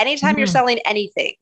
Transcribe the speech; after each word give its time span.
anytime 0.00 0.30
mm-hmm. 0.30 0.38
you're 0.38 0.46
selling 0.46 0.78
anything, 0.84 1.34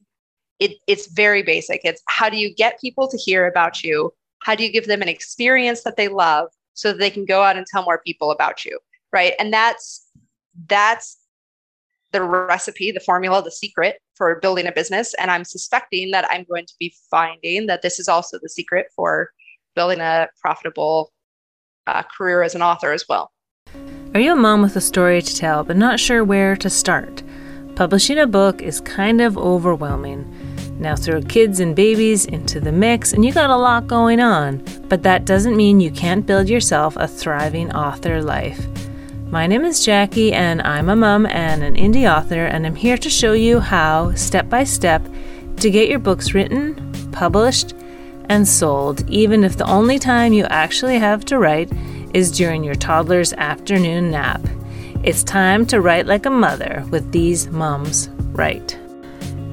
it, 0.59 0.73
it's 0.87 1.07
very 1.07 1.43
basic. 1.43 1.81
It's 1.85 2.03
how 2.09 2.29
do 2.29 2.37
you 2.37 2.55
get 2.55 2.81
people 2.81 3.09
to 3.09 3.17
hear 3.17 3.47
about 3.47 3.83
you? 3.83 4.13
How 4.43 4.55
do 4.55 4.65
you 4.65 4.73
give 4.73 4.87
them 4.87 5.03
an 5.03 5.09
experience 5.09 5.83
that 5.85 5.97
they 5.97 6.09
love 6.09 6.49
so 6.75 6.93
that 6.93 6.99
they 6.99 7.11
can 7.11 7.25
go 7.25 7.43
out 7.43 7.57
and 7.57 7.67
tell 7.67 7.85
more 7.85 8.01
people 8.05 8.31
about 8.31 8.65
you? 8.65 8.79
Right. 9.13 9.35
And 9.39 9.53
that's 9.53 10.07
that's 10.67 11.19
the 12.13 12.23
recipe, 12.23 12.91
the 12.91 13.01
formula, 13.01 13.43
the 13.43 13.51
secret 13.51 14.01
for 14.15 14.39
building 14.41 14.67
a 14.67 14.73
business. 14.73 15.15
And 15.15 15.31
I'm 15.31 15.45
suspecting 15.45 16.11
that 16.11 16.27
I'm 16.31 16.45
going 16.49 16.67
to 16.67 16.75
be 16.79 16.95
finding 17.11 17.67
that 17.67 17.83
this 17.83 17.99
is 17.99 18.09
also 18.09 18.39
the 18.41 18.49
secret 18.49 18.87
for 18.97 19.31
building 19.77 20.01
a 20.01 20.29
profitable 20.41 21.13
uh, 21.87 22.03
career 22.03 22.43
as 22.43 22.55
an 22.55 22.63
author 22.63 22.93
as 22.93 23.05
well. 23.09 23.31
Are 24.15 24.21
you 24.21 24.33
a 24.33 24.37
mom 24.37 24.63
with 24.63 24.75
a 24.75 24.81
story 24.81 25.21
to 25.21 25.37
tell 25.37 25.65
but 25.65 25.77
not 25.77 26.01
sure 26.01 26.25
where 26.25 26.57
to 26.57 26.71
start? 26.71 27.23
Publishing 27.79 28.19
a 28.19 28.27
book 28.27 28.61
is 28.61 28.81
kind 28.81 29.21
of 29.21 29.39
overwhelming. 29.39 30.27
Now 30.81 30.97
throw 30.97 31.23
kids 31.23 31.61
and 31.61 31.77
babies 31.77 32.25
into 32.25 32.59
the 32.59 32.73
mix, 32.73 33.13
and 33.13 33.25
you 33.25 33.33
got 33.33 33.51
a 33.51 33.57
lot 33.57 33.87
going 33.87 34.19
on, 34.19 34.65
but 34.89 35.05
that 35.05 35.25
doesn't 35.25 35.57
mean 35.57 35.79
you 35.79 35.93
can't 35.93 36.27
build 36.27 36.49
yourself 36.49 36.97
a 36.97 37.07
thriving 37.07 37.73
author 37.73 38.21
life. 38.21 38.67
My 39.31 39.47
name 39.47 39.65
is 39.65 39.85
Jackie, 39.85 40.33
and 40.33 40.61
I'm 40.63 40.89
a 40.89 40.97
mom 40.97 41.27
and 41.27 41.63
an 41.63 41.77
indie 41.77 42.13
author, 42.13 42.47
and 42.47 42.67
I'm 42.67 42.75
here 42.75 42.99
to 42.99 43.09
show 43.09 43.33
you 43.33 43.61
how, 43.61 44.13
step 44.15 44.49
by 44.49 44.65
step, 44.65 45.07
to 45.59 45.71
get 45.71 45.89
your 45.89 46.01
books 46.01 46.35
written, 46.35 46.75
published, 47.13 47.75
and 48.29 48.49
sold, 48.49 49.09
even 49.09 49.45
if 49.45 49.57
the 49.57 49.71
only 49.71 50.01
time 50.01 50.33
you 50.33 50.47
actually 50.47 50.99
have 50.99 51.25
to 51.27 51.39
write 51.39 51.71
is 52.13 52.33
during 52.33 52.65
your 52.65 52.75
toddler's 52.75 53.33
afternoon 53.35 54.11
nap. 54.11 54.41
It's 55.05 55.23
time 55.23 55.65
to 55.67 55.81
write 55.81 56.07
like 56.07 56.27
a 56.27 56.31
mother 56.31 56.85
with 56.91 57.13
these 57.13 57.47
moms 57.47 58.09
write. 58.33 58.77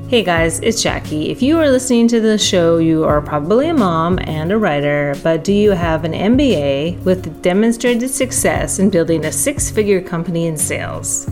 Hey 0.08 0.24
guys, 0.24 0.60
it's 0.62 0.82
Jackie. 0.82 1.30
If 1.30 1.44
you 1.44 1.60
are 1.60 1.70
listening 1.70 2.08
to 2.10 2.20
the 2.20 2.38
show, 2.38 2.80
you 2.80 3.04
are 3.04 3.22
probably 3.22 3.70
a 3.70 3.74
mom 3.74 4.18
and 4.24 4.52
a 4.52 4.58
writer, 4.58 5.14
but 5.24 5.44
do 5.44 5.54
you 5.54 5.72
have 5.72 6.04
an 6.04 6.14
MBA 6.14 7.00
with 7.04 7.44
demonstrated 7.44 8.10
success 8.10 8.80
in 8.80 8.90
building 8.90 9.24
a 9.24 9.32
six 9.32 9.70
figure 9.70 10.02
company 10.02 10.48
in 10.48 10.58
sales? 10.58 11.30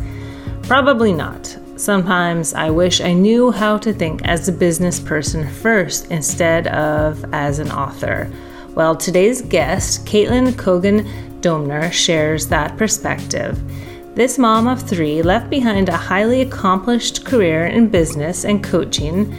Probably 0.62 1.12
not. 1.12 1.58
Sometimes 1.76 2.54
I 2.54 2.70
wish 2.70 3.02
I 3.02 3.14
knew 3.14 3.52
how 3.52 3.80
to 3.80 3.92
think 3.92 4.24
as 4.26 4.48
a 4.48 4.54
business 4.54 5.00
person 5.00 5.50
first 5.50 6.12
instead 6.12 6.68
of 6.68 7.26
as 7.34 7.58
an 7.58 7.72
author. 7.72 8.32
Well, 8.76 8.96
today's 8.96 9.42
guest, 9.42 10.06
Caitlin 10.06 10.56
Cogan 10.56 11.04
Domner, 11.42 11.92
shares 11.92 12.48
that 12.48 12.78
perspective. 12.78 13.60
This 14.16 14.38
mom 14.38 14.68
of 14.68 14.80
three 14.80 15.24
left 15.24 15.50
behind 15.50 15.90
a 15.90 15.98
highly 15.98 16.42
accomplished 16.42 17.26
career 17.26 17.66
in 17.66 17.90
business 17.90 18.46
and 18.46 18.64
coaching 18.64 19.36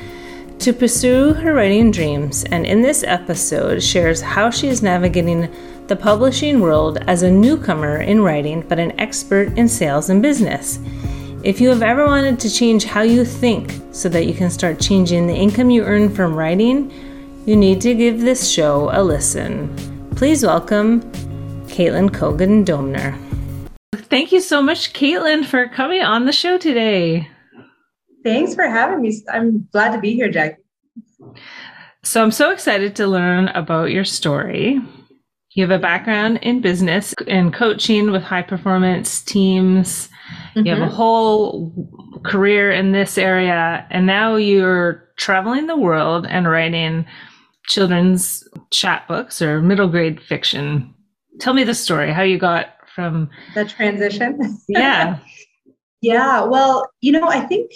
to 0.58 0.72
pursue 0.72 1.32
her 1.32 1.54
writing 1.54 1.92
dreams, 1.92 2.42
and 2.50 2.66
in 2.66 2.82
this 2.82 3.04
episode 3.04 3.80
shares 3.84 4.20
how 4.20 4.50
she 4.50 4.66
is 4.66 4.82
navigating 4.82 5.48
the 5.86 5.94
publishing 5.94 6.58
world 6.58 6.98
as 7.06 7.22
a 7.22 7.30
newcomer 7.30 8.00
in 8.00 8.22
writing 8.22 8.62
but 8.62 8.80
an 8.80 8.98
expert 8.98 9.56
in 9.56 9.68
sales 9.68 10.10
and 10.10 10.20
business. 10.20 10.80
If 11.44 11.60
you 11.60 11.68
have 11.68 11.82
ever 11.82 12.06
wanted 12.06 12.40
to 12.40 12.50
change 12.50 12.82
how 12.82 13.02
you 13.02 13.24
think 13.24 13.80
so 13.92 14.08
that 14.08 14.26
you 14.26 14.34
can 14.34 14.50
start 14.50 14.80
changing 14.80 15.28
the 15.28 15.36
income 15.36 15.70
you 15.70 15.84
earn 15.84 16.12
from 16.12 16.34
writing, 16.34 16.90
you 17.46 17.54
need 17.54 17.80
to 17.82 17.94
give 17.94 18.20
this 18.20 18.50
show 18.50 18.90
a 18.92 19.00
listen. 19.00 19.72
Please 20.16 20.44
welcome 20.44 21.00
Caitlin 21.68 22.12
Cogan 22.12 22.64
Domner. 22.64 23.23
Thank 24.08 24.32
you 24.32 24.40
so 24.40 24.62
much, 24.62 24.92
Caitlin, 24.92 25.44
for 25.44 25.68
coming 25.68 26.02
on 26.02 26.26
the 26.26 26.32
show 26.32 26.58
today. 26.58 27.28
Thanks 28.22 28.54
for 28.54 28.64
having 28.64 29.02
me. 29.02 29.14
I'm 29.32 29.68
glad 29.72 29.92
to 29.92 30.00
be 30.00 30.14
here, 30.14 30.30
Jackie. 30.30 30.62
So 32.02 32.22
I'm 32.22 32.30
so 32.30 32.50
excited 32.50 32.94
to 32.96 33.06
learn 33.06 33.48
about 33.48 33.90
your 33.90 34.04
story. 34.04 34.80
You 35.54 35.62
have 35.62 35.70
a 35.70 35.78
background 35.78 36.38
in 36.42 36.60
business 36.60 37.14
and 37.28 37.54
coaching 37.54 38.10
with 38.10 38.22
high 38.22 38.42
performance 38.42 39.22
teams. 39.22 40.08
Mm-hmm. 40.54 40.66
You 40.66 40.72
have 40.72 40.82
a 40.82 40.86
mm-hmm. 40.86 40.94
whole 40.94 42.20
career 42.24 42.70
in 42.72 42.92
this 42.92 43.16
area, 43.16 43.86
and 43.90 44.06
now 44.06 44.36
you're 44.36 45.08
traveling 45.16 45.66
the 45.66 45.76
world 45.76 46.26
and 46.26 46.48
writing 46.48 47.06
children's 47.66 48.46
chapter 48.70 49.06
books 49.14 49.40
or 49.40 49.62
middle 49.62 49.88
grade 49.88 50.20
fiction. 50.20 50.94
Tell 51.40 51.54
me 51.54 51.64
the 51.64 51.74
story, 51.74 52.12
how 52.12 52.22
you 52.22 52.38
got 52.38 52.73
from 52.94 53.30
the 53.54 53.64
transition. 53.64 54.58
Yeah. 54.68 55.18
yeah. 56.00 56.42
Well, 56.42 56.88
you 57.00 57.12
know, 57.12 57.28
I 57.28 57.40
think 57.40 57.70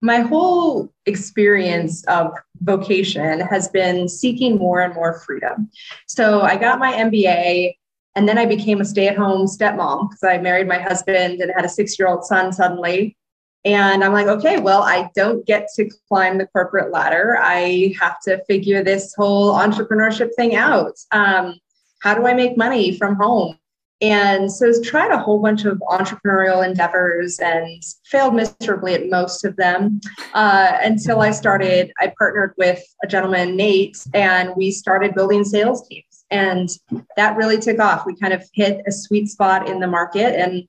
my 0.00 0.20
whole 0.20 0.92
experience 1.06 2.04
of 2.04 2.32
vocation 2.60 3.40
has 3.40 3.68
been 3.68 4.08
seeking 4.08 4.56
more 4.56 4.80
and 4.80 4.94
more 4.94 5.20
freedom. 5.20 5.70
So 6.06 6.42
I 6.42 6.56
got 6.56 6.78
my 6.78 6.92
MBA 6.92 7.74
and 8.14 8.28
then 8.28 8.38
I 8.38 8.46
became 8.46 8.80
a 8.80 8.84
stay 8.84 9.08
at 9.08 9.16
home 9.16 9.46
stepmom 9.46 10.08
because 10.08 10.22
I 10.22 10.38
married 10.38 10.68
my 10.68 10.78
husband 10.78 11.40
and 11.40 11.52
had 11.54 11.64
a 11.64 11.68
six 11.68 11.98
year 11.98 12.08
old 12.08 12.24
son 12.24 12.52
suddenly. 12.52 13.16
And 13.64 14.04
I'm 14.04 14.12
like, 14.12 14.28
okay, 14.28 14.58
well, 14.58 14.82
I 14.82 15.10
don't 15.14 15.44
get 15.44 15.68
to 15.76 15.90
climb 16.08 16.38
the 16.38 16.46
corporate 16.46 16.92
ladder. 16.92 17.36
I 17.40 17.94
have 18.00 18.20
to 18.20 18.42
figure 18.44 18.84
this 18.84 19.14
whole 19.16 19.52
entrepreneurship 19.52 20.34
thing 20.36 20.54
out. 20.54 20.94
Um, 21.10 21.58
how 22.00 22.14
do 22.14 22.26
I 22.26 22.34
make 22.34 22.56
money 22.56 22.96
from 22.96 23.16
home? 23.16 23.58
And 24.00 24.50
so 24.50 24.68
I 24.68 24.72
tried 24.84 25.10
a 25.10 25.18
whole 25.18 25.40
bunch 25.40 25.64
of 25.64 25.82
entrepreneurial 25.88 26.64
endeavors 26.64 27.38
and 27.40 27.82
failed 28.04 28.34
miserably 28.34 28.94
at 28.94 29.08
most 29.08 29.44
of 29.44 29.56
them 29.56 30.00
uh, 30.34 30.78
until 30.82 31.20
I 31.20 31.32
started, 31.32 31.92
I 31.98 32.12
partnered 32.16 32.54
with 32.56 32.80
a 33.02 33.08
gentleman, 33.08 33.56
Nate, 33.56 33.98
and 34.14 34.54
we 34.56 34.70
started 34.70 35.14
building 35.14 35.44
sales 35.44 35.86
teams. 35.88 36.04
And 36.30 36.68
that 37.16 37.36
really 37.36 37.58
took 37.58 37.80
off. 37.80 38.06
We 38.06 38.14
kind 38.14 38.32
of 38.32 38.44
hit 38.52 38.82
a 38.86 38.92
sweet 38.92 39.28
spot 39.28 39.68
in 39.68 39.80
the 39.80 39.86
market. 39.88 40.38
And, 40.38 40.68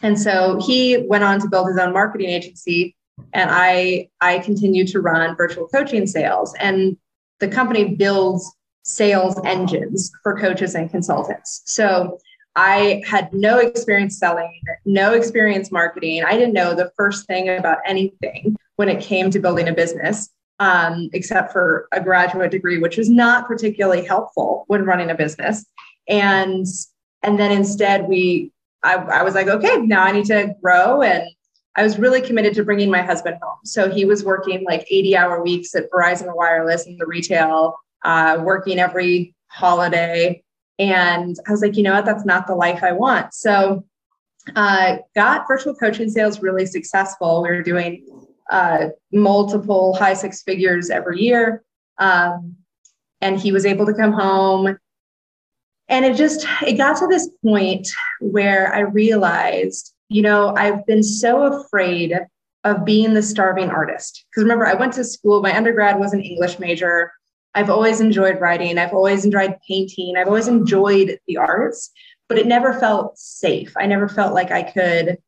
and 0.00 0.18
so 0.18 0.58
he 0.64 1.04
went 1.08 1.24
on 1.24 1.40
to 1.40 1.48
build 1.48 1.68
his 1.68 1.78
own 1.78 1.92
marketing 1.92 2.30
agency. 2.30 2.96
And 3.34 3.50
I, 3.50 4.08
I 4.22 4.38
continued 4.38 4.88
to 4.88 5.00
run 5.00 5.36
virtual 5.36 5.68
coaching 5.68 6.06
sales. 6.06 6.54
And 6.54 6.96
the 7.40 7.48
company 7.48 7.96
builds 7.96 8.50
sales 8.84 9.38
engines 9.44 10.10
for 10.22 10.38
coaches 10.38 10.74
and 10.74 10.90
consultants. 10.90 11.62
So 11.66 12.18
I 12.54 13.02
had 13.06 13.32
no 13.32 13.58
experience 13.58 14.18
selling, 14.18 14.60
no 14.84 15.14
experience 15.14 15.72
marketing. 15.72 16.22
I 16.24 16.32
didn't 16.32 16.52
know 16.52 16.74
the 16.74 16.90
first 16.96 17.26
thing 17.26 17.48
about 17.48 17.78
anything 17.86 18.56
when 18.76 18.88
it 18.88 19.00
came 19.00 19.30
to 19.30 19.38
building 19.38 19.68
a 19.68 19.72
business, 19.72 20.28
um, 20.58 21.08
except 21.12 21.52
for 21.52 21.88
a 21.92 22.00
graduate 22.00 22.50
degree, 22.50 22.78
which 22.78 22.98
was 22.98 23.08
not 23.08 23.46
particularly 23.46 24.04
helpful 24.04 24.64
when 24.66 24.84
running 24.84 25.10
a 25.10 25.14
business. 25.14 25.64
And 26.08 26.66
and 27.22 27.38
then 27.38 27.52
instead, 27.52 28.08
we 28.08 28.52
I, 28.82 28.96
I 28.96 29.22
was 29.22 29.34
like, 29.34 29.46
okay, 29.46 29.78
now 29.78 30.02
I 30.02 30.12
need 30.12 30.26
to 30.26 30.54
grow, 30.62 31.02
and 31.02 31.24
I 31.76 31.82
was 31.82 31.98
really 31.98 32.20
committed 32.20 32.54
to 32.54 32.64
bringing 32.64 32.90
my 32.90 33.00
husband 33.00 33.38
home. 33.40 33.60
So 33.64 33.88
he 33.88 34.04
was 34.04 34.24
working 34.24 34.64
like 34.64 34.86
80 34.90 35.16
hour 35.16 35.42
weeks 35.42 35.74
at 35.74 35.90
Verizon 35.90 36.34
Wireless 36.34 36.86
in 36.86 36.98
the 36.98 37.06
retail, 37.06 37.78
uh, 38.04 38.42
working 38.42 38.78
every 38.78 39.34
holiday 39.46 40.42
and 40.78 41.36
I 41.46 41.50
was 41.50 41.62
like, 41.62 41.76
you 41.76 41.82
know 41.82 41.94
what, 41.94 42.04
that's 42.04 42.24
not 42.24 42.46
the 42.46 42.54
life 42.54 42.82
I 42.82 42.92
want. 42.92 43.34
So 43.34 43.84
uh, 44.56 44.96
got 45.14 45.46
virtual 45.46 45.74
coaching 45.74 46.10
sales 46.10 46.42
really 46.42 46.66
successful. 46.66 47.42
We 47.42 47.50
were 47.50 47.62
doing 47.62 48.06
uh, 48.50 48.88
multiple 49.12 49.94
high 49.94 50.14
six 50.14 50.42
figures 50.42 50.90
every 50.90 51.20
year. 51.20 51.62
Um, 51.98 52.56
and 53.20 53.38
he 53.38 53.52
was 53.52 53.64
able 53.64 53.86
to 53.86 53.94
come 53.94 54.12
home. 54.12 54.76
And 55.88 56.04
it 56.04 56.16
just, 56.16 56.46
it 56.66 56.74
got 56.74 56.96
to 56.98 57.06
this 57.06 57.28
point 57.44 57.88
where 58.20 58.74
I 58.74 58.80
realized, 58.80 59.94
you 60.08 60.22
know, 60.22 60.54
I've 60.56 60.84
been 60.86 61.02
so 61.02 61.42
afraid 61.60 62.18
of 62.64 62.84
being 62.84 63.14
the 63.14 63.22
starving 63.22 63.70
artist. 63.70 64.24
Because 64.30 64.44
remember, 64.44 64.66
I 64.66 64.74
went 64.74 64.94
to 64.94 65.04
school, 65.04 65.42
my 65.42 65.56
undergrad 65.56 65.98
was 65.98 66.12
an 66.12 66.22
English 66.22 66.58
major. 66.58 67.12
I've 67.54 67.70
always 67.70 68.00
enjoyed 68.00 68.40
writing. 68.40 68.78
I've 68.78 68.94
always 68.94 69.24
enjoyed 69.24 69.56
painting. 69.68 70.16
I've 70.16 70.28
always 70.28 70.48
enjoyed 70.48 71.18
the 71.26 71.36
arts, 71.36 71.90
but 72.28 72.38
it 72.38 72.46
never 72.46 72.72
felt 72.72 73.18
safe. 73.18 73.72
I 73.76 73.86
never 73.86 74.08
felt 74.08 74.34
like 74.34 74.50
I 74.50 74.62
could 74.62 75.18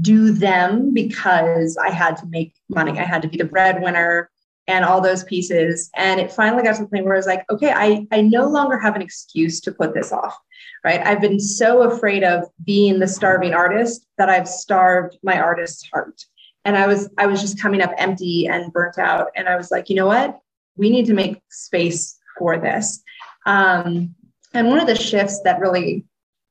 do 0.00 0.32
them 0.32 0.92
because 0.94 1.76
I 1.76 1.90
had 1.90 2.16
to 2.18 2.26
make 2.26 2.54
money. 2.68 2.98
I 2.98 3.04
had 3.04 3.22
to 3.22 3.28
be 3.28 3.36
the 3.36 3.44
breadwinner 3.44 4.30
and 4.66 4.84
all 4.84 5.00
those 5.00 5.24
pieces. 5.24 5.90
And 5.96 6.20
it 6.20 6.32
finally 6.32 6.62
got 6.62 6.76
to 6.76 6.82
the 6.82 6.88
point 6.88 7.04
where 7.04 7.14
I 7.14 7.18
was 7.18 7.26
like, 7.26 7.44
okay, 7.50 7.72
I, 7.72 8.06
I 8.12 8.20
no 8.22 8.48
longer 8.48 8.78
have 8.78 8.94
an 8.94 9.02
excuse 9.02 9.60
to 9.62 9.72
put 9.72 9.94
this 9.94 10.12
off. 10.12 10.36
Right. 10.84 11.00
I've 11.00 11.20
been 11.20 11.38
so 11.38 11.82
afraid 11.82 12.24
of 12.24 12.44
being 12.64 12.98
the 12.98 13.06
starving 13.06 13.54
artist 13.54 14.04
that 14.18 14.28
I've 14.28 14.48
starved 14.48 15.16
my 15.22 15.38
artist's 15.38 15.88
heart. 15.92 16.24
And 16.64 16.76
I 16.76 16.86
was 16.88 17.08
I 17.18 17.26
was 17.26 17.40
just 17.40 17.60
coming 17.60 17.80
up 17.80 17.92
empty 17.98 18.48
and 18.48 18.72
burnt 18.72 18.98
out. 18.98 19.28
And 19.36 19.48
I 19.48 19.56
was 19.56 19.70
like, 19.70 19.88
you 19.88 19.96
know 19.96 20.06
what? 20.06 20.40
We 20.76 20.90
need 20.90 21.06
to 21.06 21.14
make 21.14 21.40
space 21.50 22.18
for 22.38 22.58
this. 22.58 23.02
Um, 23.46 24.14
and 24.54 24.68
one 24.68 24.80
of 24.80 24.86
the 24.86 24.94
shifts 24.94 25.40
that 25.42 25.60
really 25.60 26.04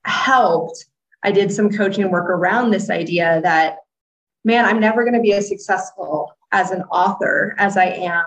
helped, 0.03 0.85
I 1.23 1.31
did 1.31 1.51
some 1.51 1.69
coaching 1.69 2.09
work 2.09 2.29
around 2.29 2.71
this 2.71 2.89
idea 2.89 3.41
that, 3.43 3.77
man, 4.43 4.65
I'm 4.65 4.79
never 4.79 5.03
going 5.03 5.15
to 5.15 5.21
be 5.21 5.33
as 5.33 5.47
successful 5.47 6.35
as 6.51 6.71
an 6.71 6.83
author 6.83 7.55
as 7.57 7.77
I 7.77 7.85
am 7.85 8.25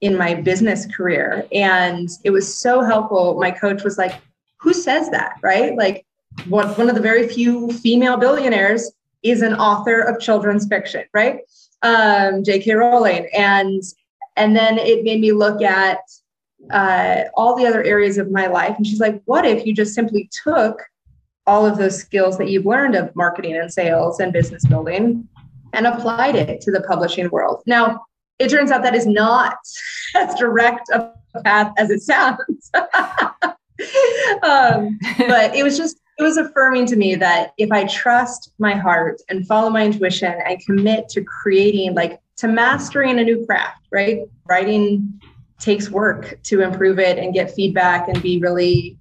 in 0.00 0.16
my 0.16 0.34
business 0.34 0.86
career. 0.94 1.46
And 1.52 2.08
it 2.24 2.30
was 2.30 2.56
so 2.56 2.82
helpful. 2.82 3.38
My 3.40 3.50
coach 3.50 3.82
was 3.82 3.96
like, 3.96 4.20
Who 4.60 4.72
says 4.72 5.10
that? 5.10 5.34
Right? 5.42 5.76
Like, 5.76 6.04
what, 6.48 6.76
one 6.76 6.88
of 6.88 6.94
the 6.94 7.00
very 7.00 7.28
few 7.28 7.70
female 7.72 8.16
billionaires 8.16 8.92
is 9.22 9.42
an 9.42 9.54
author 9.54 10.00
of 10.00 10.20
children's 10.20 10.66
fiction, 10.66 11.04
right? 11.14 11.40
Um, 11.82 12.44
J.K. 12.44 12.72
Rowling. 12.74 13.28
And 13.36 13.82
and 14.36 14.54
then 14.54 14.78
it 14.78 15.04
made 15.04 15.20
me 15.20 15.32
look 15.32 15.62
at 15.62 15.98
uh, 16.70 17.24
all 17.34 17.56
the 17.56 17.66
other 17.66 17.82
areas 17.82 18.18
of 18.18 18.30
my 18.30 18.46
life. 18.46 18.76
And 18.76 18.86
she's 18.86 19.00
like, 19.00 19.22
what 19.24 19.44
if 19.44 19.66
you 19.66 19.74
just 19.74 19.94
simply 19.94 20.28
took 20.44 20.82
all 21.46 21.64
of 21.64 21.78
those 21.78 21.98
skills 21.98 22.38
that 22.38 22.50
you've 22.50 22.66
learned 22.66 22.94
of 22.94 23.14
marketing 23.14 23.56
and 23.56 23.72
sales 23.72 24.20
and 24.20 24.32
business 24.32 24.64
building 24.66 25.28
and 25.72 25.86
applied 25.86 26.34
it 26.34 26.60
to 26.62 26.70
the 26.70 26.82
publishing 26.82 27.28
world? 27.30 27.62
Now, 27.66 28.04
it 28.38 28.48
turns 28.48 28.70
out 28.70 28.82
that 28.82 28.94
is 28.94 29.06
not 29.06 29.56
as 30.14 30.34
direct 30.34 30.88
a 30.90 31.12
path 31.44 31.72
as 31.78 31.90
it 31.90 32.00
sounds. 32.00 32.70
um, 34.42 34.98
but 35.18 35.54
it 35.54 35.62
was 35.62 35.76
just 35.76 36.00
it 36.18 36.22
was 36.22 36.38
affirming 36.38 36.86
to 36.86 36.96
me 36.96 37.14
that 37.14 37.52
if 37.58 37.70
I 37.70 37.84
trust 37.84 38.52
my 38.58 38.74
heart 38.74 39.20
and 39.28 39.46
follow 39.46 39.68
my 39.68 39.84
intuition 39.84 40.34
and 40.46 40.64
commit 40.64 41.10
to 41.10 41.22
creating, 41.22 41.94
like 41.94 42.18
to 42.36 42.48
mastering 42.48 43.18
a 43.18 43.24
new 43.24 43.44
craft, 43.46 43.86
right? 43.90 44.20
Writing 44.48 45.20
takes 45.58 45.90
work 45.90 46.38
to 46.44 46.60
improve 46.60 46.98
it 46.98 47.18
and 47.18 47.32
get 47.32 47.50
feedback 47.50 48.08
and 48.08 48.22
be 48.22 48.38
really 48.38 48.98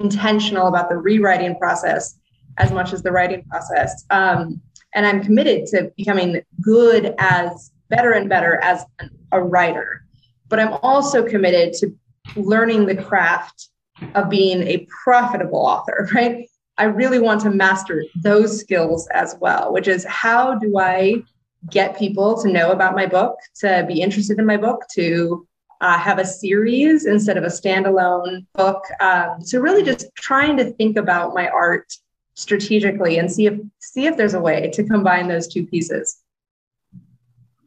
intentional 0.00 0.68
about 0.68 0.88
the 0.88 0.96
rewriting 0.96 1.56
process 1.56 2.18
as 2.58 2.70
much 2.72 2.92
as 2.92 3.02
the 3.02 3.10
writing 3.10 3.44
process. 3.50 4.04
Um, 4.10 4.60
and 4.94 5.06
I'm 5.06 5.22
committed 5.22 5.66
to 5.68 5.92
becoming 5.96 6.42
good 6.60 7.14
as 7.18 7.72
better 7.88 8.12
and 8.12 8.28
better 8.28 8.56
as 8.62 8.84
a 9.32 9.42
writer. 9.42 10.02
But 10.48 10.60
I'm 10.60 10.74
also 10.82 11.26
committed 11.26 11.72
to 11.74 11.94
learning 12.36 12.86
the 12.86 12.96
craft 12.96 13.68
of 14.14 14.30
being 14.30 14.62
a 14.62 14.86
profitable 15.04 15.58
author, 15.58 16.08
right? 16.14 16.48
I 16.78 16.84
really 16.84 17.18
want 17.18 17.40
to 17.42 17.50
master 17.50 18.04
those 18.22 18.60
skills 18.60 19.08
as 19.08 19.34
well, 19.40 19.72
which 19.72 19.88
is 19.88 20.04
how 20.04 20.56
do 20.56 20.78
I 20.78 21.22
get 21.70 21.98
people 21.98 22.40
to 22.42 22.48
know 22.48 22.70
about 22.70 22.94
my 22.94 23.06
book, 23.06 23.36
to 23.56 23.84
be 23.88 24.00
interested 24.00 24.38
in 24.38 24.46
my 24.46 24.56
book, 24.56 24.84
to 24.94 25.46
uh, 25.80 25.98
have 25.98 26.18
a 26.18 26.24
series 26.24 27.06
instead 27.06 27.36
of 27.36 27.44
a 27.44 27.48
standalone 27.48 28.46
book. 28.54 28.82
Um, 29.00 29.40
so 29.42 29.60
really 29.60 29.82
just 29.82 30.08
trying 30.16 30.56
to 30.56 30.72
think 30.72 30.96
about 30.96 31.34
my 31.34 31.48
art 31.48 31.92
strategically 32.34 33.18
and 33.18 33.30
see 33.30 33.46
if 33.46 33.58
see 33.80 34.06
if 34.06 34.16
there's 34.16 34.34
a 34.34 34.40
way 34.40 34.70
to 34.70 34.84
combine 34.84 35.28
those 35.28 35.48
two 35.48 35.66
pieces. 35.66 36.22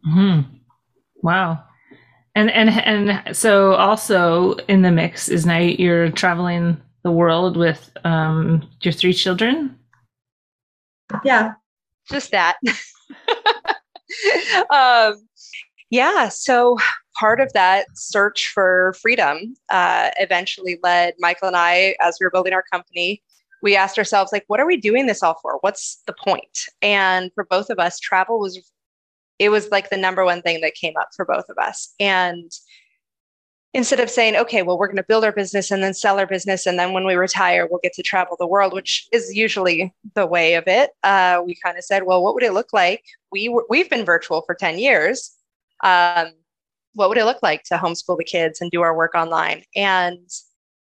Hmm. 0.03 0.41
Wow. 1.21 1.63
And 2.35 2.49
and 2.51 2.69
and 2.69 3.35
so 3.35 3.73
also 3.73 4.53
in 4.67 4.81
the 4.81 4.91
mix 4.91 5.29
is 5.29 5.45
now 5.45 5.57
you're 5.57 6.09
traveling 6.11 6.79
the 7.03 7.11
world 7.11 7.57
with 7.57 7.91
um, 8.03 8.69
your 8.81 8.91
three 8.91 9.13
children? 9.13 9.77
Yeah, 11.23 11.53
just 12.11 12.31
that. 12.31 12.57
um, 14.71 15.15
yeah, 15.89 16.29
so 16.29 16.77
part 17.19 17.41
of 17.41 17.51
that 17.53 17.87
search 17.95 18.49
for 18.53 18.93
freedom 19.01 19.55
uh, 19.71 20.09
eventually 20.19 20.79
led 20.83 21.15
Michael 21.19 21.47
and 21.47 21.57
I, 21.57 21.95
as 22.01 22.17
we 22.19 22.25
were 22.25 22.31
building 22.31 22.53
our 22.53 22.63
company, 22.71 23.21
we 23.61 23.75
asked 23.75 23.97
ourselves, 23.97 24.31
like, 24.31 24.45
what 24.47 24.59
are 24.59 24.67
we 24.67 24.77
doing 24.77 25.07
this 25.07 25.21
all 25.23 25.37
for? 25.41 25.57
What's 25.61 26.01
the 26.07 26.15
point? 26.25 26.59
And 26.81 27.31
for 27.33 27.45
both 27.49 27.69
of 27.69 27.79
us, 27.79 27.99
travel 27.99 28.39
was, 28.39 28.71
it 29.37 29.49
was 29.49 29.69
like 29.69 29.89
the 29.89 29.97
number 29.97 30.23
one 30.23 30.41
thing 30.41 30.61
that 30.61 30.75
came 30.75 30.93
up 30.99 31.09
for 31.15 31.25
both 31.25 31.45
of 31.49 31.57
us. 31.57 31.93
And 31.99 32.51
instead 33.73 33.99
of 33.99 34.09
saying, 34.09 34.35
okay, 34.35 34.63
well, 34.63 34.77
we're 34.77 34.87
going 34.87 34.97
to 34.97 35.03
build 35.03 35.23
our 35.23 35.31
business 35.31 35.69
and 35.69 35.83
then 35.83 35.93
sell 35.93 36.19
our 36.19 36.25
business. 36.25 36.65
And 36.65 36.79
then 36.79 36.93
when 36.93 37.05
we 37.05 37.15
retire, 37.15 37.67
we'll 37.69 37.79
get 37.83 37.93
to 37.93 38.03
travel 38.03 38.35
the 38.39 38.47
world, 38.47 38.73
which 38.73 39.07
is 39.11 39.35
usually 39.35 39.93
the 40.15 40.25
way 40.25 40.55
of 40.55 40.63
it. 40.67 40.91
Uh, 41.03 41.41
we 41.45 41.55
kind 41.63 41.77
of 41.77 41.83
said, 41.83 42.03
well, 42.03 42.23
what 42.23 42.33
would 42.33 42.43
it 42.43 42.53
look 42.53 42.73
like? 42.73 43.03
We, 43.31 43.47
w- 43.47 43.65
we've 43.69 43.89
been 43.89 44.05
virtual 44.05 44.41
for 44.41 44.55
10 44.55 44.79
years. 44.79 45.31
Um, 45.83 46.31
what 46.93 47.09
would 47.09 47.17
it 47.19 47.25
look 47.25 47.43
like 47.43 47.63
to 47.65 47.75
homeschool 47.75 48.17
the 48.17 48.23
kids 48.23 48.59
and 48.59 48.71
do 48.71 48.81
our 48.81 48.95
work 48.95 49.13
online? 49.15 49.63
And 49.75 50.27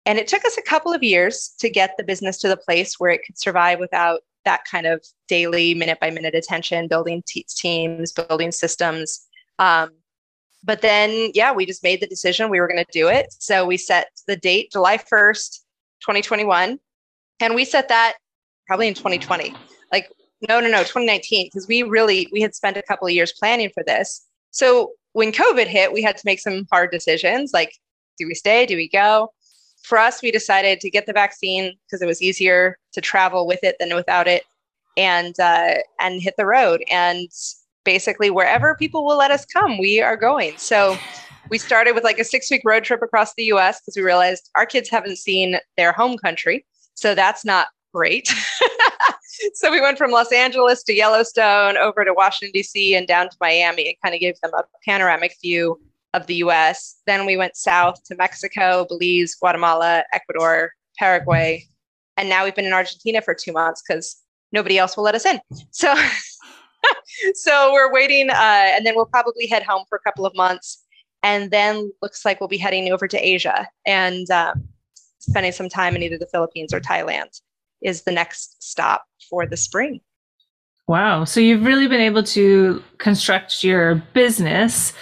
and 0.07 0.19
it 0.19 0.27
took 0.27 0.45
us 0.47 0.57
a 0.57 0.63
couple 0.63 0.95
of 0.95 1.03
years 1.03 1.55
to 1.59 1.69
get 1.69 1.95
the 1.99 2.05
business 2.05 2.39
to 2.39 2.49
the 2.49 2.57
place 2.57 2.99
where 2.99 3.11
it 3.11 3.21
could 3.25 3.39
survive 3.39 3.79
without 3.79 4.21
that 4.47 4.65
kind 4.65 4.87
of 4.87 5.05
daily 5.29 5.75
minute 5.75 6.01
by 6.01 6.11
minute 6.11 6.35
attention, 6.35 6.89
building 6.89 7.23
te- 7.27 7.47
teams, 7.55 8.11
building 8.11 8.51
systems. 8.51 9.21
Um, 9.59 9.91
but 10.63 10.83
then, 10.83 11.31
yeah, 11.35 11.53
we 11.53 11.67
just 11.67 11.83
made 11.83 12.01
the 12.01 12.07
decision 12.07 12.51
we 12.51 12.61
were 12.61 12.69
going 12.69 12.85
to 12.85 12.93
do 12.93 13.09
it. 13.09 13.27
So 13.39 13.65
we 13.65 13.77
set 13.77 14.09
the 14.27 14.37
date 14.37 14.71
July 14.73 14.99
1st, 14.99 15.61
2021. 16.01 16.79
And 17.41 17.55
we 17.55 17.65
set 17.65 17.89
that 17.89 18.15
probably 18.67 18.89
in 18.89 18.95
2020. 18.95 19.55
Like, 19.91 20.11
no, 20.49 20.61
no, 20.61 20.69
no, 20.69 20.81
2019, 20.81 21.47
because 21.47 21.67
we 21.67 21.83
really, 21.83 22.29
we 22.33 22.41
had 22.41 22.55
spent 22.55 22.77
a 22.77 22.83
couple 22.83 23.07
of 23.07 23.15
years 23.15 23.33
planning 23.33 23.71
for 23.73 23.83
this. 23.83 24.27
So 24.51 24.93
when 25.13 25.33
COVID 25.33 25.67
hit, 25.67 25.93
we 25.93 26.03
had 26.03 26.17
to 26.17 26.23
make 26.25 26.41
some 26.41 26.67
hard 26.71 26.91
decisions 26.91 27.53
like, 27.53 27.73
do 28.19 28.27
we 28.27 28.35
stay? 28.35 28.67
Do 28.67 28.77
we 28.77 28.89
go? 28.89 29.33
For 29.83 29.97
us, 29.97 30.21
we 30.21 30.31
decided 30.31 30.81
to 30.81 30.91
get 30.91 31.07
the 31.07 31.15
vaccine 31.15 31.75
because 31.87 32.03
it 32.03 32.07
was 32.07 32.21
easier 32.21 32.77
to 32.93 33.01
travel 33.01 33.47
with 33.47 33.61
it 33.63 33.77
than 33.81 33.95
without 33.95 34.29
it 34.29 34.45
and 34.97 35.35
uh, 35.41 35.77
and 36.01 36.21
hit 36.21 36.35
the 36.37 36.45
road. 36.45 36.85
And 36.91 37.29
basically 37.85 38.31
wherever 38.31 38.75
people 38.75 39.05
will 39.05 39.17
let 39.17 39.31
us 39.31 39.45
come, 39.45 39.79
we 39.79 40.01
are 40.01 40.17
going. 40.17 40.57
So 40.57 40.97
we 41.51 41.59
started 41.59 41.95
with 41.95 42.05
like 42.05 42.19
a 42.19 42.25
six 42.25 42.51
week 42.51 42.63
road 42.65 42.85
trip 42.85 43.03
across 43.03 43.35
the 43.35 43.45
US 43.45 43.81
because 43.81 43.97
we 43.97 44.03
realized 44.03 44.51
our 44.57 44.67
kids 44.67 44.89
haven't 44.89 45.17
seen 45.17 45.57
their 45.77 45.93
home 45.93 46.17
country. 46.19 46.65
So 46.95 47.15
that's 47.15 47.45
not 47.45 47.69
great. 47.93 48.33
so 49.55 49.71
we 49.71 49.81
went 49.81 49.99
from 49.99 50.11
Los 50.11 50.33
Angeles 50.33 50.83
to 50.85 50.95
Yellowstone 50.95 51.77
over 51.77 52.05
to 52.05 52.15
Washington, 52.15 52.53
D.C., 52.53 52.95
and 52.95 53.07
down 53.07 53.29
to 53.29 53.37
Miami 53.41 53.89
and 53.89 53.97
kind 54.03 54.15
of 54.15 54.21
gave 54.21 54.39
them 54.41 54.53
a 54.55 54.63
panoramic 54.85 55.35
view 55.43 55.81
of 56.15 56.27
the 56.27 56.37
US. 56.37 57.01
Then 57.07 57.27
we 57.27 57.37
went 57.37 57.57
south 57.57 58.03
to 58.05 58.17
Mexico, 58.17 58.87
Belize, 58.89 59.35
Guatemala, 59.35 60.05
Ecuador, 60.13 60.73
Paraguay. 60.99 61.65
And 62.17 62.29
now 62.29 62.45
we've 62.45 62.55
been 62.55 62.67
in 62.67 62.73
Argentina 62.73 63.23
for 63.23 63.35
two 63.35 63.53
months 63.53 63.83
because 63.87 64.17
nobody 64.53 64.79
else 64.79 64.97
will 64.97 65.05
let 65.05 65.15
us 65.15 65.25
in. 65.25 65.41
So 65.71 65.95
so 67.35 67.73
we're 67.73 67.93
waiting, 67.93 68.31
uh, 68.31 68.35
and 68.35 68.87
then 68.87 68.95
we'll 68.95 69.07
probably 69.07 69.47
head 69.47 69.63
home 69.63 69.85
for 69.89 69.97
a 69.97 70.01
couple 70.01 70.27
of 70.27 70.35
months, 70.35 70.85
and 71.23 71.51
then 71.51 71.93
looks 72.03 72.25
like 72.25 72.41
we'll 72.41 72.49
be 72.49 72.59
heading 72.59 72.93
over 72.93 73.07
to 73.07 73.19
Asia 73.19 73.69
and 73.87 74.31
um, 74.31 74.69
spending 75.19 75.53
some 75.53 75.69
time 75.69 75.97
in 75.97 76.03
either 76.03 76.19
the 76.19 76.27
Philippines 76.27 76.73
or 76.73 76.81
Thailand 76.81 77.41
is 77.83 78.03
the 78.03 78.13
next 78.13 78.63
stop 78.63 79.05
for 79.29 79.47
the 79.47 79.57
spring. 79.57 80.01
Wow. 80.89 81.25
So 81.25 81.39
you've 81.39 81.65
really 81.65 81.87
been 81.87 82.01
able 82.01 82.25
to 82.25 82.83
construct 82.99 83.63
your 83.63 84.03
business 84.13 84.93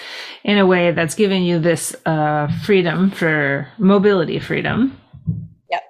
in 0.45 0.59
a 0.59 0.67
way 0.67 0.93
that's 0.93 1.15
given 1.15 1.43
you 1.43 1.59
this 1.59 1.97
uh, 2.05 2.49
freedom 2.63 3.11
for 3.11 3.67
mobility 3.79 4.39
freedom. 4.39 5.01
Yep. 5.71 5.83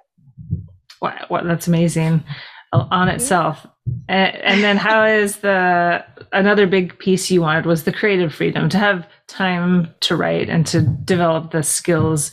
Wow, 1.01 1.25
wow 1.29 1.43
that's 1.43 1.67
amazing 1.67 2.23
on 2.71 3.09
itself. 3.09 3.67
And, 4.07 4.63
then 4.63 4.77
how 4.77 5.05
is 5.05 5.37
the 5.37 6.03
another 6.31 6.67
big 6.67 6.97
piece 6.99 7.29
you 7.29 7.41
wanted 7.41 7.65
was 7.65 7.83
the 7.83 7.93
creative 7.93 8.33
freedom 8.33 8.69
to 8.69 8.77
have 8.77 9.07
time 9.27 9.93
to 10.01 10.15
write 10.15 10.49
and 10.49 10.65
to 10.67 10.81
develop 10.81 11.51
the 11.51 11.63
skills 11.63 12.31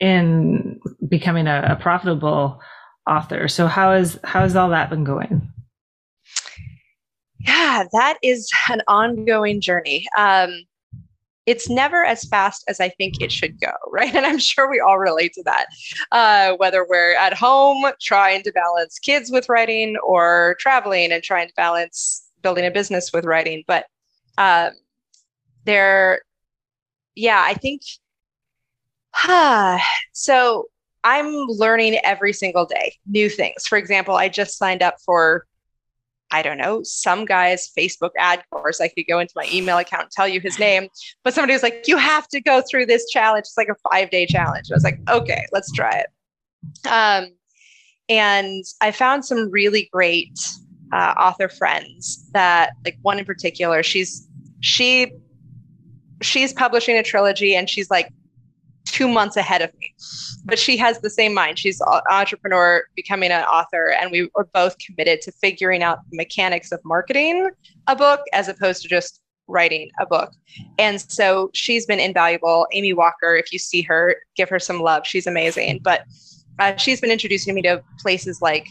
in 0.00 0.80
becoming 1.08 1.46
a, 1.46 1.62
a 1.70 1.76
profitable 1.76 2.60
author. 3.08 3.48
So 3.48 3.66
how 3.66 3.92
is 3.92 4.18
how 4.24 4.40
has 4.40 4.56
all 4.56 4.70
that 4.70 4.90
been 4.90 5.04
going? 5.04 5.48
Yeah, 7.40 7.84
that 7.92 8.18
is 8.22 8.50
an 8.70 8.82
ongoing 8.86 9.60
journey. 9.60 10.06
Um, 10.16 10.50
it's 11.46 11.68
never 11.68 12.04
as 12.04 12.24
fast 12.24 12.64
as 12.68 12.80
I 12.80 12.88
think 12.90 13.20
it 13.20 13.32
should 13.32 13.60
go, 13.60 13.72
right? 13.90 14.14
And 14.14 14.24
I'm 14.26 14.38
sure 14.38 14.70
we 14.70 14.80
all 14.80 14.98
relate 14.98 15.32
to 15.34 15.42
that. 15.44 15.66
Uh, 16.10 16.56
whether 16.56 16.86
we're 16.88 17.14
at 17.16 17.34
home 17.34 17.84
trying 18.00 18.42
to 18.44 18.52
balance 18.52 18.98
kids 18.98 19.30
with 19.30 19.48
writing 19.48 19.96
or 20.04 20.56
traveling 20.60 21.12
and 21.12 21.22
trying 21.22 21.48
to 21.48 21.54
balance 21.56 22.24
building 22.42 22.66
a 22.66 22.70
business 22.70 23.12
with 23.12 23.24
writing. 23.24 23.64
But 23.66 23.86
um, 24.38 24.72
there, 25.64 26.22
yeah, 27.14 27.42
I 27.44 27.54
think, 27.54 27.82
huh, 29.12 29.78
so 30.12 30.66
I'm 31.04 31.26
learning 31.48 31.98
every 32.04 32.32
single 32.32 32.66
day 32.66 32.94
new 33.06 33.28
things. 33.28 33.66
For 33.66 33.76
example, 33.76 34.14
I 34.14 34.28
just 34.28 34.56
signed 34.56 34.82
up 34.82 34.96
for 35.04 35.46
I 36.32 36.42
don't 36.42 36.58
know, 36.58 36.82
some 36.82 37.24
guy's 37.24 37.70
Facebook 37.76 38.10
ad 38.18 38.42
course. 38.50 38.80
I 38.80 38.88
could 38.88 39.04
go 39.08 39.18
into 39.18 39.32
my 39.36 39.46
email 39.52 39.78
account 39.78 40.04
and 40.04 40.10
tell 40.10 40.26
you 40.26 40.40
his 40.40 40.58
name, 40.58 40.88
but 41.22 41.34
somebody 41.34 41.52
was 41.52 41.62
like, 41.62 41.86
you 41.86 41.96
have 41.98 42.26
to 42.28 42.40
go 42.40 42.62
through 42.68 42.86
this 42.86 43.08
challenge. 43.10 43.42
It's 43.42 43.56
like 43.56 43.68
a 43.68 43.90
five 43.90 44.10
day 44.10 44.26
challenge. 44.26 44.70
I 44.70 44.74
was 44.74 44.84
like, 44.84 44.98
okay, 45.08 45.46
let's 45.52 45.70
try 45.72 45.90
it. 45.92 46.88
Um, 46.88 47.34
and 48.08 48.64
I 48.80 48.90
found 48.90 49.24
some 49.24 49.50
really 49.50 49.88
great 49.92 50.38
uh, 50.92 51.14
author 51.18 51.48
friends 51.48 52.28
that, 52.32 52.72
like 52.84 52.98
one 53.02 53.18
in 53.18 53.24
particular, 53.24 53.82
she's, 53.82 54.26
she 54.60 55.12
she's 56.22 56.52
publishing 56.52 56.96
a 56.96 57.02
trilogy 57.02 57.54
and 57.54 57.68
she's 57.68 57.90
like 57.90 58.12
two 58.92 59.08
months 59.08 59.36
ahead 59.36 59.62
of 59.62 59.72
me. 59.78 59.92
But 60.44 60.58
she 60.58 60.76
has 60.76 61.00
the 61.00 61.10
same 61.10 61.34
mind. 61.34 61.58
She's 61.58 61.80
an 61.80 62.00
entrepreneur, 62.10 62.84
becoming 62.94 63.30
an 63.30 63.42
author, 63.44 63.90
and 63.90 64.12
we 64.12 64.30
were 64.34 64.48
both 64.52 64.76
committed 64.78 65.22
to 65.22 65.32
figuring 65.32 65.82
out 65.82 65.98
the 66.10 66.16
mechanics 66.16 66.70
of 66.72 66.80
marketing 66.84 67.50
a 67.88 67.96
book 67.96 68.20
as 68.32 68.48
opposed 68.48 68.82
to 68.82 68.88
just 68.88 69.20
writing 69.48 69.90
a 69.98 70.06
book. 70.06 70.32
And 70.78 71.00
so 71.00 71.50
she's 71.54 71.86
been 71.86 72.00
invaluable. 72.00 72.66
Amy 72.72 72.92
Walker, 72.92 73.34
if 73.34 73.52
you 73.52 73.58
see 73.58 73.82
her, 73.82 74.16
give 74.36 74.48
her 74.50 74.58
some 74.58 74.80
love. 74.80 75.06
She's 75.06 75.26
amazing. 75.26 75.80
But 75.82 76.04
uh, 76.58 76.76
she's 76.76 77.00
been 77.00 77.10
introducing 77.10 77.54
me 77.54 77.62
to 77.62 77.82
places 77.98 78.42
like 78.42 78.68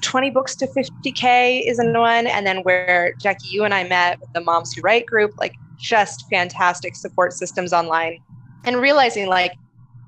20 0.00 0.30
books 0.30 0.56
to 0.56 0.66
50K 0.66 1.66
is 1.66 1.78
another 1.78 2.00
one. 2.00 2.26
And 2.26 2.46
then 2.46 2.58
where 2.62 3.12
Jackie, 3.20 3.48
you 3.48 3.64
and 3.64 3.74
I 3.74 3.84
met 3.84 4.20
with 4.20 4.32
the 4.32 4.40
Moms 4.40 4.72
Who 4.72 4.80
Write 4.82 5.06
group, 5.06 5.32
like 5.38 5.54
just 5.82 6.28
fantastic 6.30 6.94
support 6.96 7.32
systems 7.32 7.72
online. 7.72 8.18
And 8.64 8.76
realizing 8.76 9.26
like 9.26 9.52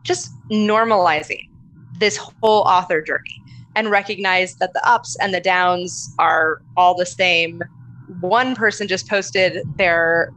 just 0.04 0.30
normalizing 0.50 1.48
this 1.98 2.16
whole 2.16 2.62
author 2.62 3.02
journey 3.02 3.42
and 3.76 3.90
recognize 3.90 4.54
that 4.56 4.72
the 4.72 4.88
ups 4.88 5.16
and 5.20 5.34
the 5.34 5.40
downs 5.40 6.14
are 6.18 6.62
all 6.76 6.94
the 6.94 7.06
same. 7.06 7.62
One 8.20 8.54
person 8.54 8.86
just 8.86 9.08
posted 9.08 9.62
their 9.76 10.32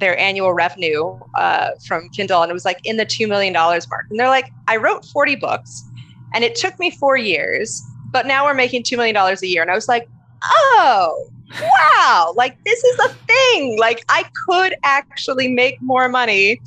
their 0.00 0.18
annual 0.18 0.52
revenue 0.52 1.18
uh, 1.36 1.70
from 1.86 2.08
Kindle, 2.10 2.42
and 2.42 2.50
it 2.50 2.52
was 2.52 2.64
like 2.64 2.80
in 2.84 2.96
the 2.96 3.04
two 3.04 3.28
million 3.28 3.52
dollars 3.52 3.88
mark. 3.88 4.06
And 4.10 4.18
they're 4.18 4.28
like, 4.28 4.50
I 4.66 4.76
wrote 4.76 5.04
forty 5.04 5.36
books, 5.36 5.84
and 6.34 6.42
it 6.42 6.56
took 6.56 6.76
me 6.80 6.90
four 6.90 7.16
years, 7.16 7.80
but 8.10 8.26
now 8.26 8.44
we're 8.44 8.54
making 8.54 8.82
$2 8.82 8.96
million 8.96 9.16
a 9.16 9.46
year. 9.46 9.62
And 9.62 9.70
I 9.70 9.74
was 9.74 9.88
like, 9.88 10.08
oh, 10.42 11.28
wow, 11.52 12.32
like 12.36 12.62
this 12.64 12.82
is 12.82 12.98
a 13.00 13.08
thing. 13.08 13.78
Like 13.78 14.04
I 14.08 14.24
could 14.46 14.74
actually 14.82 15.48
make 15.48 15.80
more 15.80 16.08
money 16.08 16.60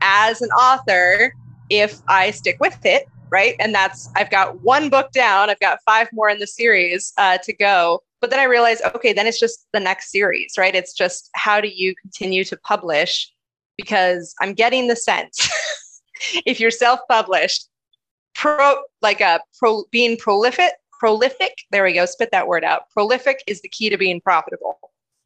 as 0.00 0.42
an 0.42 0.50
author 0.50 1.34
if 1.70 2.00
I 2.08 2.30
stick 2.30 2.58
with 2.60 2.84
it. 2.84 3.06
Right. 3.30 3.56
And 3.58 3.74
that's, 3.74 4.08
I've 4.16 4.30
got 4.30 4.62
one 4.62 4.88
book 4.88 5.12
down, 5.12 5.50
I've 5.50 5.60
got 5.60 5.80
five 5.84 6.08
more 6.12 6.30
in 6.30 6.38
the 6.38 6.46
series 6.46 7.12
uh, 7.18 7.36
to 7.44 7.52
go. 7.52 8.02
But 8.20 8.30
then 8.30 8.40
I 8.40 8.44
realized, 8.44 8.82
okay, 8.94 9.12
then 9.12 9.26
it's 9.26 9.38
just 9.38 9.66
the 9.72 9.80
next 9.80 10.10
series, 10.10 10.54
right? 10.56 10.74
It's 10.74 10.94
just 10.94 11.28
how 11.34 11.60
do 11.60 11.68
you 11.68 11.94
continue 12.00 12.42
to 12.44 12.56
publish? 12.56 13.30
Because 13.76 14.34
I'm 14.40 14.54
getting 14.54 14.88
the 14.88 14.96
sense 14.96 15.48
if 16.46 16.58
you're 16.58 16.70
self 16.70 17.00
published, 17.08 17.68
pro 18.34 18.76
like 19.02 19.20
a 19.20 19.40
pro 19.58 19.84
being 19.90 20.16
prolific 20.16 20.72
prolific, 20.98 21.52
there 21.70 21.84
we 21.84 21.92
go, 21.92 22.06
spit 22.06 22.30
that 22.32 22.48
word 22.48 22.64
out. 22.64 22.90
Prolific 22.90 23.42
is 23.46 23.60
the 23.62 23.68
key 23.68 23.88
to 23.90 23.98
being 23.98 24.20
profitable. 24.20 24.78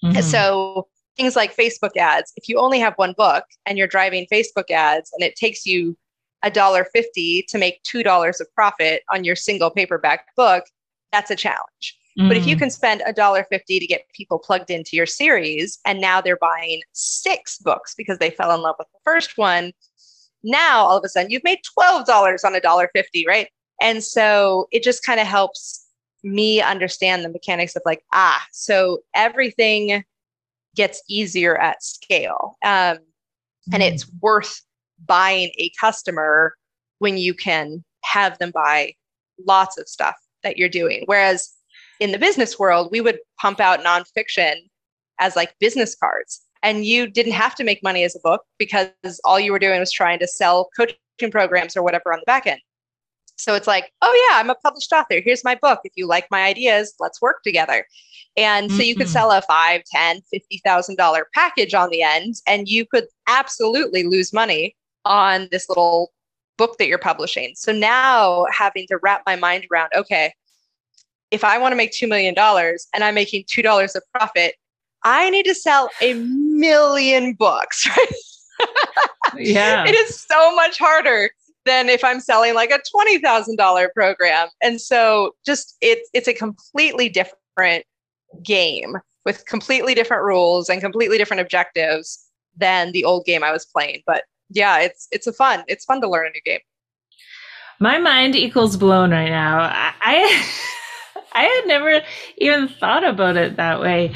Mm-hmm. 0.05 0.21
So 0.21 0.89
things 1.17 1.37
like 1.37 1.57
Facebook 1.57 1.97
ads, 1.97 2.33
if 2.37 2.49
you 2.49 2.59
only 2.59 2.81
have 2.81 2.95
one 2.97 3.15
book 3.17 3.45
and 3.67 3.79
you're 3.79 3.87
driving 3.87 4.27
Facebook 4.33 4.71
ads 4.71 5.11
and 5.13 5.23
it 5.23 5.37
takes 5.37 5.65
you 5.67 5.97
a 6.43 6.51
dollar 6.51 6.85
fifty 6.93 7.45
to 7.49 7.59
make 7.59 7.83
two 7.85 8.03
dollars 8.03 8.41
of 8.41 8.53
profit 8.55 9.03
on 9.13 9.23
your 9.23 9.37
single 9.37 9.71
paperback 9.71 10.27
book, 10.37 10.65
that's 11.13 11.31
a 11.31 11.37
challenge. 11.37 11.97
Mm. 12.19 12.29
But 12.29 12.37
if 12.37 12.47
you 12.47 12.57
mm. 12.57 12.59
can 12.59 12.71
spend 12.71 13.03
a 13.07 13.13
dollar 13.13 13.47
fifty 13.49 13.79
to 13.79 13.87
get 13.87 14.07
people 14.13 14.39
plugged 14.41 14.71
into 14.71 14.97
your 14.97 15.07
series, 15.07 15.79
and 15.85 16.01
now 16.01 16.21
they're 16.21 16.37
buying 16.37 16.83
six 16.93 17.59
books 17.59 17.95
because 17.95 18.19
they 18.19 18.31
fell 18.31 18.53
in 18.53 18.61
love 18.61 18.75
with 18.79 18.89
the 18.93 18.99
first 19.05 19.39
one, 19.39 19.73
now 20.43 20.85
all 20.85 20.97
of 20.97 21.05
a 21.05 21.09
sudden 21.09 21.31
you've 21.31 21.45
made 21.45 21.61
twelve 21.75 22.07
dollars 22.07 22.43
on 22.43 22.57
a 22.57 22.61
dollar 22.61 22.91
fifty, 22.93 23.25
right? 23.25 23.49
And 23.83 24.03
so 24.03 24.69
it 24.71 24.83
just 24.83 25.05
kind 25.05 25.21
of 25.21 25.27
helps 25.27 25.87
me 26.23 26.63
understand 26.63 27.25
the 27.25 27.29
mechanics 27.29 27.75
of 27.75 27.83
like, 27.85 28.03
ah, 28.13 28.43
so 28.53 29.01
everything 29.13 30.05
gets 30.77 31.03
easier 31.09 31.59
at 31.59 31.83
scale. 31.83 32.57
Um, 32.65 32.71
mm-hmm. 32.71 33.75
And 33.75 33.83
it's 33.83 34.11
worth 34.21 34.63
buying 35.05 35.51
a 35.59 35.71
customer 35.81 36.55
when 37.01 37.19
you 37.19 37.35
can 37.35 37.85
have 38.05 38.39
them 38.39 38.53
buy 38.53 38.95
lots 39.47 39.77
of 39.79 39.89
stuff 39.89 40.15
that 40.45 40.57
you're 40.57 40.69
doing. 40.69 41.03
Whereas 41.07 41.53
in 41.99 42.13
the 42.13 42.19
business 42.19 42.59
world, 42.59 42.89
we 42.93 43.01
would 43.01 43.19
pump 43.41 43.59
out 43.61 43.81
nonfiction 43.81 44.55
as 45.19 45.35
like 45.35 45.55
business 45.59 45.97
cards. 45.97 46.41
And 46.63 46.85
you 46.85 47.09
didn't 47.09 47.33
have 47.33 47.57
to 47.57 47.65
make 47.65 47.83
money 47.83 48.05
as 48.05 48.15
a 48.15 48.21
book 48.23 48.43
because 48.59 48.91
all 49.25 49.41
you 49.41 49.51
were 49.51 49.59
doing 49.59 49.81
was 49.81 49.91
trying 49.91 50.21
to 50.21 50.29
sell 50.29 50.69
coaching 50.77 50.97
programs 51.33 51.77
or 51.77 51.83
whatever 51.83 52.13
on 52.13 52.21
the 52.21 52.25
back 52.27 52.47
end. 52.47 52.61
So 53.43 53.55
it's 53.57 53.67
like, 53.67 53.93
oh 54.03 54.29
yeah, 54.31 54.39
I'm 54.39 54.51
a 54.51 54.55
published 54.55 54.93
author. 54.93 55.21
Here's 55.21 55.43
my 55.43 55.57
book. 55.57 55.81
If 55.83 55.93
you 55.97 56.07
like 56.07 56.29
my 56.31 56.43
ideas, 56.43 56.95
let's 57.01 57.21
work 57.21 57.43
together. 57.43 57.85
And 58.37 58.69
mm-hmm. 58.69 58.77
so 58.77 58.83
you 58.85 58.95
could 58.95 59.07
mm-hmm. 59.07 59.13
sell 59.13 59.33
a 59.33 59.43
five, 59.43 59.83
ten, 59.85 60.21
fifty 60.31 60.61
thousand 60.65 60.97
dollar 60.97 61.27
package 61.35 61.75
on 61.75 61.91
the 61.91 62.03
end, 62.03 62.37
and 62.47 62.69
you 62.69 62.87
could 62.87 63.07
absolutely 63.27 64.05
lose 64.05 64.33
money 64.33 64.77
on 65.05 65.49
this 65.51 65.69
little 65.69 66.13
book 66.57 66.79
that 66.79 66.87
you're 66.87 66.99
publishing. 66.99 67.55
So 67.57 67.73
now 67.73 68.47
having 68.53 68.87
to 68.89 68.99
wrap 69.03 69.23
my 69.27 69.35
mind 69.35 69.67
around, 69.73 69.91
okay, 69.97 70.33
if 71.33 71.43
I 71.43 71.59
want 71.59 71.73
to 71.73 71.77
make 71.77 71.91
$2 71.91 72.09
million 72.09 72.35
and 72.39 73.03
I'm 73.03 73.15
making 73.15 73.45
$2 73.45 73.97
of 73.97 74.03
profit, 74.15 74.55
I 75.03 75.31
need 75.31 75.47
to 75.47 75.55
sell 75.55 75.91
a 76.01 76.15
million 76.15 77.33
books, 77.33 77.89
right? 77.89 78.69
yeah. 79.37 79.85
it 79.85 79.95
is 79.97 80.21
so 80.21 80.55
much 80.55 80.79
harder 80.79 81.31
than 81.65 81.89
if 81.89 82.03
I'm 82.05 82.21
selling 82.21 82.55
like 82.55 82.71
a 82.71 82.81
$20,000 82.95 83.89
program. 83.95 84.49
And 84.63 84.81
so 84.81 85.35
just 85.47 85.77
it's 85.81 86.09
it's 86.13 86.29
a 86.29 86.35
completely 86.35 87.09
different 87.09 87.85
game 88.43 88.97
with 89.25 89.47
completely 89.47 89.95
different 89.95 90.25
rules 90.25 90.69
and 90.69 90.81
completely 90.81 91.19
different 91.19 91.41
objectives 91.41 92.25
than 92.57 92.93
the 92.93 93.05
old 93.05 93.25
game 93.25 93.45
I 93.45 93.53
was 93.53 93.65
playing. 93.65 94.03
But 94.07 94.25
yeah, 94.51 94.79
it's 94.79 95.09
it's 95.13 95.27
a 95.27 95.33
fun. 95.33 95.65
It's 95.69 95.85
fun 95.85 96.01
to 96.01 96.09
learn 96.09 96.27
a 96.27 96.31
new 96.31 96.43
game. 96.45 96.61
My 97.81 97.99
mind 97.99 98.37
equals 98.37 98.77
blown 98.77 99.11
right 99.11 99.31
now. 99.31 99.61
I 99.61 99.93
I, 100.01 100.47
I 101.35 101.43
had 101.45 101.67
never 101.67 102.03
even 102.39 102.69
thought 102.69 103.05
about 103.05 103.37
it 103.37 103.57
that 103.57 103.81
way. 103.81 104.15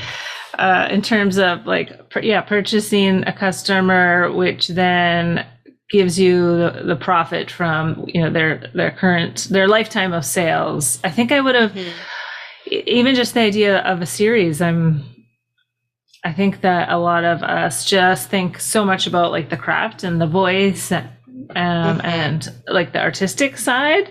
Uh, 0.59 0.89
in 0.91 1.03
terms 1.03 1.37
of 1.37 1.67
like, 1.67 1.91
yeah, 2.23 2.41
purchasing 2.41 3.23
a 3.27 3.33
customer, 3.33 4.33
which 4.33 4.69
then 4.69 5.45
gives 5.91 6.19
you 6.19 6.57
the, 6.57 6.83
the 6.85 6.97
profit 6.97 7.51
from 7.51 8.05
you 8.09 8.21
know 8.21 8.31
their 8.31 8.71
their 8.75 8.91
current 8.91 9.47
their 9.51 9.69
lifetime 9.69 10.13
of 10.13 10.25
sales 10.25 10.99
i 11.05 11.11
think 11.11 11.31
i 11.31 11.41
would 11.41 11.55
have 11.55 11.73
mm-hmm. 11.73 12.71
even 12.87 13.15
just 13.15 13.35
the 13.35 13.41
idea 13.41 13.79
of 13.79 14.01
a 14.03 14.07
series 14.07 14.61
i'm 14.61 15.05
i 16.25 16.33
think 16.33 16.61
that 16.63 16.89
a 16.91 16.99
lot 16.99 17.25
of 17.25 17.43
us 17.43 17.85
just 17.85 18.29
think 18.29 18.59
so 18.59 18.85
much 18.85 19.07
about 19.07 19.31
like 19.31 19.49
the 19.49 19.57
craft 19.57 20.03
and 20.03 20.21
the 20.21 20.27
voice 20.27 20.91
um, 20.91 21.09
mm-hmm. 21.51 22.01
and 22.05 22.49
like 22.67 22.93
the 22.93 23.01
artistic 23.01 23.57
side 23.57 24.11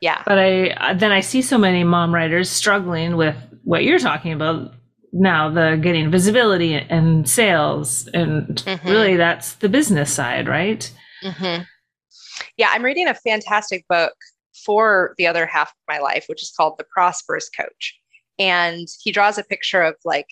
yeah 0.00 0.22
but 0.24 0.38
i 0.38 0.94
then 0.94 1.12
i 1.12 1.20
see 1.20 1.42
so 1.42 1.58
many 1.58 1.84
mom 1.84 2.14
writers 2.14 2.48
struggling 2.48 3.16
with 3.16 3.36
what 3.62 3.84
you're 3.84 3.98
talking 3.98 4.32
about 4.32 4.72
now 5.14 5.48
the 5.48 5.78
getting 5.80 6.10
visibility 6.10 6.74
and 6.74 7.28
sales 7.28 8.08
and 8.08 8.62
mm-hmm. 8.64 8.88
really 8.88 9.16
that's 9.16 9.54
the 9.54 9.68
business 9.68 10.12
side 10.12 10.48
right 10.48 10.92
mm-hmm. 11.22 11.62
yeah 12.56 12.68
i'm 12.72 12.82
reading 12.82 13.06
a 13.06 13.14
fantastic 13.14 13.86
book 13.88 14.12
for 14.64 15.14
the 15.16 15.26
other 15.26 15.46
half 15.46 15.68
of 15.68 15.76
my 15.88 15.98
life 15.98 16.24
which 16.26 16.42
is 16.42 16.52
called 16.56 16.74
the 16.78 16.86
prosperous 16.92 17.48
coach 17.48 17.98
and 18.40 18.88
he 19.02 19.12
draws 19.12 19.38
a 19.38 19.44
picture 19.44 19.82
of 19.82 19.94
like 20.04 20.26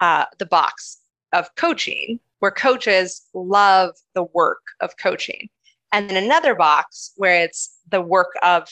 uh, 0.00 0.24
the 0.38 0.46
box 0.46 0.98
of 1.34 1.54
coaching 1.56 2.18
where 2.38 2.50
coaches 2.50 3.22
love 3.34 3.90
the 4.14 4.24
work 4.34 4.62
of 4.80 4.96
coaching 4.96 5.48
and 5.92 6.08
then 6.08 6.22
another 6.22 6.54
box 6.54 7.12
where 7.16 7.42
it's 7.44 7.76
the 7.90 8.00
work 8.00 8.32
of 8.42 8.66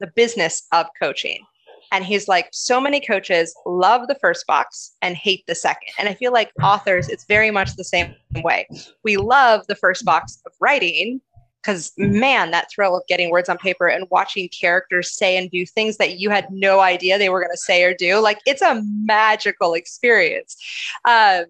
the 0.00 0.06
business 0.16 0.66
of 0.72 0.86
coaching 1.00 1.44
and 1.92 2.06
he's 2.06 2.26
like, 2.26 2.48
so 2.52 2.80
many 2.80 3.00
coaches 3.00 3.54
love 3.66 4.08
the 4.08 4.16
first 4.16 4.46
box 4.46 4.96
and 5.02 5.14
hate 5.14 5.44
the 5.46 5.54
second. 5.54 5.92
And 5.98 6.08
I 6.08 6.14
feel 6.14 6.32
like 6.32 6.50
authors, 6.62 7.08
it's 7.10 7.26
very 7.26 7.50
much 7.50 7.76
the 7.76 7.84
same 7.84 8.14
way. 8.36 8.66
We 9.04 9.18
love 9.18 9.66
the 9.68 9.74
first 9.74 10.04
box 10.04 10.40
of 10.46 10.52
writing 10.58 11.20
because, 11.60 11.92
man, 11.98 12.50
that 12.50 12.68
thrill 12.74 12.96
of 12.96 13.06
getting 13.08 13.30
words 13.30 13.50
on 13.50 13.58
paper 13.58 13.86
and 13.86 14.06
watching 14.10 14.48
characters 14.48 15.12
say 15.12 15.36
and 15.36 15.50
do 15.50 15.66
things 15.66 15.98
that 15.98 16.18
you 16.18 16.30
had 16.30 16.46
no 16.50 16.80
idea 16.80 17.18
they 17.18 17.28
were 17.28 17.40
going 17.40 17.52
to 17.52 17.58
say 17.58 17.84
or 17.84 17.94
do, 17.94 18.18
like 18.18 18.38
it's 18.46 18.62
a 18.62 18.82
magical 19.04 19.74
experience. 19.74 20.56
Um, 21.04 21.44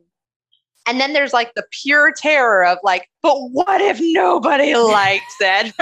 and 0.89 1.01
then 1.01 1.13
there's 1.13 1.33
like 1.33 1.55
the 1.55 1.65
pure 1.71 2.13
terror 2.13 2.67
of 2.67 2.79
like, 2.83 3.09
but 3.23 3.37
what 3.37 3.81
if 3.81 4.01
nobody 4.01 4.75
likes 4.75 5.37
it? 5.41 5.73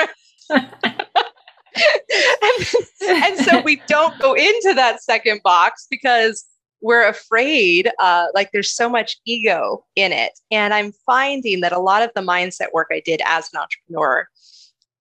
and, 1.77 2.67
and, 3.25 3.39
so 3.39 3.61
we 3.61 3.83
don't 3.87 4.19
go 4.19 4.35
into 4.35 4.73
that 4.75 5.03
second 5.03 5.41
box 5.43 5.87
because 5.91 6.45
we're 6.81 7.07
afraid 7.07 7.91
uh, 7.99 8.27
like 8.35 8.51
there's 8.53 8.75
so 8.75 8.89
much 8.89 9.19
ego 9.27 9.85
in 9.97 10.13
it. 10.13 10.33
And 10.51 10.75
i'm 10.75 10.93
finding 11.07 11.61
that 11.61 11.73
a 11.73 11.79
lot 11.79 12.03
of 12.03 12.11
the 12.15 12.23
mindset 12.23 12.73
work 12.73 12.89
i 12.91 13.01
did 13.05 13.21
as 13.25 13.49
an 13.53 13.61
entrepreneur 13.61 14.27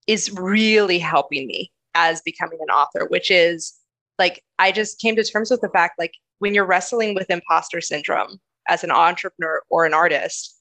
is 0.07 0.31
really 0.31 0.99
helping 0.99 1.47
me 1.47 1.71
as 1.95 2.21
becoming 2.21 2.59
an 2.61 2.69
author 2.69 3.07
which 3.09 3.31
is 3.31 3.73
like 4.17 4.43
i 4.59 4.71
just 4.71 4.99
came 4.99 5.15
to 5.15 5.23
terms 5.23 5.49
with 5.49 5.61
the 5.61 5.69
fact 5.69 5.97
like 5.97 6.13
when 6.39 6.53
you're 6.53 6.65
wrestling 6.65 7.15
with 7.15 7.29
imposter 7.29 7.81
syndrome 7.81 8.39
as 8.67 8.83
an 8.83 8.91
entrepreneur 8.91 9.61
or 9.69 9.85
an 9.85 9.93
artist 9.93 10.55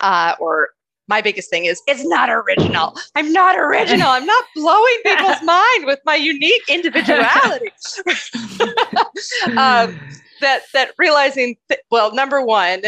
Uh, 0.00 0.34
or 0.40 0.70
my 1.08 1.20
biggest 1.20 1.50
thing 1.50 1.64
is 1.64 1.82
it's 1.86 2.04
not 2.04 2.30
original. 2.30 2.96
I'm 3.14 3.32
not 3.32 3.58
original. 3.58 4.08
I'm 4.08 4.26
not 4.26 4.44
blowing 4.54 4.98
people's 5.04 5.42
mind 5.44 5.86
with 5.86 6.00
my 6.04 6.16
unique 6.16 6.62
individuality. 6.68 7.70
um, 9.56 9.98
that 10.40 10.62
that 10.72 10.92
realizing 10.98 11.56
that, 11.68 11.80
well, 11.90 12.14
number 12.14 12.44
one, 12.44 12.82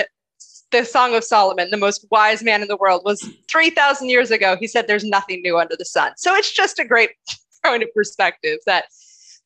the 0.71 0.85
Song 0.85 1.15
of 1.15 1.25
Solomon, 1.25 1.71
the 1.71 1.77
most 1.77 2.07
wise 2.11 2.43
man 2.43 2.63
in 2.63 2.69
the 2.69 2.77
world, 2.77 3.03
was 3.05 3.29
3,000 3.51 4.09
years 4.09 4.31
ago. 4.31 4.57
He 4.59 4.67
said, 4.67 4.87
There's 4.87 5.05
nothing 5.05 5.41
new 5.43 5.59
under 5.59 5.77
the 5.77 5.85
sun. 5.85 6.13
So 6.17 6.35
it's 6.35 6.53
just 6.53 6.79
a 6.79 6.85
great 6.85 7.11
point 7.65 7.83
of 7.83 7.89
perspective 7.95 8.59
that 8.67 8.87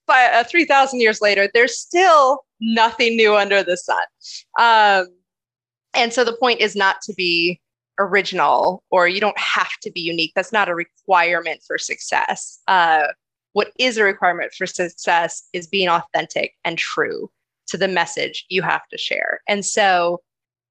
by 0.07 0.25
uh, 0.25 0.45
3,000 0.45 1.01
years 1.01 1.21
later, 1.21 1.49
there's 1.53 1.79
still 1.79 2.45
nothing 2.61 3.17
new 3.17 3.37
under 3.37 3.63
the 3.63 3.77
sun. 3.77 4.03
Um, 4.59 5.09
and 5.95 6.13
so 6.13 6.25
the 6.25 6.37
point 6.37 6.61
is 6.61 6.75
not 6.75 7.03
to 7.03 7.13
be 7.15 7.61
original 7.99 8.83
or 8.91 9.09
you 9.09 9.21
don't 9.21 9.39
have 9.39 9.73
to 9.83 9.91
be 9.91 10.01
unique. 10.01 10.33
That's 10.35 10.53
not 10.53 10.69
a 10.69 10.75
requirement 10.75 11.63
for 11.67 11.79
success. 11.79 12.61
Uh, 12.69 13.09
what 13.53 13.73
is 13.79 13.97
a 13.97 14.05
requirement 14.05 14.53
for 14.53 14.67
success 14.67 15.49
is 15.53 15.67
being 15.67 15.89
authentic 15.89 16.55
and 16.65 16.79
true 16.79 17.31
to 17.69 17.77
the 17.77 17.89
message 17.89 18.47
you 18.49 18.63
have 18.63 18.87
to 18.89 18.99
share. 18.99 19.41
And 19.49 19.65
so 19.65 20.21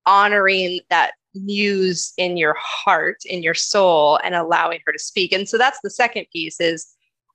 honoring 0.05 0.79
that 0.89 1.11
muse 1.33 2.13
in 2.17 2.37
your 2.37 2.55
heart, 2.57 3.17
in 3.25 3.43
your 3.43 3.53
soul, 3.53 4.19
and 4.23 4.35
allowing 4.35 4.79
her 4.85 4.93
to 4.93 4.99
speak. 4.99 5.31
And 5.31 5.47
so 5.47 5.57
that's 5.57 5.79
the 5.83 5.89
second 5.89 6.25
piece 6.31 6.59
is 6.59 6.87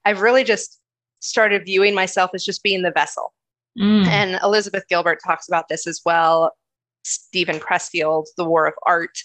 I've 0.04 0.20
really 0.20 0.44
just 0.44 0.80
started 1.20 1.64
viewing 1.64 1.94
myself 1.94 2.30
as 2.34 2.44
just 2.44 2.62
being 2.62 2.82
the 2.82 2.90
vessel. 2.90 3.32
Mm. 3.78 4.06
And 4.06 4.40
Elizabeth 4.42 4.84
Gilbert 4.88 5.20
talks 5.24 5.48
about 5.48 5.68
this 5.68 5.86
as 5.86 6.00
well. 6.04 6.52
Steven 7.04 7.58
Pressfield, 7.58 8.26
The 8.36 8.44
War 8.44 8.66
of 8.66 8.74
Art, 8.86 9.18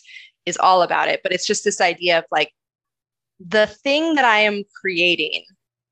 is 0.48 0.58
all 0.58 0.82
about 0.82 1.10
it. 1.10 1.20
But 1.22 1.34
it's 1.34 1.46
just 1.46 1.64
this 1.64 1.82
idea 1.82 2.20
of 2.20 2.26
like 2.32 2.52
the 3.40 3.68
thing 3.68 4.16
that 4.16 4.26
I 4.26 4.40
am 4.40 4.64
creating 4.80 5.44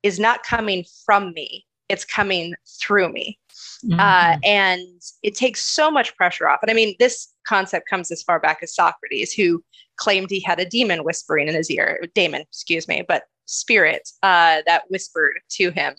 is 0.02 0.20
not 0.20 0.44
coming 0.44 0.86
from 1.06 1.34
me, 1.34 1.66
it's 1.90 2.06
coming 2.06 2.56
through 2.80 3.12
me. 3.12 3.38
Mm-hmm. 3.86 4.00
Uh, 4.00 4.38
and 4.44 5.02
it 5.22 5.36
takes 5.36 5.62
so 5.62 5.92
much 5.92 6.16
pressure 6.16 6.48
off. 6.48 6.60
And 6.62 6.72
I 6.72 6.74
mean, 6.74 6.96
this 7.00 7.28
concept 7.48 7.88
comes 7.88 8.12
as 8.12 8.24
far 8.24 8.40
back 8.40 8.60
as 8.64 8.74
Socrates, 8.74 9.34
who 9.34 9.64
claimed 9.98 10.30
he 10.30 10.40
had 10.40 10.60
a 10.60 10.66
demon 10.66 11.04
whispering 11.04 11.48
in 11.48 11.54
his 11.54 11.70
ear, 11.70 12.02
daemon, 12.16 12.42
excuse 12.42 12.88
me, 12.88 13.04
but 13.08 13.24
spirit 13.46 14.10
uh, 14.24 14.62
that 14.66 14.84
whispered 14.90 15.36
to 15.50 15.72
him. 15.72 15.94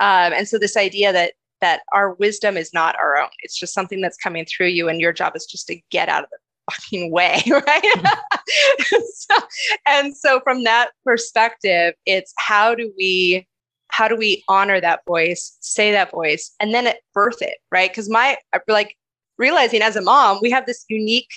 Um, 0.00 0.32
and 0.32 0.48
so 0.48 0.58
this 0.58 0.76
idea 0.76 1.12
that 1.12 1.34
that 1.60 1.82
our 1.92 2.14
wisdom 2.14 2.56
is 2.56 2.74
not 2.74 2.98
our 2.98 3.16
own; 3.18 3.28
it's 3.44 3.56
just 3.56 3.72
something 3.72 4.00
that's 4.00 4.16
coming 4.16 4.44
through 4.44 4.66
you, 4.66 4.88
and 4.88 5.00
your 5.00 5.12
job 5.12 5.36
is 5.36 5.46
just 5.46 5.68
to 5.68 5.80
get 5.90 6.08
out 6.08 6.24
of 6.24 6.30
the 6.30 6.38
fucking 6.72 7.10
way, 7.10 7.42
right? 7.50 8.06
so, 9.14 9.36
and 9.86 10.16
so, 10.16 10.40
from 10.40 10.64
that 10.64 10.90
perspective, 11.04 11.94
it's 12.06 12.32
how 12.38 12.74
do 12.74 12.92
we 12.96 13.46
how 13.88 14.08
do 14.08 14.16
we 14.16 14.42
honor 14.48 14.80
that 14.80 15.04
voice, 15.06 15.56
say 15.60 15.92
that 15.92 16.10
voice, 16.10 16.54
and 16.60 16.72
then 16.72 16.86
it 16.86 16.98
birth 17.12 17.42
it, 17.42 17.58
right? 17.70 17.90
Because 17.90 18.08
my 18.08 18.38
like 18.68 18.96
realizing 19.38 19.82
as 19.82 19.96
a 19.96 20.00
mom, 20.00 20.38
we 20.40 20.50
have 20.50 20.66
this 20.66 20.84
unique 20.88 21.30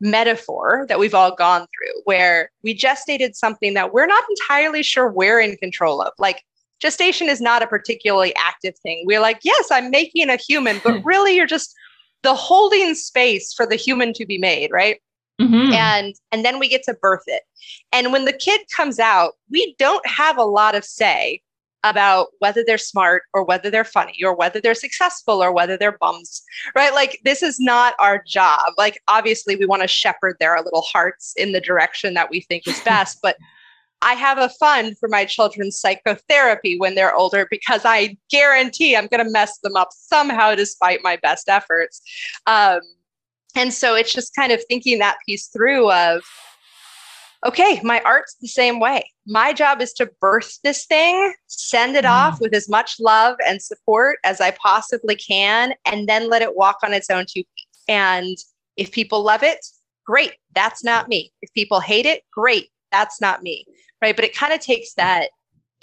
metaphor 0.00 0.86
that 0.88 0.98
we've 0.98 1.14
all 1.14 1.34
gone 1.34 1.60
through 1.60 2.02
where 2.04 2.50
we 2.62 2.76
gestated 2.76 3.34
something 3.34 3.74
that 3.74 3.92
we're 3.92 4.06
not 4.06 4.24
entirely 4.30 4.82
sure 4.82 5.10
we're 5.10 5.40
in 5.40 5.56
control 5.56 6.00
of. 6.00 6.12
Like 6.18 6.42
gestation 6.80 7.28
is 7.28 7.40
not 7.40 7.62
a 7.62 7.66
particularly 7.66 8.34
active 8.36 8.74
thing. 8.82 9.04
We're 9.06 9.20
like, 9.20 9.40
yes, 9.42 9.68
I'm 9.70 9.90
making 9.90 10.30
a 10.30 10.36
human, 10.36 10.80
but 10.82 11.00
hmm. 11.00 11.06
really 11.06 11.36
you're 11.36 11.46
just 11.46 11.74
the 12.22 12.34
holding 12.34 12.94
space 12.94 13.52
for 13.52 13.66
the 13.66 13.76
human 13.76 14.12
to 14.14 14.26
be 14.26 14.38
made, 14.38 14.70
right? 14.70 15.00
Mm-hmm. 15.40 15.72
And 15.72 16.14
and 16.32 16.44
then 16.44 16.58
we 16.58 16.68
get 16.68 16.82
to 16.84 16.94
birth 16.94 17.24
it. 17.26 17.42
And 17.92 18.12
when 18.12 18.26
the 18.26 18.32
kid 18.32 18.60
comes 18.74 18.98
out, 18.98 19.32
we 19.50 19.74
don't 19.78 20.06
have 20.06 20.36
a 20.36 20.44
lot 20.44 20.74
of 20.74 20.84
say 20.84 21.40
about 21.82 22.28
whether 22.40 22.62
they're 22.62 22.78
smart 22.78 23.22
or 23.32 23.42
whether 23.44 23.70
they're 23.70 23.84
funny 23.84 24.18
or 24.22 24.34
whether 24.34 24.60
they're 24.60 24.74
successful 24.74 25.42
or 25.42 25.50
whether 25.50 25.76
they're 25.76 25.96
bums, 25.98 26.42
right? 26.74 26.92
Like, 26.92 27.18
this 27.24 27.42
is 27.42 27.58
not 27.58 27.94
our 27.98 28.22
job. 28.26 28.72
Like, 28.76 29.00
obviously, 29.08 29.56
we 29.56 29.64
want 29.66 29.82
to 29.82 29.88
shepherd 29.88 30.36
their 30.38 30.60
little 30.62 30.82
hearts 30.82 31.32
in 31.36 31.52
the 31.52 31.60
direction 31.60 32.14
that 32.14 32.30
we 32.30 32.42
think 32.42 32.68
is 32.68 32.80
best. 32.84 33.20
but 33.22 33.36
I 34.02 34.14
have 34.14 34.38
a 34.38 34.48
fund 34.48 34.96
for 34.98 35.08
my 35.08 35.24
children's 35.24 35.78
psychotherapy 35.78 36.78
when 36.78 36.94
they're 36.94 37.14
older 37.14 37.46
because 37.50 37.82
I 37.84 38.16
guarantee 38.30 38.96
I'm 38.96 39.08
going 39.08 39.24
to 39.24 39.30
mess 39.30 39.58
them 39.58 39.76
up 39.76 39.90
somehow 39.92 40.54
despite 40.54 41.00
my 41.02 41.16
best 41.16 41.48
efforts. 41.48 42.00
Um, 42.46 42.80
and 43.54 43.74
so 43.74 43.94
it's 43.94 44.12
just 44.12 44.34
kind 44.34 44.52
of 44.52 44.62
thinking 44.68 44.98
that 45.00 45.18
piece 45.26 45.48
through 45.48 45.90
of, 45.90 46.22
okay, 47.44 47.80
my 47.82 48.00
art's 48.02 48.36
the 48.40 48.48
same 48.48 48.80
way. 48.80 49.10
My 49.26 49.52
job 49.52 49.80
is 49.80 49.92
to 49.94 50.10
birth 50.20 50.58
this 50.62 50.86
thing, 50.86 51.34
send 51.46 51.96
it 51.96 52.04
mm. 52.04 52.10
off 52.10 52.40
with 52.40 52.54
as 52.54 52.68
much 52.68 52.96
love 53.00 53.36
and 53.46 53.60
support 53.60 54.18
as 54.24 54.40
I 54.40 54.52
possibly 54.52 55.16
can, 55.16 55.74
and 55.84 56.08
then 56.08 56.28
let 56.28 56.42
it 56.42 56.56
walk 56.56 56.78
on 56.82 56.94
its 56.94 57.10
own 57.10 57.24
two 57.24 57.42
feet. 57.42 57.68
And 57.88 58.36
if 58.76 58.92
people 58.92 59.22
love 59.22 59.42
it, 59.42 59.64
great. 60.06 60.34
That's 60.54 60.84
not 60.84 61.08
me. 61.08 61.32
If 61.42 61.52
people 61.54 61.80
hate 61.80 62.06
it, 62.06 62.22
great. 62.32 62.68
That's 62.92 63.20
not 63.20 63.42
me. 63.42 63.64
Right. 64.02 64.16
But 64.16 64.24
it 64.24 64.34
kind 64.34 64.52
of 64.52 64.60
takes 64.60 64.94
that 64.94 65.30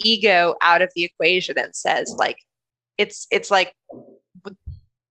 ego 0.00 0.54
out 0.60 0.82
of 0.82 0.90
the 0.94 1.04
equation 1.04 1.58
and 1.58 1.74
says, 1.74 2.14
like, 2.18 2.38
it's 2.98 3.26
it's 3.30 3.50
like 3.50 3.74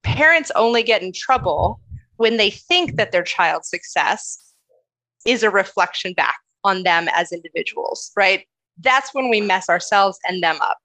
parents 0.03 0.51
only 0.55 0.83
get 0.83 1.01
in 1.01 1.13
trouble 1.13 1.79
when 2.17 2.37
they 2.37 2.49
think 2.49 2.95
that 2.95 3.11
their 3.11 3.23
child's 3.23 3.69
success 3.69 4.53
is 5.25 5.43
a 5.43 5.49
reflection 5.49 6.13
back 6.13 6.37
on 6.63 6.83
them 6.83 7.07
as 7.13 7.31
individuals, 7.31 8.11
right? 8.15 8.45
That's 8.79 9.13
when 9.13 9.29
we 9.29 9.41
mess 9.41 9.69
ourselves 9.69 10.19
and 10.27 10.41
them 10.41 10.57
up. 10.61 10.77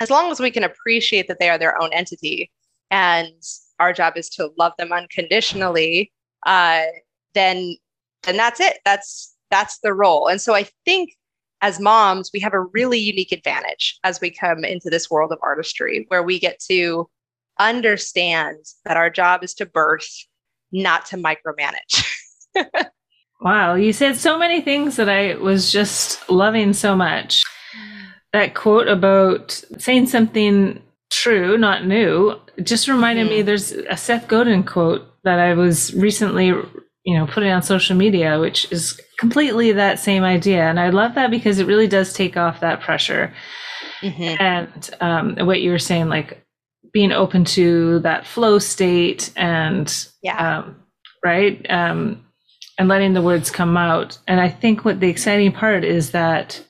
As 0.00 0.10
long 0.10 0.30
as 0.30 0.40
we 0.40 0.50
can 0.50 0.64
appreciate 0.64 1.28
that 1.28 1.38
they 1.38 1.48
are 1.48 1.58
their 1.58 1.80
own 1.80 1.90
entity 1.92 2.50
and 2.90 3.32
our 3.78 3.92
job 3.92 4.14
is 4.16 4.28
to 4.30 4.50
love 4.58 4.72
them 4.78 4.92
unconditionally, 4.92 6.12
uh, 6.46 6.82
then 7.34 7.76
then 8.22 8.36
that's 8.36 8.60
it. 8.60 8.78
That's 8.84 9.33
that's 9.54 9.78
the 9.78 9.94
role. 9.94 10.26
And 10.26 10.40
so 10.40 10.54
I 10.54 10.66
think 10.84 11.14
as 11.62 11.78
moms, 11.80 12.30
we 12.34 12.40
have 12.40 12.52
a 12.52 12.60
really 12.60 12.98
unique 12.98 13.32
advantage 13.32 13.98
as 14.02 14.20
we 14.20 14.30
come 14.30 14.64
into 14.64 14.90
this 14.90 15.08
world 15.08 15.32
of 15.32 15.38
artistry 15.42 16.04
where 16.08 16.22
we 16.22 16.38
get 16.38 16.58
to 16.68 17.08
understand 17.58 18.58
that 18.84 18.96
our 18.96 19.08
job 19.08 19.44
is 19.44 19.54
to 19.54 19.66
birth, 19.66 20.08
not 20.72 21.06
to 21.06 21.16
micromanage. 21.16 22.04
Wow, 23.44 23.74
you 23.74 23.92
said 23.92 24.16
so 24.16 24.38
many 24.38 24.62
things 24.62 24.96
that 24.96 25.10
I 25.10 25.34
was 25.34 25.70
just 25.70 26.30
loving 26.30 26.72
so 26.72 26.96
much. 26.96 27.42
That 28.32 28.54
quote 28.54 28.88
about 28.88 29.62
saying 29.76 30.06
something 30.06 30.82
true, 31.10 31.58
not 31.58 31.86
new, 31.86 32.40
just 32.62 32.88
reminded 32.88 33.26
mm-hmm. 33.26 33.36
me 33.36 33.42
there's 33.42 33.72
a 33.72 33.98
Seth 33.98 34.28
Godin 34.28 34.64
quote 34.64 35.06
that 35.24 35.38
I 35.38 35.52
was 35.52 35.92
recently, 35.92 36.54
you 37.04 37.16
know, 37.16 37.26
putting 37.26 37.52
on 37.52 37.62
social 37.62 37.96
media, 37.96 38.40
which 38.40 38.70
is 38.72 38.98
completely 39.18 39.72
that 39.72 39.98
same 39.98 40.24
idea. 40.24 40.64
And 40.64 40.80
I 40.80 40.88
love 40.88 41.14
that 41.14 41.30
because 41.30 41.58
it 41.58 41.66
really 41.66 41.86
does 41.86 42.12
take 42.12 42.36
off 42.36 42.60
that 42.60 42.80
pressure. 42.80 43.32
Mm-hmm. 44.00 44.42
And 44.42 44.90
um, 45.00 45.46
what 45.46 45.60
you 45.60 45.70
were 45.70 45.78
saying, 45.78 46.08
like 46.08 46.44
being 46.92 47.12
open 47.12 47.44
to 47.44 47.98
that 48.00 48.26
flow 48.26 48.58
state 48.58 49.32
and, 49.36 50.06
yeah. 50.22 50.58
Um, 50.58 50.76
right? 51.22 51.64
Um, 51.70 52.24
and 52.78 52.88
letting 52.88 53.12
the 53.12 53.22
words 53.22 53.50
come 53.50 53.76
out. 53.76 54.18
And 54.26 54.40
I 54.40 54.48
think 54.48 54.84
what 54.84 55.00
the 55.00 55.08
exciting 55.08 55.52
part 55.52 55.84
is 55.84 56.10
that, 56.10 56.62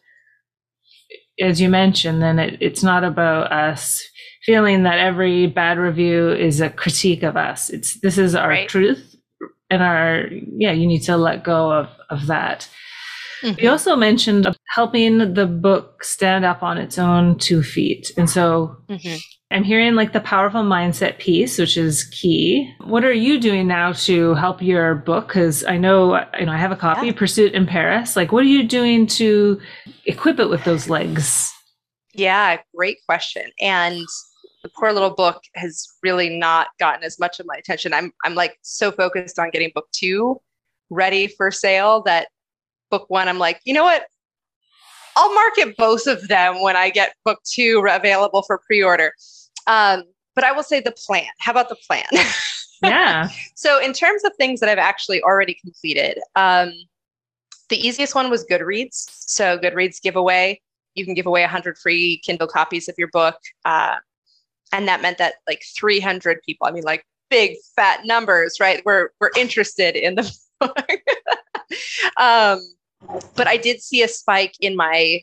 as 1.41 1.61
you 1.61 1.69
mentioned, 1.69 2.23
then 2.23 2.39
it, 2.39 2.59
it's 2.61 2.83
not 2.83 3.05
about 3.05 3.51
us 3.53 4.03
feeling 4.45 4.83
that 4.83 4.99
every 4.99 5.47
bad 5.47 5.79
review 5.79 6.31
is 6.31 6.61
a 6.61 6.71
critique 6.71 7.23
of 7.23 7.37
us. 7.37 7.71
It's 7.71 7.99
this 8.01 8.19
is 8.19 8.35
our 8.35 8.49
right. 8.49 8.69
truth 8.69 9.14
and 9.75 9.83
our 9.83 10.27
yeah. 10.57 10.73
You 10.73 10.87
need 10.87 11.03
to 11.03 11.17
let 11.17 11.45
go 11.45 11.71
of 11.71 11.89
of 12.11 12.27
that. 12.29 12.69
Mm-hmm. 13.43 13.61
You 13.61 13.71
also 13.71 13.95
mentioned 13.95 14.47
helping 14.71 15.35
the 15.35 15.47
book 15.47 16.03
stand 16.03 16.47
up 16.47 16.63
on 16.63 16.79
its 16.79 16.99
own 16.99 17.39
two 17.39 17.63
feet, 17.63 18.11
and 18.17 18.31
so 18.31 18.77
mm-hmm. 18.89 19.17
I'm 19.51 19.63
hearing 19.63 19.95
like 19.95 20.13
the 20.13 20.21
powerful 20.21 20.63
mindset 20.63 21.19
piece, 21.19 21.59
which 21.59 21.77
is 21.77 22.05
key. 22.05 22.73
What 22.85 23.05
are 23.05 23.13
you 23.13 23.39
doing 23.39 23.69
now 23.69 23.93
to 23.93 24.35
help 24.35 24.63
your 24.63 24.95
book? 24.97 25.29
Because 25.29 25.65
I 25.65 25.77
know, 25.77 26.25
you 26.39 26.47
know, 26.47 26.53
I 26.53 26.57
have 26.57 26.73
a 26.73 26.77
copy, 26.77 27.07
yeah. 27.07 27.13
Pursuit 27.13 27.53
in 27.53 27.67
Paris. 27.67 28.17
Like, 28.17 28.33
what 28.33 28.43
are 28.43 28.49
you 28.49 28.67
doing 28.67 29.07
to 29.09 29.61
equip 30.07 30.41
it 30.41 30.49
with 30.49 30.65
those 30.65 30.89
legs? 30.89 31.53
Yeah, 32.15 32.59
great 32.75 32.99
question. 33.07 33.51
And 33.61 34.07
the 34.65 34.71
poor 34.71 34.93
little 34.93 35.11
book 35.11 35.43
has 35.55 35.87
really 36.03 36.37
not 36.37 36.69
gotten 36.81 37.05
as 37.05 37.21
much 37.21 37.39
of 37.39 37.47
my 37.47 37.55
attention. 37.55 37.93
I'm 37.93 38.11
I'm 38.25 38.35
like 38.35 38.59
so 38.63 38.91
focused 38.91 39.39
on 39.39 39.51
getting 39.51 39.71
book 39.75 39.87
two 39.93 40.41
ready 40.91 41.29
for 41.29 41.51
sale 41.51 42.03
that 42.03 42.29
book 42.91 43.05
one, 43.09 43.29
I'm 43.29 43.39
like, 43.39 43.61
you 43.65 43.75
know 43.75 43.85
what? 43.85 44.07
I'll 45.17 45.35
market 45.35 45.77
both 45.77 46.07
of 46.07 46.27
them 46.29 46.63
when 46.63 46.77
I 46.77 46.91
get 46.91 47.15
book 47.25 47.41
two 47.45 47.87
available 47.89 48.43
for 48.43 48.61
pre-order. 48.67 49.13
Um, 49.67 50.05
but 50.35 50.45
I 50.45 50.53
will 50.53 50.63
say 50.63 50.81
the 50.81 50.93
plan. 51.07 51.29
How 51.39 51.53
about 51.53 51.69
the 51.69 51.77
plan? 51.87 52.07
Yeah. 52.83 53.31
so, 53.55 53.81
in 53.81 53.95
terms 53.95 54.25
of 54.25 54.33
things 54.37 54.61
that 54.61 54.69
I've 54.69 54.77
actually 54.77 55.23
already 55.23 55.55
completed, 55.55 56.19
um, 56.37 56.71
the 57.71 57.79
easiest 57.79 58.15
one 58.15 58.29
was 58.29 58.45
Goodreads. 58.45 59.07
So, 59.09 59.57
Goodreads 59.57 60.03
giveaway. 60.03 60.61
You 60.95 61.07
can 61.07 61.15
give 61.15 61.25
away 61.25 61.41
100 61.43 61.79
free 61.79 62.21
Kindle 62.27 62.49
copies 62.49 62.87
of 62.91 62.97
your 62.99 63.09
book. 63.09 63.37
Uh, 63.65 63.95
and 64.75 64.89
that 64.89 65.01
meant 65.01 65.19
that 65.19 65.35
like 65.47 65.63
300 65.77 66.43
people, 66.45 66.67
I 66.67 66.73
mean, 66.73 66.83
like 66.83 67.07
big 67.31 67.57
fat 67.77 68.01
numbers, 68.05 68.59
right? 68.59 68.83
We're, 68.85 69.11
we're 69.21 69.31
interested 69.37 69.95
in 69.95 70.17
the 70.17 70.37
book. 70.59 70.77
um, 72.17 72.61
but 73.37 73.47
I 73.47 73.57
did 73.57 73.81
see 73.81 74.03
a 74.03 74.09
spike 74.09 74.55
in 74.59 74.75
my 74.75 75.23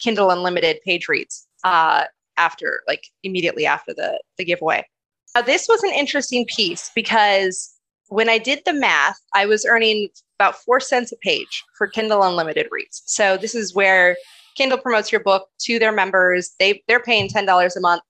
Kindle 0.00 0.30
Unlimited 0.30 0.78
page 0.84 1.08
reads 1.08 1.48
uh, 1.64 2.04
after, 2.36 2.82
like 2.86 3.08
immediately 3.24 3.66
after 3.66 3.92
the, 3.92 4.22
the 4.38 4.44
giveaway. 4.44 4.86
Now, 5.34 5.42
this 5.42 5.66
was 5.68 5.82
an 5.82 5.90
interesting 5.90 6.46
piece 6.54 6.92
because 6.94 7.74
when 8.08 8.28
I 8.28 8.38
did 8.38 8.60
the 8.64 8.72
math, 8.72 9.18
I 9.34 9.46
was 9.46 9.66
earning 9.66 10.10
about 10.38 10.56
four 10.56 10.78
cents 10.78 11.10
a 11.10 11.16
page 11.16 11.64
for 11.76 11.88
Kindle 11.88 12.22
Unlimited 12.22 12.68
reads. 12.70 13.02
So 13.06 13.36
this 13.36 13.56
is 13.56 13.74
where 13.74 14.16
Kindle 14.56 14.78
promotes 14.78 15.10
your 15.10 15.22
book 15.22 15.48
to 15.62 15.80
their 15.80 15.92
members. 15.92 16.54
They 16.60 16.82
they're 16.86 17.00
paying 17.00 17.28
ten 17.28 17.46
dollars 17.46 17.74
a 17.74 17.80
month, 17.80 18.02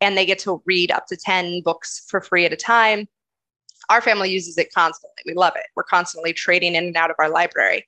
and 0.00 0.16
they 0.16 0.26
get 0.26 0.38
to 0.40 0.62
read 0.66 0.90
up 0.90 1.06
to 1.06 1.16
ten 1.16 1.62
books 1.62 2.04
for 2.08 2.20
free 2.20 2.44
at 2.44 2.52
a 2.52 2.56
time. 2.56 3.08
Our 3.88 4.00
family 4.00 4.30
uses 4.30 4.58
it 4.58 4.72
constantly. 4.72 5.22
We 5.26 5.34
love 5.34 5.54
it. 5.56 5.66
We're 5.76 5.84
constantly 5.84 6.32
trading 6.32 6.74
in 6.74 6.84
and 6.86 6.96
out 6.96 7.10
of 7.10 7.16
our 7.18 7.30
library. 7.30 7.86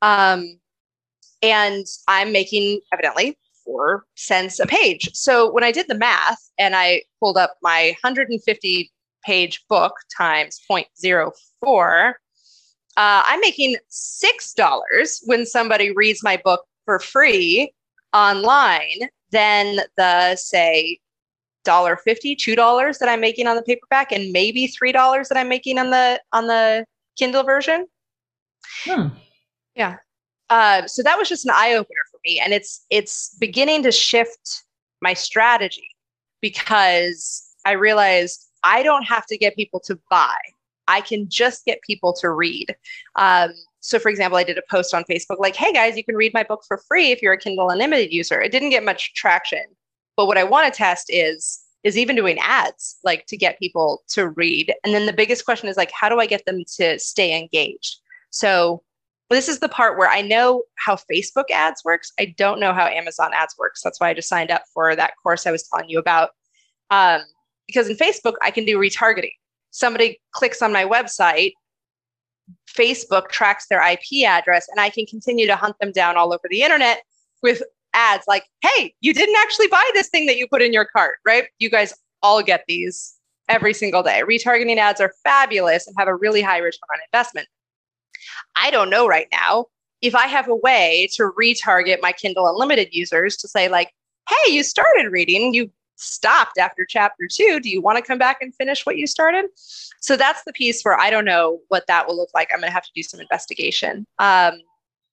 Um, 0.00 0.58
and 1.42 1.86
I'm 2.08 2.32
making 2.32 2.80
evidently 2.92 3.38
four 3.64 4.04
cents 4.14 4.58
a 4.60 4.66
page. 4.66 5.10
So 5.14 5.50
when 5.52 5.64
I 5.64 5.72
did 5.72 5.88
the 5.88 5.94
math 5.94 6.50
and 6.58 6.74
I 6.74 7.02
pulled 7.20 7.36
up 7.36 7.56
my 7.62 7.96
150 8.02 8.92
page 9.24 9.64
book 9.68 9.94
times 10.16 10.60
0.04, 10.70 12.14
uh, 12.96 13.22
I'm 13.26 13.40
making 13.40 13.76
$6 13.90 15.18
when 15.24 15.46
somebody 15.46 15.90
reads 15.92 16.22
my 16.22 16.40
book 16.44 16.64
for 16.84 16.98
free 16.98 17.72
online 18.12 19.08
than 19.32 19.80
the, 19.96 20.36
say, 20.36 20.98
dollar 21.64 21.96
fifty, 21.96 22.36
two 22.36 22.54
dollars 22.54 22.98
that 22.98 23.08
I'm 23.08 23.20
making 23.20 23.46
on 23.46 23.56
the 23.56 23.62
paperback, 23.62 24.12
and 24.12 24.32
maybe 24.32 24.66
three 24.66 24.92
dollars 24.92 25.28
that 25.28 25.38
I'm 25.38 25.48
making 25.48 25.78
on 25.78 25.90
the 25.90 26.20
on 26.32 26.46
the 26.46 26.84
Kindle 27.18 27.42
version. 27.42 27.86
Hmm. 28.84 29.08
Yeah. 29.74 29.96
Uh, 30.50 30.86
so 30.86 31.02
that 31.02 31.18
was 31.18 31.28
just 31.28 31.44
an 31.46 31.52
eye 31.54 31.72
opener 31.72 32.02
for 32.10 32.20
me, 32.24 32.38
and 32.38 32.52
it's 32.52 32.84
it's 32.90 33.36
beginning 33.40 33.82
to 33.82 33.92
shift 33.92 34.64
my 35.00 35.14
strategy 35.14 35.88
because 36.40 37.48
I 37.64 37.72
realized 37.72 38.46
I 38.62 38.82
don't 38.82 39.04
have 39.04 39.26
to 39.26 39.38
get 39.38 39.56
people 39.56 39.80
to 39.80 39.98
buy. 40.10 40.36
I 40.86 41.00
can 41.00 41.28
just 41.28 41.64
get 41.64 41.80
people 41.82 42.12
to 42.14 42.30
read. 42.30 42.76
Um, 43.16 43.52
so, 43.80 43.98
for 43.98 44.10
example, 44.10 44.38
I 44.38 44.44
did 44.44 44.58
a 44.58 44.62
post 44.70 44.94
on 44.94 45.04
Facebook 45.04 45.38
like, 45.38 45.56
"Hey 45.56 45.72
guys, 45.72 45.96
you 45.96 46.04
can 46.04 46.16
read 46.16 46.34
my 46.34 46.42
book 46.42 46.62
for 46.66 46.78
free 46.88 47.10
if 47.10 47.22
you're 47.22 47.32
a 47.32 47.38
Kindle 47.38 47.70
Unlimited 47.70 48.12
user." 48.12 48.40
It 48.40 48.52
didn't 48.52 48.70
get 48.70 48.84
much 48.84 49.14
traction, 49.14 49.64
but 50.16 50.26
what 50.26 50.38
I 50.38 50.44
want 50.44 50.72
to 50.72 50.76
test 50.76 51.06
is 51.08 51.60
is 51.84 51.98
even 51.98 52.16
doing 52.16 52.38
ads 52.40 52.96
like 53.04 53.26
to 53.26 53.36
get 53.36 53.58
people 53.58 54.02
to 54.08 54.30
read. 54.30 54.72
And 54.82 54.94
then 54.94 55.04
the 55.04 55.12
biggest 55.12 55.44
question 55.44 55.68
is 55.68 55.76
like, 55.76 55.92
how 55.92 56.08
do 56.08 56.18
I 56.18 56.26
get 56.26 56.44
them 56.46 56.64
to 56.76 56.98
stay 56.98 57.38
engaged? 57.38 57.98
So 58.30 58.82
this 59.28 59.48
is 59.48 59.60
the 59.60 59.68
part 59.68 59.98
where 59.98 60.08
I 60.08 60.22
know 60.22 60.62
how 60.76 60.96
Facebook 60.96 61.50
ads 61.52 61.82
works. 61.84 62.12
I 62.18 62.34
don't 62.38 62.58
know 62.58 62.72
how 62.72 62.86
Amazon 62.86 63.32
ads 63.34 63.54
works. 63.58 63.82
That's 63.82 64.00
why 64.00 64.08
I 64.08 64.14
just 64.14 64.28
signed 64.28 64.50
up 64.50 64.62
for 64.72 64.96
that 64.96 65.12
course 65.22 65.46
I 65.46 65.50
was 65.50 65.68
telling 65.68 65.90
you 65.90 65.98
about. 65.98 66.30
Um, 66.90 67.20
because 67.66 67.88
in 67.88 67.96
Facebook, 67.96 68.34
I 68.42 68.50
can 68.50 68.64
do 68.64 68.78
retargeting. 68.78 69.32
Somebody 69.70 70.20
clicks 70.32 70.62
on 70.62 70.72
my 70.72 70.84
website, 70.84 71.52
Facebook 72.68 73.28
tracks 73.28 73.66
their 73.68 73.82
IP 73.82 74.24
address, 74.26 74.68
and 74.70 74.80
I 74.80 74.90
can 74.90 75.06
continue 75.06 75.46
to 75.46 75.56
hunt 75.56 75.76
them 75.80 75.92
down 75.92 76.16
all 76.16 76.32
over 76.32 76.46
the 76.48 76.62
internet 76.62 77.02
with 77.42 77.62
ads 77.94 78.24
like, 78.26 78.44
hey, 78.60 78.94
you 79.00 79.14
didn't 79.14 79.36
actually 79.38 79.68
buy 79.68 79.88
this 79.94 80.08
thing 80.08 80.26
that 80.26 80.36
you 80.36 80.46
put 80.48 80.62
in 80.62 80.72
your 80.72 80.84
cart, 80.84 81.18
right? 81.24 81.44
You 81.58 81.70
guys 81.70 81.94
all 82.22 82.42
get 82.42 82.64
these 82.68 83.14
every 83.48 83.74
single 83.74 84.02
day. 84.02 84.22
Retargeting 84.26 84.76
ads 84.76 85.00
are 85.00 85.12
fabulous 85.22 85.86
and 85.86 85.94
have 85.98 86.08
a 86.08 86.14
really 86.14 86.42
high 86.42 86.58
return 86.58 86.88
on 86.92 87.00
investment. 87.12 87.48
I 88.56 88.70
don't 88.70 88.90
know 88.90 89.06
right 89.06 89.28
now 89.32 89.66
if 90.00 90.14
I 90.14 90.26
have 90.26 90.48
a 90.48 90.56
way 90.56 91.08
to 91.14 91.32
retarget 91.38 91.98
my 92.02 92.12
Kindle 92.12 92.46
Unlimited 92.46 92.88
users 92.92 93.36
to 93.38 93.48
say, 93.48 93.68
like, 93.68 93.90
hey, 94.28 94.52
you 94.52 94.62
started 94.62 95.10
reading, 95.10 95.54
you 95.54 95.70
stopped 95.96 96.58
after 96.58 96.84
chapter 96.86 97.26
two. 97.30 97.60
Do 97.60 97.70
you 97.70 97.80
want 97.80 97.96
to 97.96 98.02
come 98.02 98.18
back 98.18 98.38
and 98.42 98.54
finish 98.54 98.84
what 98.84 98.98
you 98.98 99.06
started? 99.06 99.46
So 99.56 100.16
that's 100.16 100.42
the 100.44 100.52
piece 100.52 100.82
where 100.82 100.98
I 100.98 101.08
don't 101.08 101.24
know 101.24 101.60
what 101.68 101.86
that 101.86 102.06
will 102.06 102.16
look 102.16 102.30
like. 102.34 102.50
I'm 102.52 102.60
going 102.60 102.68
to 102.68 102.74
have 102.74 102.84
to 102.84 102.90
do 102.94 103.02
some 103.02 103.20
investigation. 103.20 104.06
Um, 104.18 104.60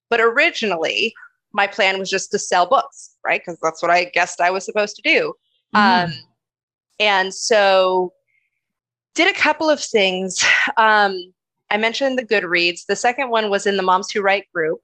but 0.10 0.20
originally, 0.20 1.14
my 1.54 1.68
plan 1.68 2.00
was 2.00 2.10
just 2.10 2.32
to 2.32 2.40
sell 2.40 2.66
books, 2.66 3.16
right? 3.26 3.42
Because 3.42 3.60
that's 3.62 3.82
what 3.82 3.92
I 3.92 4.06
guessed 4.06 4.42
I 4.42 4.52
was 4.52 4.66
supposed 4.66 4.96
to 4.98 5.02
do. 5.02 5.34
Mm. 5.76 6.06
Um, 6.06 6.14
and 7.00 7.34
so 7.34 8.14
did 9.16 9.34
a 9.34 9.38
couple 9.38 9.70
of 9.70 9.80
things. 9.80 10.44
Um, 10.78 11.34
I 11.70 11.78
mentioned 11.78 12.20
the 12.20 12.26
Goodreads. 12.26 12.86
The 12.86 12.96
second 12.96 13.30
one 13.30 13.50
was 13.50 13.66
in 13.66 13.78
the 13.78 13.84
Moms 13.84 14.12
Who 14.12 14.22
Write 14.22 14.46
group. 14.54 14.80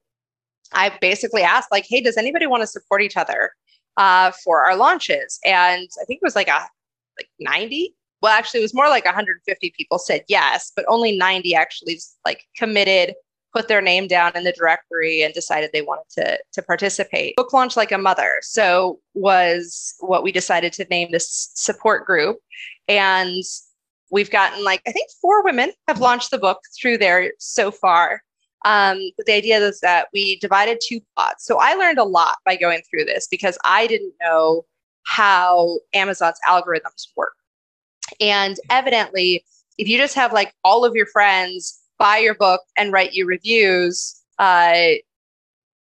I 0.73 0.91
basically 1.01 1.43
asked, 1.43 1.71
like, 1.71 1.86
hey, 1.88 2.01
does 2.01 2.17
anybody 2.17 2.47
want 2.47 2.63
to 2.63 2.67
support 2.67 3.01
each 3.01 3.17
other 3.17 3.51
uh, 3.97 4.32
for 4.43 4.63
our 4.63 4.75
launches? 4.75 5.39
And 5.45 5.88
I 6.01 6.06
think 6.06 6.19
it 6.21 6.25
was 6.25 6.36
like 6.36 6.47
a 6.47 6.67
like 7.17 7.30
90. 7.39 7.93
Well, 8.21 8.32
actually, 8.32 8.62
it 8.62 8.63
was 8.63 8.73
more 8.73 8.89
like 8.89 9.06
150 9.06 9.73
people 9.77 9.99
said 9.99 10.23
yes, 10.27 10.71
but 10.75 10.86
only 10.88 11.17
90 11.17 11.56
actually 11.56 11.99
like 12.25 12.45
committed 12.56 13.13
put 13.58 13.67
their 13.67 13.82
name 13.82 14.06
down 14.06 14.32
in 14.36 14.43
the 14.43 14.52
directory 14.52 15.24
and 15.24 15.34
decided 15.34 15.72
they 15.74 15.82
wanted 15.82 16.06
to, 16.12 16.39
to 16.54 16.62
participate. 16.62 17.36
Book 17.38 17.54
launch 17.54 17.76
like 17.76 17.91
a 17.91 17.98
mother. 17.98 18.34
So 18.41 19.00
was 19.15 19.96
what 20.00 20.22
we 20.22 20.32
decided 20.32 20.74
to 20.74 20.86
name 20.91 21.12
this 21.12 21.50
support 21.56 22.06
group. 22.06 22.38
And 22.88 23.43
we've 24.12 24.30
gotten 24.30 24.63
like, 24.63 24.84
I 24.88 24.91
think 24.91 25.10
four 25.20 25.43
women 25.43 25.72
have 25.88 26.00
launched 26.00 26.30
the 26.30 26.38
book 26.38 26.60
through 26.80 27.00
there 27.00 27.32
so 27.39 27.72
far. 27.72 28.22
Um, 28.63 29.00
but 29.17 29.26
the 29.26 29.34
idea 29.34 29.58
is 29.58 29.80
that 29.80 30.08
we 30.13 30.38
divided 30.38 30.78
two 30.86 31.00
pods. 31.17 31.43
So 31.43 31.58
I 31.60 31.74
learned 31.74 31.98
a 31.98 32.04
lot 32.04 32.38
by 32.46 32.58
going 32.58 32.82
through 32.88 33.06
this 33.06 33.28
because 33.28 33.58
I 33.65 33.88
didn't 33.88 34.13
know 34.22 34.65
how 35.08 35.80
Amazon's 35.96 36.39
algorithms 36.48 37.08
work. 37.15 37.34
And 38.20 38.58
evidently, 38.70 39.43
if 39.80 39.88
you 39.88 39.98
just 39.98 40.13
have 40.13 40.32
like 40.32 40.54
all 40.63 40.86
of 40.86 40.96
your 40.96 41.08
friends 41.08 41.80
buy 41.98 42.18
your 42.18 42.36
book 42.36 42.62
and 42.78 42.92
write 42.92 43.14
you 43.14 43.26
reviews 43.26 44.22
uh, 44.40 44.92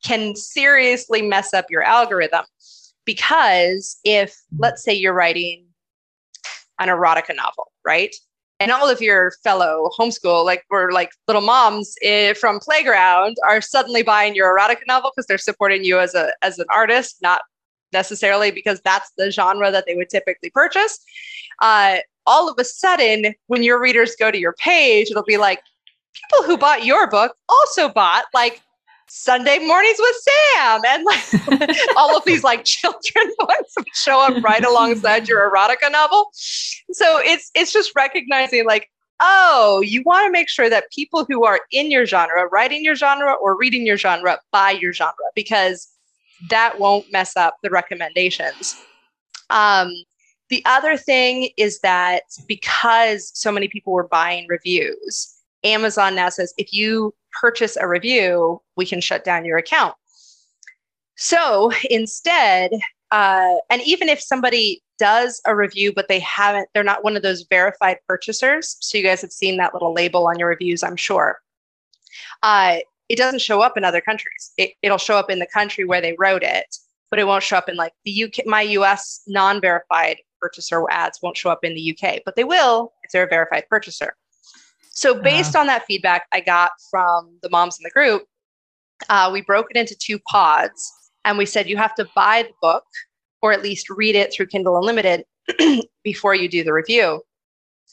can 0.04 0.34
seriously 0.36 1.22
mess 1.22 1.52
up 1.54 1.66
your 1.70 1.82
algorithm. 1.82 2.44
Because 3.04 3.98
if, 4.04 4.36
let's 4.58 4.82
say, 4.82 4.92
you're 4.92 5.14
writing 5.14 5.64
an 6.78 6.88
erotica 6.88 7.34
novel, 7.34 7.72
right? 7.84 8.14
And 8.60 8.70
all 8.72 8.88
of 8.88 9.00
your 9.00 9.32
fellow 9.44 9.90
homeschool, 9.98 10.44
like 10.44 10.64
or 10.70 10.92
like 10.92 11.10
little 11.26 11.42
moms 11.42 11.94
eh, 12.02 12.34
from 12.34 12.58
Playground, 12.58 13.36
are 13.48 13.60
suddenly 13.60 14.02
buying 14.02 14.34
your 14.34 14.56
erotica 14.56 14.86
novel 14.86 15.12
because 15.14 15.26
they're 15.26 15.38
supporting 15.38 15.84
you 15.84 15.98
as 16.00 16.14
a 16.14 16.32
as 16.42 16.58
an 16.58 16.66
artist, 16.70 17.18
not 17.22 17.42
necessarily 17.92 18.50
because 18.50 18.80
that's 18.84 19.10
the 19.16 19.30
genre 19.30 19.70
that 19.70 19.84
they 19.86 19.94
would 19.94 20.10
typically 20.10 20.50
purchase. 20.50 20.98
Uh, 21.62 21.98
all 22.26 22.50
of 22.50 22.58
a 22.58 22.64
sudden, 22.64 23.32
when 23.46 23.62
your 23.62 23.80
readers 23.80 24.14
go 24.18 24.30
to 24.30 24.38
your 24.38 24.52
page, 24.54 25.10
it'll 25.10 25.22
be 25.22 25.38
like, 25.38 25.60
people 26.14 26.44
who 26.44 26.56
bought 26.56 26.84
your 26.84 27.08
book 27.08 27.34
also 27.48 27.88
bought 27.88 28.24
like 28.34 28.62
Sunday 29.08 29.58
mornings 29.58 29.96
with 29.98 30.16
Sam 30.16 30.82
and 30.86 31.04
like 31.04 31.70
all 31.96 32.16
of 32.16 32.24
these 32.24 32.44
like 32.44 32.64
children 32.64 33.32
books 33.38 33.74
show 33.94 34.20
up 34.20 34.42
right 34.42 34.64
alongside 34.64 35.28
your 35.28 35.50
erotica 35.50 35.90
novel. 35.90 36.30
So 36.34 37.18
it's 37.18 37.50
it's 37.54 37.72
just 37.72 37.92
recognizing 37.96 38.66
like, 38.66 38.90
oh, 39.20 39.82
you 39.84 40.02
want 40.04 40.26
to 40.26 40.30
make 40.30 40.48
sure 40.48 40.68
that 40.68 40.90
people 40.92 41.24
who 41.28 41.44
are 41.44 41.60
in 41.72 41.90
your 41.90 42.06
genre, 42.06 42.46
writing 42.48 42.84
your 42.84 42.94
genre 42.94 43.32
or 43.32 43.56
reading 43.56 43.86
your 43.86 43.96
genre, 43.96 44.38
buy 44.52 44.72
your 44.72 44.92
genre 44.92 45.14
because 45.34 45.88
that 46.50 46.78
won't 46.78 47.10
mess 47.10 47.36
up 47.36 47.56
the 47.62 47.70
recommendations. 47.70 48.76
Um, 49.50 49.92
the 50.50 50.62
other 50.66 50.96
thing 50.96 51.50
is 51.56 51.80
that 51.80 52.22
because 52.46 53.30
so 53.34 53.50
many 53.52 53.68
people 53.68 53.92
were 53.92 54.08
buying 54.08 54.46
reviews, 54.48 55.34
Amazon 55.68 56.14
now 56.14 56.28
says 56.28 56.54
if 56.58 56.72
you 56.72 57.14
purchase 57.40 57.76
a 57.76 57.88
review, 57.88 58.60
we 58.76 58.86
can 58.86 59.00
shut 59.00 59.24
down 59.24 59.44
your 59.44 59.58
account. 59.58 59.94
So 61.16 61.72
instead, 61.90 62.70
uh, 63.10 63.56
and 63.70 63.82
even 63.82 64.08
if 64.08 64.20
somebody 64.20 64.82
does 64.98 65.40
a 65.46 65.54
review, 65.54 65.92
but 65.92 66.08
they 66.08 66.20
haven't, 66.20 66.68
they're 66.74 66.84
not 66.84 67.04
one 67.04 67.16
of 67.16 67.22
those 67.22 67.46
verified 67.48 67.98
purchasers. 68.06 68.76
So 68.80 68.98
you 68.98 69.04
guys 69.04 69.20
have 69.22 69.32
seen 69.32 69.56
that 69.58 69.72
little 69.72 69.94
label 69.94 70.26
on 70.26 70.38
your 70.38 70.48
reviews, 70.48 70.82
I'm 70.82 70.96
sure. 70.96 71.38
Uh, 72.42 72.78
it 73.08 73.16
doesn't 73.16 73.40
show 73.40 73.62
up 73.62 73.76
in 73.76 73.84
other 73.84 74.00
countries. 74.00 74.52
It, 74.58 74.72
it'll 74.82 74.98
show 74.98 75.16
up 75.16 75.30
in 75.30 75.38
the 75.38 75.46
country 75.46 75.84
where 75.84 76.00
they 76.00 76.14
wrote 76.18 76.42
it, 76.42 76.76
but 77.10 77.18
it 77.18 77.26
won't 77.26 77.42
show 77.42 77.56
up 77.56 77.68
in 77.68 77.76
like 77.76 77.92
the 78.04 78.24
UK, 78.24 78.46
my 78.46 78.62
US 78.62 79.22
non 79.26 79.60
verified 79.60 80.18
purchaser 80.40 80.84
ads 80.90 81.20
won't 81.22 81.36
show 81.36 81.50
up 81.50 81.64
in 81.64 81.74
the 81.74 81.96
UK, 81.96 82.20
but 82.24 82.36
they 82.36 82.44
will 82.44 82.92
if 83.02 83.10
they're 83.12 83.26
a 83.26 83.28
verified 83.28 83.64
purchaser. 83.68 84.14
So, 84.98 85.12
uh-huh. 85.12 85.22
based 85.22 85.54
uh-huh. 85.54 85.60
on 85.60 85.66
that 85.68 85.84
feedback 85.86 86.26
I 86.32 86.40
got 86.40 86.72
from 86.90 87.38
the 87.42 87.50
moms 87.50 87.78
in 87.78 87.84
the 87.84 87.90
group, 87.90 88.24
uh, 89.08 89.30
we 89.32 89.42
broke 89.42 89.66
it 89.70 89.76
into 89.76 89.94
two 89.96 90.18
pods 90.28 90.92
and 91.24 91.38
we 91.38 91.46
said 91.46 91.68
you 91.68 91.76
have 91.76 91.94
to 91.94 92.08
buy 92.16 92.42
the 92.42 92.54
book 92.60 92.82
or 93.40 93.52
at 93.52 93.62
least 93.62 93.88
read 93.90 94.16
it 94.16 94.32
through 94.32 94.46
Kindle 94.46 94.76
Unlimited 94.76 95.24
before 96.02 96.34
you 96.34 96.48
do 96.48 96.64
the 96.64 96.72
review. 96.72 97.22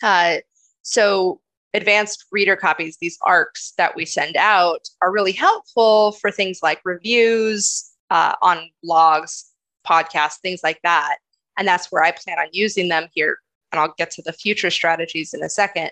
Uh, 0.02 0.38
so, 0.82 1.40
advanced 1.76 2.26
reader 2.32 2.56
copies, 2.56 2.98
these 3.00 3.20
ARCs 3.22 3.74
that 3.78 3.96
we 3.96 4.04
send 4.04 4.36
out, 4.36 4.88
are 5.04 5.12
really 5.12 5.32
helpful 5.32 6.14
for 6.14 6.32
things 6.32 6.62
like 6.64 6.82
reviews 6.86 7.88
uh, 8.10 8.34
on 8.42 8.68
blogs, 8.84 9.44
podcasts, 9.88 10.40
things 10.42 10.62
like 10.64 10.80
that. 10.82 11.18
And 11.56 11.68
that's 11.68 11.92
where 11.92 12.04
I 12.04 12.10
plan 12.12 12.40
on 12.40 12.48
using 12.52 12.90
them 12.90 13.10
here. 13.14 13.38
And 13.72 13.80
I'll 13.80 13.94
get 13.96 14.10
to 14.12 14.24
the 14.24 14.34
future 14.34 14.72
strategies 14.72 15.36
in 15.36 15.44
a 15.44 15.50
second. 15.50 15.92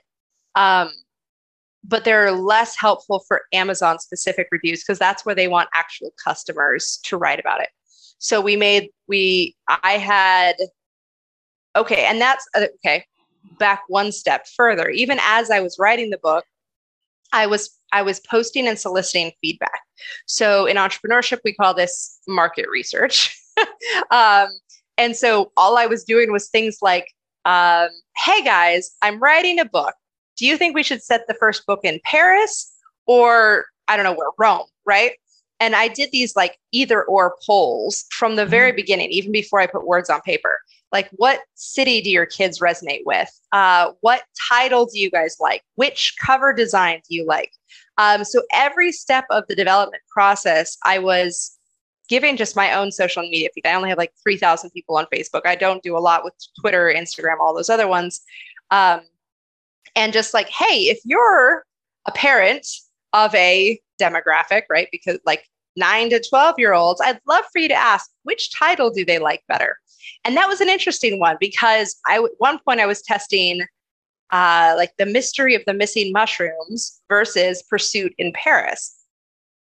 Um, 0.55 0.91
but 1.83 2.05
they're 2.05 2.31
less 2.31 2.77
helpful 2.77 3.23
for 3.27 3.41
Amazon 3.51 3.99
specific 3.99 4.47
reviews 4.51 4.83
because 4.83 4.99
that's 4.99 5.25
where 5.25 5.35
they 5.35 5.47
want 5.47 5.69
actual 5.73 6.11
customers 6.23 6.99
to 7.03 7.17
write 7.17 7.39
about 7.39 7.61
it. 7.61 7.69
So 8.19 8.39
we 8.39 8.55
made, 8.55 8.89
we, 9.07 9.55
I 9.67 9.97
had, 9.97 10.55
okay, 11.75 12.05
and 12.05 12.21
that's 12.21 12.47
uh, 12.55 12.67
okay, 12.75 13.05
back 13.59 13.81
one 13.89 14.11
step 14.11 14.47
further. 14.55 14.89
Even 14.89 15.19
as 15.21 15.51
I 15.51 15.59
was 15.59 15.77
writing 15.77 16.09
the 16.09 16.19
book, 16.19 16.45
I 17.33 17.47
was 17.47 17.71
I 17.91 18.01
was 18.01 18.19
posting 18.21 18.67
and 18.67 18.79
soliciting 18.79 19.31
feedback. 19.41 19.81
So 20.25 20.65
in 20.65 20.77
entrepreneurship, 20.77 21.39
we 21.43 21.53
call 21.53 21.73
this 21.73 22.19
market 22.27 22.67
research. 22.71 23.37
um, 24.11 24.47
and 24.97 25.15
so 25.15 25.51
all 25.57 25.77
I 25.77 25.85
was 25.85 26.03
doing 26.03 26.31
was 26.31 26.49
things 26.49 26.77
like, 26.81 27.07
um, 27.45 27.89
"Hey 28.17 28.43
guys, 28.43 28.91
I'm 29.01 29.19
writing 29.19 29.59
a 29.59 29.65
book 29.65 29.93
do 30.37 30.45
you 30.45 30.57
think 30.57 30.75
we 30.75 30.83
should 30.83 31.03
set 31.03 31.27
the 31.27 31.33
first 31.35 31.65
book 31.65 31.81
in 31.83 31.99
Paris 32.03 32.73
or 33.05 33.65
I 33.87 33.95
don't 33.95 34.05
know 34.05 34.13
where, 34.13 34.29
Rome, 34.37 34.65
right? 34.85 35.13
And 35.59 35.75
I 35.75 35.87
did 35.87 36.11
these 36.11 36.35
like 36.35 36.57
either 36.71 37.03
or 37.03 37.35
polls 37.45 38.05
from 38.11 38.35
the 38.35 38.45
very 38.45 38.71
mm-hmm. 38.71 38.77
beginning, 38.77 39.09
even 39.11 39.31
before 39.31 39.59
I 39.59 39.67
put 39.67 39.87
words 39.87 40.09
on 40.09 40.21
paper. 40.21 40.59
Like, 40.91 41.09
what 41.13 41.39
city 41.55 42.01
do 42.01 42.11
your 42.11 42.27
kids 42.27 42.59
resonate 42.59 43.01
with? 43.05 43.29
Uh, 43.51 43.93
what 44.01 44.23
title 44.49 44.85
do 44.85 44.99
you 44.99 45.09
guys 45.09 45.37
like? 45.39 45.63
Which 45.75 46.15
cover 46.23 46.53
design 46.53 47.01
do 47.09 47.15
you 47.15 47.25
like? 47.25 47.51
Um, 47.97 48.23
so, 48.23 48.43
every 48.53 48.91
step 48.91 49.25
of 49.31 49.45
the 49.47 49.55
development 49.55 50.03
process, 50.11 50.77
I 50.85 50.99
was 50.99 51.57
giving 52.09 52.37
just 52.37 52.55
my 52.55 52.73
own 52.73 52.91
social 52.91 53.23
media 53.23 53.49
feed. 53.55 53.65
I 53.65 53.73
only 53.73 53.89
have 53.89 53.97
like 53.97 54.13
3,000 54.21 54.69
people 54.69 54.97
on 54.97 55.07
Facebook. 55.11 55.41
I 55.45 55.55
don't 55.55 55.81
do 55.81 55.97
a 55.97 55.99
lot 55.99 56.23
with 56.23 56.33
Twitter, 56.59 56.93
Instagram, 56.95 57.39
all 57.39 57.55
those 57.55 57.69
other 57.69 57.87
ones. 57.87 58.21
Um, 58.69 59.01
and 59.95 60.13
just 60.13 60.33
like, 60.33 60.49
hey, 60.49 60.83
if 60.83 60.99
you're 61.05 61.65
a 62.05 62.11
parent 62.11 62.67
of 63.13 63.33
a 63.35 63.79
demographic, 64.01 64.63
right? 64.69 64.87
Because 64.91 65.19
like 65.25 65.45
nine 65.75 66.09
to 66.09 66.21
12 66.21 66.55
year 66.57 66.73
olds, 66.73 67.01
I'd 67.01 67.19
love 67.27 67.45
for 67.51 67.59
you 67.59 67.67
to 67.67 67.73
ask 67.73 68.09
which 68.23 68.51
title 68.53 68.89
do 68.89 69.05
they 69.05 69.19
like 69.19 69.43
better? 69.47 69.77
And 70.23 70.35
that 70.37 70.47
was 70.47 70.61
an 70.61 70.69
interesting 70.69 71.19
one 71.19 71.37
because 71.39 71.95
I, 72.07 72.17
at 72.17 72.31
one 72.37 72.59
point, 72.59 72.79
I 72.79 72.85
was 72.85 73.01
testing 73.01 73.61
uh, 74.31 74.73
like 74.77 74.91
the 74.97 75.05
mystery 75.05 75.55
of 75.55 75.63
the 75.65 75.73
missing 75.73 76.11
mushrooms 76.11 77.01
versus 77.07 77.61
pursuit 77.63 78.13
in 78.17 78.33
Paris. 78.33 78.95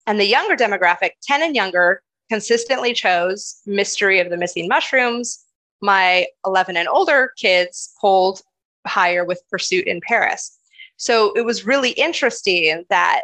And 0.06 0.20
the 0.20 0.26
younger 0.26 0.56
demographic, 0.56 1.12
10 1.22 1.42
and 1.42 1.56
younger, 1.56 2.02
consistently 2.30 2.92
chose 2.92 3.60
mystery 3.66 4.20
of 4.20 4.30
the 4.30 4.36
missing 4.36 4.68
mushrooms. 4.68 5.44
My 5.80 6.26
11 6.44 6.76
and 6.76 6.88
older 6.88 7.32
kids 7.38 7.92
pulled 8.00 8.42
higher 8.88 9.24
with 9.24 9.42
Pursuit 9.50 9.86
in 9.86 10.00
Paris. 10.00 10.56
So 10.96 11.32
it 11.34 11.44
was 11.44 11.64
really 11.64 11.90
interesting 11.90 12.84
that 12.90 13.22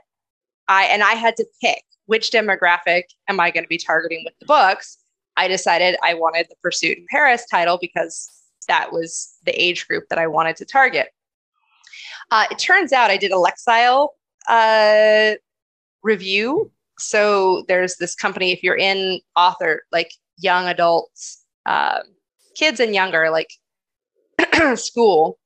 I, 0.69 0.85
and 0.85 1.03
I 1.03 1.13
had 1.13 1.37
to 1.37 1.47
pick 1.61 1.83
which 2.07 2.31
demographic 2.31 3.05
am 3.29 3.41
I 3.41 3.51
going 3.51 3.65
to 3.65 3.69
be 3.69 3.79
targeting 3.79 4.23
with 4.25 4.35
the 4.39 4.47
books. 4.47 4.99
I 5.37 5.49
decided 5.49 5.97
I 6.03 6.15
wanted 6.15 6.47
the 6.49 6.57
Pursuit 6.63 6.99
in 6.99 7.07
Paris 7.11 7.47
title 7.51 7.79
because 7.81 8.31
that 8.69 8.93
was 8.93 9.35
the 9.45 9.53
age 9.61 9.87
group 9.89 10.05
that 10.09 10.19
I 10.19 10.27
wanted 10.27 10.57
to 10.57 10.65
target. 10.65 11.09
Uh, 12.31 12.47
it 12.51 12.59
turns 12.59 12.93
out 12.93 13.11
I 13.11 13.17
did 13.17 13.33
a 13.33 13.37
Lexile 13.37 14.09
uh, 14.49 15.35
review. 16.03 16.71
So 16.99 17.65
there's 17.67 17.97
this 17.97 18.15
company, 18.15 18.53
if 18.53 18.63
you're 18.63 18.77
in 18.77 19.21
author, 19.35 19.83
like 19.91 20.13
young 20.39 20.67
adults, 20.67 21.45
uh, 21.67 22.01
kids 22.55 22.81
and 22.81 22.95
younger, 22.95 23.31
like 23.31 23.49
school, 24.77 25.39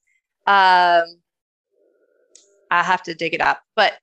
um, 0.49 1.05
I 2.71 2.83
have 2.83 3.03
to 3.03 3.15
dig 3.15 3.35
it 3.35 3.43
up, 3.43 3.61
but 3.77 3.99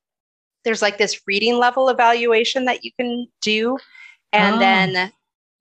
there's 0.64 0.82
like 0.82 1.00
this 1.00 1.22
reading 1.26 1.58
level 1.58 1.90
evaluation 1.90 2.66
that 2.66 2.84
you 2.84 2.92
can 3.00 3.28
do. 3.42 3.80
And 4.32 4.56
oh. 4.56 4.60
then, 4.60 5.12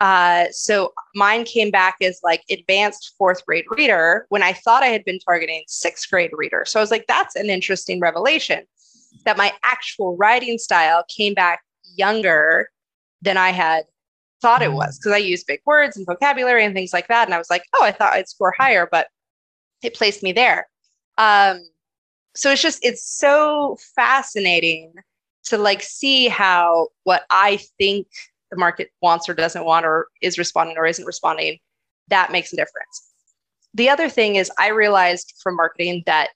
uh, 0.01 0.47
so 0.51 0.93
mine 1.15 1.45
came 1.45 1.71
back 1.71 1.97
as 2.03 2.21
like 2.23 2.43
advanced 2.51 3.15
fourth 3.17 3.47
grade 3.47 3.65
reader 3.71 4.27
when 4.29 4.43
I 4.43 4.53
thought 4.53 4.83
I 4.83 4.89
had 4.89 5.05
been 5.07 5.19
targeting 5.21 5.65
sixth 5.69 6.11
grade 6.11 6.33
reader. 6.35 6.65
So 6.67 6.81
I 6.81 6.83
was 6.83 6.91
like, 6.91 7.07
that's 7.09 7.35
an 7.35 7.49
interesting 7.49 7.99
revelation 7.99 8.65
that 9.25 9.39
my 9.39 9.53
actual 9.63 10.19
writing 10.19 10.59
style 10.59 11.03
came 11.09 11.33
back 11.33 11.61
younger 11.97 12.69
than 13.23 13.39
I 13.39 13.51
had 13.51 13.85
thought 14.43 14.61
it 14.61 14.73
was 14.73 14.99
because. 14.99 15.13
I 15.13 15.19
use 15.19 15.45
big 15.45 15.61
words 15.65 15.97
and 15.97 16.05
vocabulary 16.05 16.63
and 16.63 16.75
things 16.75 16.93
like 16.93 17.09
that. 17.09 17.27
And 17.27 17.35
I 17.35 17.39
was 17.39 17.49
like, 17.49 17.63
oh, 17.75 17.85
I 17.85 17.93
thought 17.93 18.13
I'd 18.13 18.29
score 18.29 18.53
higher, 18.59 18.87
but 18.91 19.07
it 19.83 19.95
placed 19.95 20.23
me 20.23 20.33
there. 20.33 20.67
Um, 21.19 21.61
so 22.35 22.51
it's 22.51 22.63
just 22.63 22.85
it's 22.85 23.05
so 23.05 23.79
fascinating 23.95 24.95
to 25.45 25.59
like 25.59 25.83
see 25.83 26.29
how 26.29 26.89
what 27.05 27.25
I 27.31 27.59
think 27.79 28.09
the 28.51 28.57
market 28.57 28.91
wants 29.03 29.29
or 29.29 29.35
doesn't 29.35 29.65
want 29.65 29.87
or 29.87 30.09
is 30.23 30.39
responding 30.39 30.77
or 30.77 30.87
isn't 30.87 31.05
responding, 31.05 31.59
that 32.09 32.33
makes 32.33 32.53
a 32.53 32.57
difference. 32.57 33.11
The 33.75 33.89
other 33.89 34.09
thing 34.09 34.37
is 34.37 34.51
I 34.59 34.69
realized 34.69 35.35
from 35.43 35.57
marketing 35.57 36.03
that 36.07 36.31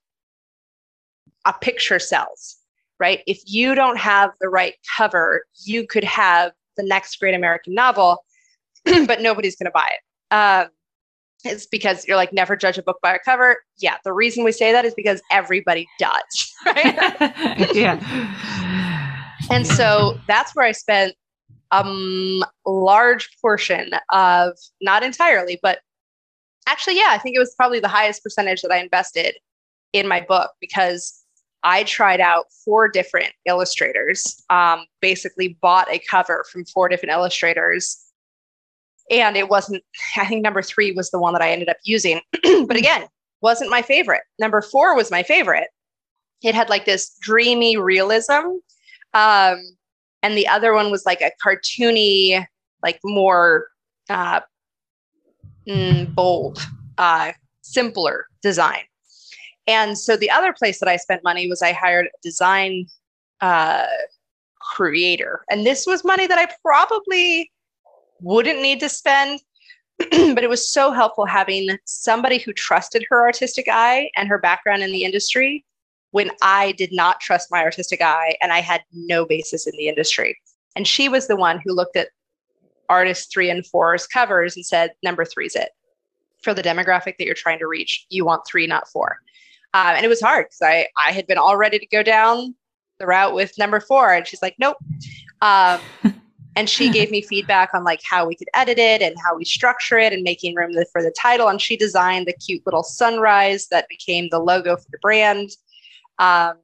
a 1.45 1.53
picture 1.53 1.99
sells, 1.99 2.57
right? 2.99 3.23
If 3.27 3.41
you 3.47 3.75
don't 3.75 3.99
have 3.99 4.31
the 4.41 4.49
right 4.49 4.75
cover, 4.97 5.45
you 5.65 5.87
could 5.87 6.05
have 6.05 6.53
the 6.77 6.83
next 6.83 7.19
great 7.19 7.35
American 7.35 7.75
novel, 7.75 8.25
but 8.85 9.21
nobody's 9.21 9.57
going 9.57 9.67
to 9.67 9.73
buy 9.73 9.89
it. 9.89 10.35
Um, 10.35 10.69
it's 11.45 11.67
because 11.67 12.07
you're 12.07 12.17
like 12.17 12.33
never 12.33 12.57
judge 12.57 12.79
a 12.79 12.83
book 12.83 12.99
by 13.03 13.15
a 13.15 13.19
cover. 13.19 13.59
Yeah, 13.79 13.97
the 14.05 14.13
reason 14.13 14.45
we 14.45 14.53
say 14.53 14.73
that 14.73 14.85
is 14.85 14.95
because 14.95 15.23
everybody 15.31 15.89
does, 15.99 16.55
right? 16.67 17.75
yeah. 17.75 17.99
And 19.51 19.67
so 19.67 20.19
that's 20.27 20.55
where 20.55 20.67
I 20.67 20.73
spent 20.73 21.15
a 21.71 21.81
um, 21.81 22.45
large 22.67 23.31
portion 23.41 23.91
of 24.11 24.53
not 24.81 25.03
entirely, 25.03 25.59
but 25.63 25.81
actually, 26.67 26.97
yeah, 26.97 27.09
I 27.11 27.19
think 27.19 27.37
it 27.37 27.39
was 27.39 27.55
probably 27.55 27.81
the 27.81 27.89
highest 27.89 28.23
percentage 28.23 28.63
that 28.63 28.73
I 28.73 28.79
invested 28.79 29.37
in 29.93 30.09
my 30.09 30.21
book 30.21 30.51
because 30.61 31.25
I 31.63 31.85
tried 31.85 32.21
out 32.21 32.47
four 32.65 32.89
different 32.89 33.33
illustrators. 33.47 34.43
Um, 34.51 34.87
basically, 35.01 35.57
bought 35.61 35.91
a 35.91 35.99
cover 35.99 36.45
from 36.51 36.65
four 36.65 36.89
different 36.89 37.13
illustrators 37.13 38.08
and 39.11 39.37
it 39.37 39.49
wasn't 39.49 39.83
i 40.17 40.27
think 40.27 40.43
number 40.43 40.63
three 40.63 40.93
was 40.93 41.11
the 41.11 41.19
one 41.19 41.33
that 41.33 41.43
i 41.43 41.51
ended 41.51 41.69
up 41.69 41.77
using 41.85 42.21
but 42.67 42.77
again 42.77 43.07
wasn't 43.41 43.71
my 43.71 43.83
favorite. 43.83 44.23
Number 44.39 44.61
four 44.61 44.97
was 44.97 45.11
my 45.11 45.23
favorite. 45.23 45.69
It 46.43 46.55
had 46.55 46.69
like 46.69 46.85
this 46.85 47.17
dreamy 47.21 47.77
realism 47.77 48.59
um, 49.15 49.63
and 50.23 50.37
the 50.37 50.49
other 50.49 50.73
one 50.75 50.91
was 50.91 51.07
like 51.07 51.21
a 51.21 51.33
cartoony 51.45 52.45
like 52.83 53.01
more 53.05 53.67
uh, 54.09 54.41
mm, 55.69 56.15
bold 56.15 56.61
uh, 56.99 57.33
simpler 57.63 58.27
design. 58.43 58.83
And 59.67 59.99
so 59.99 60.17
the 60.17 60.31
other 60.31 60.53
place 60.53 60.79
that 60.81 60.89
i 60.89 60.97
spent 60.97 61.25
money 61.25 61.49
was 61.49 61.63
i 61.63 61.73
hired 61.73 62.07
a 62.07 62.19
design 62.23 62.87
uh, 63.41 63.87
creator. 64.75 65.45
And 65.51 65.67
this 65.67 65.87
was 65.87 66.05
money 66.05 66.27
that 66.27 66.39
i 66.39 66.49
probably 66.63 67.51
wouldn't 68.21 68.61
need 68.61 68.81
to 68.81 68.89
spend. 68.89 69.41
but 70.11 70.45
it 70.45 70.49
was 70.49 70.71
so 70.71 70.93
helpful 70.93 71.27
having 71.27 71.77
somebody 71.85 72.39
who 72.39 72.53
trusted 72.53 73.05
her 73.11 73.21
artistic 73.21 73.67
eye 73.69 74.09
and 74.17 74.29
her 74.29 74.39
background 74.39 74.81
in 74.83 74.93
the 74.93 75.03
industry 75.03 75.65
when 76.13 76.31
I 76.41 76.73
did 76.73 76.93
not 76.93 77.21
trust 77.21 77.51
my 77.51 77.63
artistic 77.63 78.01
eye 78.01 78.37
and 78.41 78.53
I 78.53 78.61
had 78.61 78.83
no 78.93 79.27
basis 79.27 79.67
in 79.67 79.73
the 79.77 79.89
industry. 79.89 80.39
And 80.77 80.87
she 80.87 81.09
was 81.09 81.27
the 81.27 81.37
one 81.37 81.61
who 81.65 81.75
looked 81.75 81.97
at 81.97 82.11
artist 82.89 83.33
three 83.33 83.51
and 83.51 83.67
four's 83.67 84.07
covers 84.07 84.57
and 84.57 84.65
said, 84.65 84.93
number 85.03 85.25
three's 85.25 85.57
it. 85.57 85.71
For 86.43 86.55
the 86.55 86.63
demographic 86.63 87.17
that 87.19 87.27
you're 87.27 87.35
trying 87.35 87.59
to 87.59 87.67
reach, 87.67 88.07
you 88.09 88.25
want 88.25 88.47
three, 88.47 88.69
not 88.69 88.89
four. 88.89 89.19
Um, 89.75 89.97
and 89.97 90.05
it 90.05 90.09
was 90.09 90.21
hard 90.21 90.47
because 90.47 90.63
I, 90.63 90.87
I 90.97 91.11
had 91.11 91.27
been 91.27 91.39
all 91.39 91.57
ready 91.57 91.79
to 91.79 91.87
go 91.87 92.03
down 92.03 92.55
the 92.99 93.07
route 93.07 93.35
with 93.35 93.59
number 93.59 93.81
four. 93.81 94.13
And 94.13 94.27
she's 94.27 94.41
like, 94.41 94.55
nope. 94.59 94.77
Um, 95.43 95.81
and 96.59 96.69
she 96.69 96.91
gave 96.91 97.11
me 97.11 97.23
feedback 97.23 97.73
on 97.73 97.85
like 97.85 98.01
how 98.09 98.27
we 98.27 98.35
could 98.35 98.49
edit 98.55 98.79
it 98.79 99.01
and 99.01 99.15
how 99.25 99.37
we 99.37 99.45
structure 99.45 99.99
it 99.99 100.13
and 100.13 100.23
making 100.23 100.55
room 100.55 100.73
for 100.93 101.03
the 101.03 101.15
title. 101.19 101.49
And 101.49 101.61
she 101.61 101.77
designed 101.77 102.27
the 102.27 102.33
cute 102.33 102.63
little 102.67 102.83
sunrise 102.83 103.69
that 103.69 103.89
became 103.89 104.29
the 104.31 104.41
logo 104.41 104.77
for 104.77 104.91
the 104.91 104.99
brand. 104.99 105.51
Um, 106.19 106.55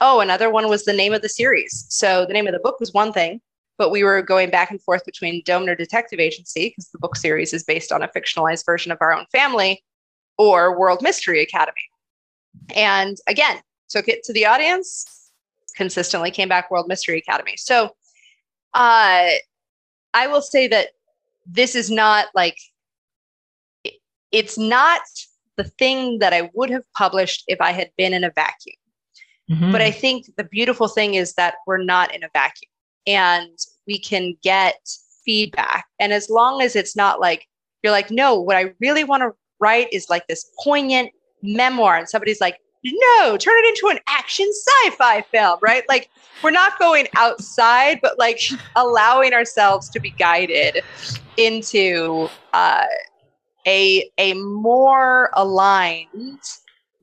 oh 0.00 0.20
another 0.20 0.50
one 0.50 0.68
was 0.68 0.84
the 0.84 0.92
name 0.92 1.12
of 1.12 1.22
the 1.22 1.28
series. 1.28 1.86
So 1.90 2.24
the 2.24 2.32
name 2.32 2.46
of 2.46 2.54
the 2.54 2.60
book 2.60 2.80
was 2.80 2.92
one 2.92 3.12
thing 3.12 3.40
but 3.76 3.90
we 3.90 4.04
were 4.04 4.22
going 4.22 4.50
back 4.50 4.70
and 4.70 4.80
forth 4.80 5.04
between 5.04 5.42
Domner 5.42 5.76
Detective 5.76 6.20
Agency 6.20 6.68
because 6.68 6.90
the 6.90 6.98
book 6.98 7.16
series 7.16 7.52
is 7.52 7.64
based 7.64 7.90
on 7.90 8.02
a 8.02 8.08
fictionalized 8.08 8.64
version 8.64 8.92
of 8.92 8.98
our 9.00 9.12
own 9.12 9.26
family 9.32 9.82
or 10.38 10.78
World 10.78 11.02
Mystery 11.02 11.42
Academy. 11.42 11.74
And 12.74 13.16
again 13.26 13.60
took 13.88 14.08
it 14.08 14.22
to 14.24 14.32
the 14.32 14.46
audience 14.46 15.30
consistently 15.76 16.30
came 16.30 16.48
back 16.48 16.70
World 16.70 16.88
Mystery 16.88 17.18
Academy. 17.18 17.54
So 17.56 17.90
uh, 18.74 19.30
I 20.14 20.26
will 20.26 20.42
say 20.42 20.68
that 20.68 20.88
this 21.46 21.74
is 21.74 21.90
not 21.90 22.26
like 22.34 22.58
it's 24.32 24.58
not 24.58 25.02
the 25.56 25.64
thing 25.64 26.18
that 26.18 26.32
I 26.32 26.50
would 26.54 26.70
have 26.70 26.84
published 26.96 27.44
if 27.46 27.60
I 27.60 27.70
had 27.70 27.90
been 27.96 28.12
in 28.12 28.24
a 28.24 28.30
vacuum. 28.30 28.76
Mm-hmm. 29.50 29.72
But 29.72 29.80
I 29.80 29.90
think 29.90 30.26
the 30.36 30.44
beautiful 30.44 30.88
thing 30.88 31.14
is 31.14 31.34
that 31.34 31.54
we're 31.66 31.82
not 31.82 32.14
in 32.14 32.24
a 32.24 32.28
vacuum 32.32 32.70
and 33.06 33.56
we 33.86 33.98
can 33.98 34.36
get 34.42 34.76
feedback. 35.24 35.86
And 36.00 36.12
as 36.12 36.30
long 36.30 36.62
as 36.62 36.74
it's 36.74 36.96
not 36.96 37.20
like, 37.20 37.46
you're 37.82 37.92
like, 37.92 38.10
no, 38.10 38.40
what 38.40 38.56
I 38.56 38.72
really 38.80 39.04
want 39.04 39.22
to 39.22 39.32
write 39.60 39.88
is 39.92 40.08
like 40.08 40.26
this 40.26 40.50
poignant 40.62 41.10
memoir. 41.42 41.96
And 41.96 42.08
somebody's 42.08 42.40
like, 42.40 42.58
no, 42.84 43.36
turn 43.36 43.54
it 43.56 43.68
into 43.68 43.88
an 43.88 43.98
action 44.06 44.46
sci-fi 44.52 45.22
film, 45.22 45.58
right? 45.62 45.84
Like 45.88 46.10
we're 46.42 46.50
not 46.50 46.78
going 46.78 47.08
outside, 47.16 48.00
but 48.02 48.18
like 48.18 48.40
allowing 48.76 49.32
ourselves 49.32 49.88
to 49.90 50.00
be 50.00 50.10
guided 50.10 50.82
into 51.36 52.28
uh, 52.52 52.84
a 53.66 54.10
a 54.18 54.34
more 54.34 55.30
aligned 55.34 56.40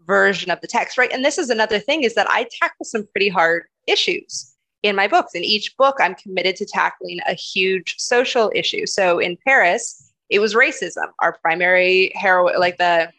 version 0.05 0.51
of 0.51 0.61
the 0.61 0.67
text, 0.67 0.97
right? 0.97 1.11
And 1.11 1.25
this 1.25 1.37
is 1.37 1.49
another 1.49 1.79
thing 1.79 2.03
is 2.03 2.15
that 2.15 2.29
I 2.29 2.47
tackle 2.59 2.85
some 2.85 3.07
pretty 3.07 3.29
hard 3.29 3.63
issues 3.87 4.53
in 4.83 4.95
my 4.95 5.07
books. 5.07 5.33
In 5.33 5.43
each 5.43 5.75
book, 5.77 5.97
I'm 5.99 6.15
committed 6.15 6.55
to 6.57 6.65
tackling 6.65 7.19
a 7.27 7.33
huge 7.33 7.95
social 7.97 8.51
issue. 8.53 8.85
So 8.85 9.19
in 9.19 9.37
Paris, 9.47 10.11
it 10.29 10.39
was 10.39 10.53
racism. 10.53 11.07
Our 11.19 11.37
primary 11.41 12.11
hero, 12.15 12.45
like 12.59 12.77
the 12.77 13.11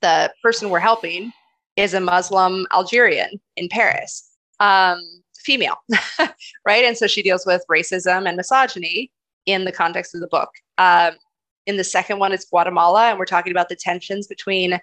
the 0.00 0.32
person 0.42 0.68
we're 0.70 0.80
helping, 0.80 1.32
is 1.76 1.94
a 1.94 2.00
Muslim 2.00 2.66
Algerian 2.72 3.40
in 3.56 3.68
Paris, 3.68 4.30
um, 4.60 5.00
female, 5.36 5.76
right? 6.66 6.84
And 6.84 6.96
so 6.96 7.06
she 7.06 7.22
deals 7.22 7.46
with 7.46 7.64
racism 7.70 8.26
and 8.26 8.36
misogyny 8.36 9.10
in 9.46 9.64
the 9.64 9.72
context 9.72 10.14
of 10.14 10.20
the 10.20 10.28
book. 10.28 10.50
Um, 10.78 11.14
in 11.66 11.76
the 11.76 11.84
second 11.84 12.18
one, 12.18 12.32
it's 12.32 12.44
Guatemala, 12.44 13.10
and 13.10 13.18
we're 13.18 13.24
talking 13.24 13.52
about 13.52 13.68
the 13.68 13.76
tensions 13.76 14.26
between 14.26 14.80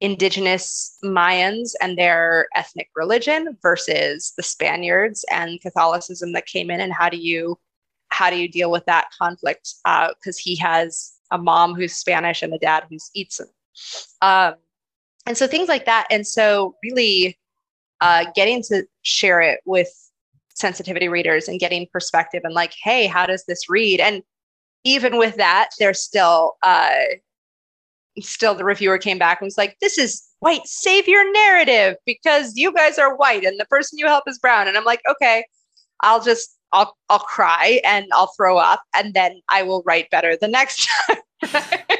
indigenous 0.00 0.98
Mayans 1.04 1.72
and 1.80 1.96
their 1.96 2.48
ethnic 2.54 2.88
religion 2.96 3.56
versus 3.62 4.32
the 4.36 4.42
Spaniards 4.42 5.24
and 5.30 5.60
Catholicism 5.60 6.32
that 6.32 6.46
came 6.46 6.70
in, 6.70 6.80
and 6.80 6.92
how 6.92 7.08
do 7.08 7.16
you 7.16 7.58
how 8.08 8.30
do 8.30 8.36
you 8.36 8.48
deal 8.48 8.70
with 8.70 8.84
that 8.86 9.08
conflict? 9.18 9.74
Because 9.84 10.38
uh, 10.38 10.42
he 10.42 10.54
has 10.56 11.14
a 11.32 11.38
mom 11.38 11.74
who's 11.74 11.94
Spanish 11.94 12.42
and 12.42 12.54
a 12.54 12.58
dad 12.58 12.84
who's 12.88 13.10
Itzan. 13.16 13.48
Um, 14.22 14.54
and 15.26 15.36
so 15.36 15.46
things 15.46 15.68
like 15.68 15.86
that. 15.86 16.06
And 16.10 16.26
so 16.26 16.76
really 16.82 17.38
uh, 18.00 18.26
getting 18.34 18.62
to 18.64 18.84
share 19.02 19.40
it 19.40 19.60
with 19.64 19.88
sensitivity 20.54 21.08
readers 21.08 21.48
and 21.48 21.58
getting 21.58 21.86
perspective 21.92 22.42
and 22.44 22.54
like 22.54 22.72
hey 22.82 23.06
how 23.06 23.26
does 23.26 23.44
this 23.46 23.68
read? 23.68 24.00
And 24.00 24.22
even 24.84 25.16
with 25.16 25.36
that 25.36 25.70
there's 25.78 26.00
still 26.00 26.52
uh, 26.62 27.00
still 28.20 28.54
the 28.54 28.64
reviewer 28.64 28.98
came 28.98 29.18
back 29.18 29.40
and 29.40 29.46
was 29.46 29.58
like 29.58 29.76
this 29.80 29.98
is 29.98 30.22
white 30.38 30.66
savior 30.66 31.24
narrative 31.32 31.96
because 32.06 32.56
you 32.56 32.72
guys 32.72 32.98
are 32.98 33.16
white 33.16 33.44
and 33.44 33.58
the 33.58 33.64
person 33.64 33.98
you 33.98 34.06
help 34.06 34.24
is 34.26 34.38
brown. 34.38 34.68
And 34.68 34.76
i'm 34.76 34.84
like 34.84 35.00
okay 35.10 35.44
i'll 36.02 36.22
just 36.22 36.56
i'll 36.72 36.96
i'll 37.08 37.18
cry 37.18 37.80
and 37.84 38.06
i'll 38.12 38.30
throw 38.36 38.58
up 38.58 38.82
and 38.94 39.14
then 39.14 39.40
i 39.48 39.62
will 39.62 39.82
write 39.86 40.10
better 40.10 40.36
the 40.36 40.48
next 40.48 40.88
time 41.42 41.98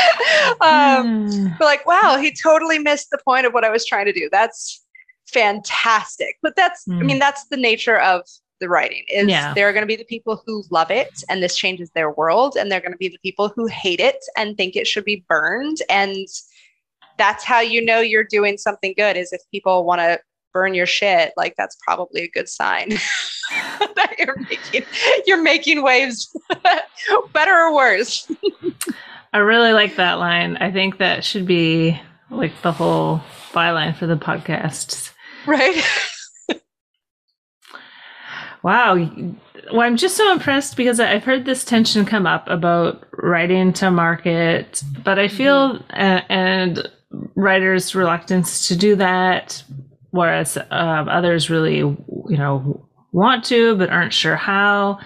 um, 0.60 1.28
mm. 1.28 1.58
but 1.58 1.64
like, 1.64 1.86
wow, 1.86 2.18
he 2.20 2.32
totally 2.32 2.78
missed 2.78 3.08
the 3.10 3.18
point 3.24 3.46
of 3.46 3.52
what 3.52 3.64
I 3.64 3.70
was 3.70 3.86
trying 3.86 4.06
to 4.06 4.12
do. 4.12 4.28
That's 4.30 4.84
fantastic. 5.26 6.36
But 6.42 6.56
that's, 6.56 6.86
mm. 6.86 6.98
I 6.98 7.02
mean, 7.02 7.16
hmm. 7.16 7.20
that's 7.20 7.46
the 7.48 7.56
nature 7.56 7.98
of 7.98 8.22
the 8.60 8.68
writing 8.68 9.04
is 9.08 9.26
yeah. 9.26 9.54
there 9.54 9.68
are 9.68 9.72
going 9.72 9.82
to 9.82 9.86
be 9.86 9.96
the 9.96 10.04
people 10.04 10.42
who 10.46 10.62
love 10.70 10.90
it 10.90 11.24
and 11.28 11.42
this 11.42 11.56
changes 11.56 11.90
their 11.90 12.10
world 12.10 12.56
and 12.56 12.70
they're 12.70 12.80
going 12.80 12.92
to 12.92 12.98
be 12.98 13.08
the 13.08 13.18
people 13.22 13.48
who 13.48 13.66
hate 13.66 14.00
it 14.00 14.22
and 14.36 14.56
think 14.56 14.76
it 14.76 14.86
should 14.86 15.04
be 15.04 15.24
burned 15.28 15.78
and 15.88 16.26
that's 17.16 17.42
how 17.42 17.60
you 17.60 17.84
know 17.84 18.00
you're 18.00 18.24
doing 18.24 18.58
something 18.58 18.94
good 18.96 19.16
is 19.16 19.32
if 19.32 19.40
people 19.50 19.84
want 19.84 20.00
to 20.00 20.20
burn 20.52 20.74
your 20.74 20.86
shit 20.86 21.32
like 21.36 21.54
that's 21.56 21.76
probably 21.82 22.22
a 22.22 22.28
good 22.28 22.48
sign 22.48 22.90
that 23.96 24.14
you're 24.18 24.38
making 24.40 24.84
you're 25.26 25.42
making 25.42 25.82
waves 25.82 26.34
better 27.32 27.54
or 27.54 27.74
worse 27.74 28.30
I 29.32 29.38
really 29.38 29.72
like 29.72 29.96
that 29.96 30.18
line. 30.18 30.56
I 30.56 30.72
think 30.72 30.98
that 30.98 31.24
should 31.24 31.46
be 31.46 32.00
like 32.30 32.52
the 32.62 32.72
whole 32.72 33.22
byline 33.52 33.96
for 33.96 34.06
the 34.06 34.16
podcast. 34.16 35.12
Right. 35.46 35.82
wow. 38.62 38.94
Well, 39.72 39.82
I'm 39.82 39.96
just 39.96 40.16
so 40.16 40.32
impressed 40.32 40.76
because 40.76 40.98
I've 40.98 41.24
heard 41.24 41.44
this 41.44 41.64
tension 41.64 42.04
come 42.04 42.26
up 42.26 42.48
about 42.48 43.06
writing 43.12 43.72
to 43.74 43.90
market, 43.90 44.82
but 45.04 45.18
I 45.18 45.28
feel 45.28 45.78
mm-hmm. 45.78 46.32
and 46.32 46.90
writers' 47.36 47.94
reluctance 47.94 48.66
to 48.68 48.76
do 48.76 48.96
that, 48.96 49.62
whereas 50.10 50.58
um, 50.70 51.08
others 51.08 51.50
really, 51.50 51.78
you 51.78 51.98
know, 52.28 52.86
want 53.12 53.44
to 53.44 53.76
but 53.76 53.90
aren't 53.90 54.12
sure 54.12 54.36
how. 54.36 54.98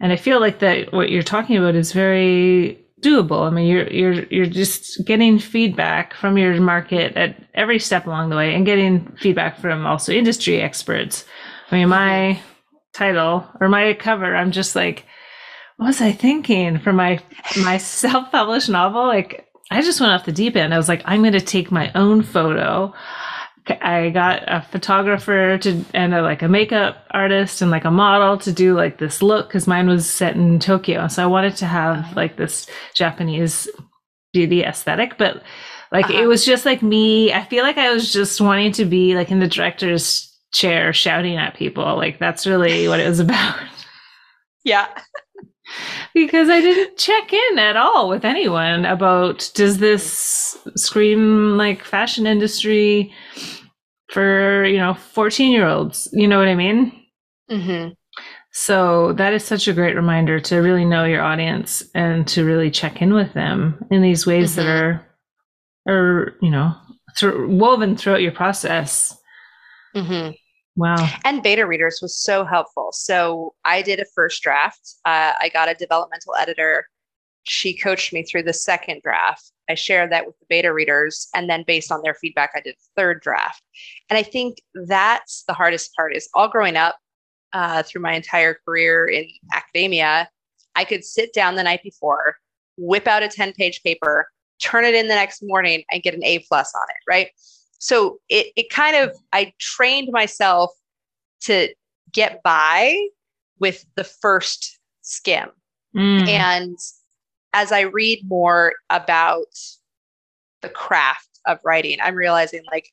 And 0.00 0.12
I 0.12 0.16
feel 0.16 0.40
like 0.40 0.58
that 0.60 0.92
what 0.92 1.10
you're 1.10 1.22
talking 1.22 1.56
about 1.56 1.74
is 1.74 1.92
very 1.92 2.78
doable. 3.00 3.46
I 3.46 3.50
mean, 3.50 3.66
you're 3.66 3.88
you're 3.88 4.24
you're 4.24 4.46
just 4.46 5.04
getting 5.04 5.38
feedback 5.38 6.14
from 6.14 6.38
your 6.38 6.60
market 6.60 7.16
at 7.16 7.36
every 7.54 7.78
step 7.78 8.06
along 8.06 8.30
the 8.30 8.36
way, 8.36 8.54
and 8.54 8.66
getting 8.66 9.14
feedback 9.20 9.58
from 9.58 9.86
also 9.86 10.12
industry 10.12 10.60
experts. 10.60 11.24
I 11.70 11.76
mean, 11.76 11.88
my 11.88 12.40
title 12.92 13.48
or 13.60 13.68
my 13.68 13.94
cover, 13.94 14.34
I'm 14.34 14.50
just 14.50 14.74
like, 14.74 15.04
what 15.76 15.86
was 15.86 16.00
I 16.00 16.12
thinking 16.12 16.78
for 16.78 16.92
my 16.92 17.20
my 17.62 17.78
self 17.78 18.30
published 18.30 18.68
novel? 18.68 19.06
Like, 19.06 19.46
I 19.70 19.82
just 19.82 20.00
went 20.00 20.12
off 20.12 20.26
the 20.26 20.32
deep 20.32 20.56
end. 20.56 20.74
I 20.74 20.78
was 20.78 20.88
like, 20.88 21.02
I'm 21.04 21.20
going 21.20 21.32
to 21.32 21.40
take 21.40 21.70
my 21.70 21.92
own 21.94 22.22
photo. 22.22 22.92
I 23.68 24.10
got 24.10 24.42
a 24.46 24.62
photographer 24.62 25.58
to 25.58 25.84
and 25.94 26.14
a, 26.14 26.22
like 26.22 26.42
a 26.42 26.48
makeup 26.48 27.06
artist 27.10 27.62
and 27.62 27.70
like 27.70 27.84
a 27.84 27.90
model 27.90 28.38
to 28.38 28.52
do 28.52 28.74
like 28.74 28.98
this 28.98 29.22
look 29.22 29.48
because 29.48 29.66
mine 29.66 29.88
was 29.88 30.08
set 30.08 30.34
in 30.34 30.58
Tokyo. 30.58 31.08
So 31.08 31.22
I 31.22 31.26
wanted 31.26 31.56
to 31.56 31.66
have 31.66 32.16
like 32.16 32.36
this 32.36 32.66
Japanese 32.94 33.68
beauty 34.32 34.62
aesthetic, 34.62 35.18
but 35.18 35.42
like 35.92 36.06
uh-huh. 36.06 36.22
it 36.22 36.26
was 36.26 36.44
just 36.44 36.64
like 36.64 36.82
me. 36.82 37.32
I 37.32 37.44
feel 37.44 37.64
like 37.64 37.78
I 37.78 37.92
was 37.92 38.12
just 38.12 38.40
wanting 38.40 38.72
to 38.72 38.84
be 38.84 39.14
like 39.14 39.30
in 39.30 39.40
the 39.40 39.48
director's 39.48 40.26
chair 40.52 40.92
shouting 40.92 41.36
at 41.36 41.56
people. 41.56 41.96
Like 41.96 42.18
that's 42.18 42.46
really 42.46 42.88
what 42.88 43.00
it 43.00 43.08
was 43.08 43.20
about. 43.20 43.56
Yeah. 44.64 44.88
Because 46.14 46.48
I 46.48 46.60
didn't 46.60 46.96
check 46.96 47.32
in 47.32 47.58
at 47.58 47.76
all 47.76 48.08
with 48.08 48.24
anyone 48.24 48.84
about 48.84 49.50
does 49.54 49.78
this 49.78 50.56
scream 50.76 51.56
like 51.56 51.84
fashion 51.84 52.26
industry 52.26 53.12
for 54.10 54.64
you 54.64 54.78
know 54.78 54.94
14 54.94 55.52
year 55.52 55.66
olds 55.66 56.08
you 56.12 56.26
know 56.26 56.38
what 56.38 56.48
i 56.48 56.54
mean 56.54 56.92
mm-hmm. 57.50 57.90
so 58.52 59.12
that 59.14 59.32
is 59.32 59.44
such 59.44 59.68
a 59.68 59.72
great 59.72 59.94
reminder 59.94 60.40
to 60.40 60.56
really 60.56 60.84
know 60.84 61.04
your 61.04 61.22
audience 61.22 61.82
and 61.94 62.26
to 62.28 62.44
really 62.44 62.70
check 62.70 63.00
in 63.00 63.14
with 63.14 63.32
them 63.34 63.84
in 63.90 64.02
these 64.02 64.26
ways 64.26 64.56
mm-hmm. 64.56 64.66
that 64.66 64.68
are 64.68 65.06
are 65.88 66.36
you 66.42 66.50
know 66.50 66.74
th- 67.16 67.34
woven 67.36 67.96
throughout 67.96 68.22
your 68.22 68.32
process 68.32 69.16
mm-hmm. 69.94 70.30
Wow 70.80 71.08
and 71.24 71.42
beta 71.42 71.66
readers 71.66 72.00
was 72.02 72.16
so 72.16 72.44
helpful 72.44 72.90
so 72.92 73.54
i 73.64 73.82
did 73.82 74.00
a 74.00 74.04
first 74.14 74.42
draft 74.42 74.96
uh, 75.04 75.32
i 75.40 75.50
got 75.52 75.68
a 75.68 75.74
developmental 75.74 76.34
editor 76.38 76.86
she 77.44 77.76
coached 77.76 78.12
me 78.12 78.22
through 78.22 78.42
the 78.42 78.52
second 78.52 79.00
draft. 79.02 79.50
I 79.68 79.74
shared 79.74 80.12
that 80.12 80.26
with 80.26 80.38
the 80.38 80.46
beta 80.48 80.72
readers. 80.72 81.28
And 81.34 81.48
then 81.48 81.64
based 81.66 81.90
on 81.90 82.02
their 82.02 82.14
feedback, 82.14 82.50
I 82.54 82.60
did 82.60 82.76
third 82.96 83.22
draft. 83.22 83.62
And 84.08 84.18
I 84.18 84.22
think 84.22 84.58
that's 84.74 85.44
the 85.44 85.54
hardest 85.54 85.94
part 85.96 86.14
is 86.14 86.28
all 86.34 86.48
growing 86.48 86.76
up 86.76 86.96
uh, 87.52 87.82
through 87.82 88.02
my 88.02 88.12
entire 88.12 88.56
career 88.64 89.06
in 89.06 89.26
academia, 89.52 90.28
I 90.76 90.84
could 90.84 91.04
sit 91.04 91.32
down 91.32 91.56
the 91.56 91.62
night 91.62 91.82
before, 91.82 92.36
whip 92.76 93.06
out 93.06 93.22
a 93.22 93.28
10 93.28 93.52
page 93.54 93.82
paper, 93.82 94.28
turn 94.62 94.84
it 94.84 94.94
in 94.94 95.08
the 95.08 95.14
next 95.14 95.42
morning 95.42 95.82
and 95.90 96.02
get 96.02 96.14
an 96.14 96.24
A 96.24 96.40
plus 96.40 96.72
on 96.74 96.86
it. 96.88 97.10
Right. 97.10 97.30
So 97.80 98.20
it, 98.28 98.52
it 98.56 98.70
kind 98.70 98.94
of, 98.94 99.16
I 99.32 99.52
trained 99.58 100.10
myself 100.12 100.70
to 101.42 101.74
get 102.12 102.42
by 102.42 102.96
with 103.58 103.84
the 103.96 104.04
first 104.04 104.78
skim. 105.00 105.48
Mm. 105.96 106.28
And 106.28 106.78
as 107.52 107.72
I 107.72 107.80
read 107.80 108.20
more 108.28 108.74
about 108.90 109.52
the 110.60 110.68
craft 110.68 111.40
of 111.46 111.58
writing, 111.64 111.98
I'm 112.02 112.14
realizing 112.14 112.62
like, 112.70 112.90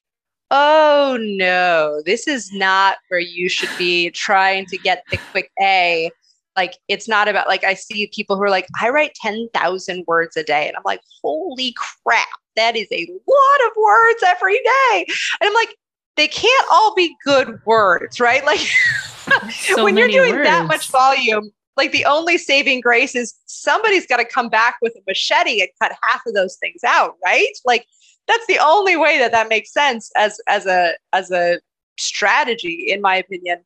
oh 0.51 1.17
no, 1.19 2.01
this 2.05 2.25
is 2.25 2.51
not 2.53 2.97
where 3.09 3.19
you 3.19 3.49
should 3.49 3.69
be 3.77 4.09
trying 4.11 4.65
to 4.67 4.77
get 4.77 5.03
the 5.11 5.19
quick 5.31 5.51
A. 5.61 6.09
Like, 6.55 6.77
it's 6.87 7.07
not 7.07 7.27
about, 7.27 7.47
like, 7.47 7.63
I 7.63 7.75
see 7.75 8.09
people 8.15 8.35
who 8.35 8.43
are 8.43 8.49
like, 8.49 8.67
I 8.81 8.89
write 8.89 9.13
10,000 9.21 10.05
words 10.07 10.35
a 10.37 10.43
day. 10.43 10.67
And 10.67 10.75
I'm 10.75 10.83
like, 10.85 11.01
holy 11.21 11.75
crap, 12.03 12.27
that 12.57 12.75
is 12.75 12.87
a 12.91 13.07
lot 13.27 13.67
of 13.67 13.73
words 13.77 14.23
every 14.25 14.59
day. 14.59 15.05
And 15.39 15.47
I'm 15.47 15.53
like, 15.53 15.75
they 16.17 16.27
can't 16.27 16.67
all 16.71 16.93
be 16.95 17.15
good 17.23 17.59
words, 17.65 18.19
right? 18.19 18.43
Like, 18.43 18.59
so 19.51 19.83
when 19.83 19.95
you're 19.95 20.07
doing 20.07 20.33
words. 20.33 20.47
that 20.47 20.67
much 20.67 20.89
volume, 20.89 21.51
like 21.77 21.91
the 21.91 22.05
only 22.05 22.37
saving 22.37 22.81
grace 22.81 23.15
is 23.15 23.35
somebody's 23.45 24.07
got 24.07 24.17
to 24.17 24.25
come 24.25 24.49
back 24.49 24.77
with 24.81 24.95
a 24.95 25.01
machete 25.07 25.61
and 25.61 25.69
cut 25.81 25.93
half 26.01 26.21
of 26.25 26.33
those 26.33 26.57
things 26.57 26.83
out, 26.83 27.15
right? 27.23 27.53
Like 27.65 27.85
that's 28.27 28.45
the 28.47 28.57
only 28.57 28.97
way 28.97 29.19
that 29.19 29.31
that 29.31 29.47
makes 29.47 29.71
sense 29.71 30.11
as 30.17 30.41
as 30.47 30.65
a 30.65 30.95
as 31.13 31.31
a 31.31 31.59
strategy, 31.99 32.87
in 32.89 33.01
my 33.01 33.15
opinion. 33.15 33.63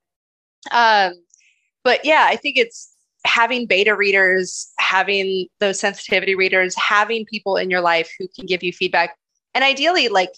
Um, 0.72 1.14
but 1.84 2.06
yeah, 2.06 2.26
I 2.28 2.36
think 2.36 2.58
it's 2.58 2.91
having 3.26 3.66
beta 3.66 3.96
readers, 3.96 4.72
having 4.80 5.48
those 5.60 5.80
sensitivity 5.80 6.36
readers, 6.36 6.76
having 6.76 7.26
people 7.26 7.58
in 7.58 7.70
your 7.70 7.82
life 7.82 8.12
who 8.18 8.28
can 8.28 8.46
give 8.46 8.64
you 8.64 8.74
feedback, 8.74 9.18
and 9.54 9.64
ideally, 9.64 10.08
like 10.08 10.32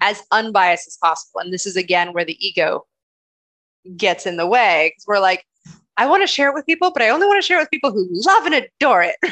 as 0.00 0.22
unbiased 0.30 0.86
as 0.86 0.96
possible. 0.96 1.40
And 1.40 1.52
this 1.52 1.66
is 1.66 1.76
again 1.76 2.12
where 2.12 2.24
the 2.24 2.36
ego 2.46 2.86
gets 3.96 4.26
in 4.26 4.36
the 4.36 4.46
way 4.46 4.92
because 4.92 5.06
we're 5.06 5.20
like, 5.20 5.44
I 5.96 6.06
want 6.06 6.22
to 6.22 6.26
share 6.28 6.48
it 6.48 6.54
with 6.54 6.66
people, 6.66 6.92
but 6.92 7.02
I 7.02 7.08
only 7.08 7.26
want 7.26 7.42
to 7.42 7.46
share 7.46 7.58
it 7.58 7.62
with 7.62 7.70
people 7.70 7.90
who 7.90 8.06
love 8.10 8.46
and 8.46 8.54
adore 8.54 9.02
it. 9.02 9.16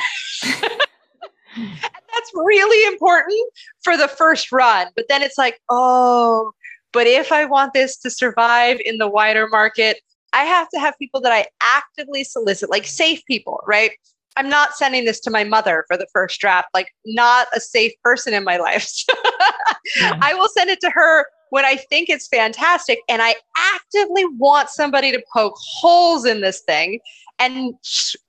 and 1.56 1.70
that's 2.12 2.30
really 2.34 2.92
important 2.92 3.52
for 3.82 3.96
the 3.96 4.08
first 4.08 4.50
run. 4.50 4.88
But 4.96 5.06
then 5.08 5.22
it's 5.22 5.38
like, 5.38 5.60
oh, 5.70 6.50
but 6.92 7.06
if 7.06 7.30
I 7.30 7.44
want 7.44 7.72
this 7.72 7.96
to 7.98 8.10
survive 8.10 8.80
in 8.84 8.98
the 8.98 9.08
wider 9.08 9.46
market, 9.48 10.00
I 10.32 10.44
have 10.44 10.68
to 10.70 10.80
have 10.80 10.94
people 10.98 11.20
that 11.22 11.32
I 11.32 11.46
actively 11.62 12.24
solicit, 12.24 12.70
like 12.70 12.86
safe 12.86 13.24
people, 13.26 13.60
right? 13.66 13.92
I'm 14.36 14.48
not 14.48 14.74
sending 14.74 15.04
this 15.04 15.20
to 15.20 15.30
my 15.30 15.44
mother 15.44 15.84
for 15.88 15.96
the 15.96 16.06
first 16.12 16.40
draft, 16.40 16.68
like 16.74 16.92
not 17.06 17.48
a 17.54 17.60
safe 17.60 17.92
person 18.02 18.34
in 18.34 18.44
my 18.44 18.58
life. 18.58 18.90
yeah. 20.00 20.18
I 20.20 20.34
will 20.34 20.48
send 20.48 20.68
it 20.68 20.80
to 20.80 20.90
her 20.90 21.26
when 21.50 21.64
I 21.64 21.76
think 21.76 22.10
it's 22.10 22.28
fantastic 22.28 22.98
and 23.08 23.22
I 23.22 23.34
actively 23.74 24.24
want 24.36 24.68
somebody 24.68 25.10
to 25.12 25.22
poke 25.32 25.54
holes 25.56 26.26
in 26.26 26.40
this 26.40 26.60
thing 26.60 27.00
and 27.38 27.74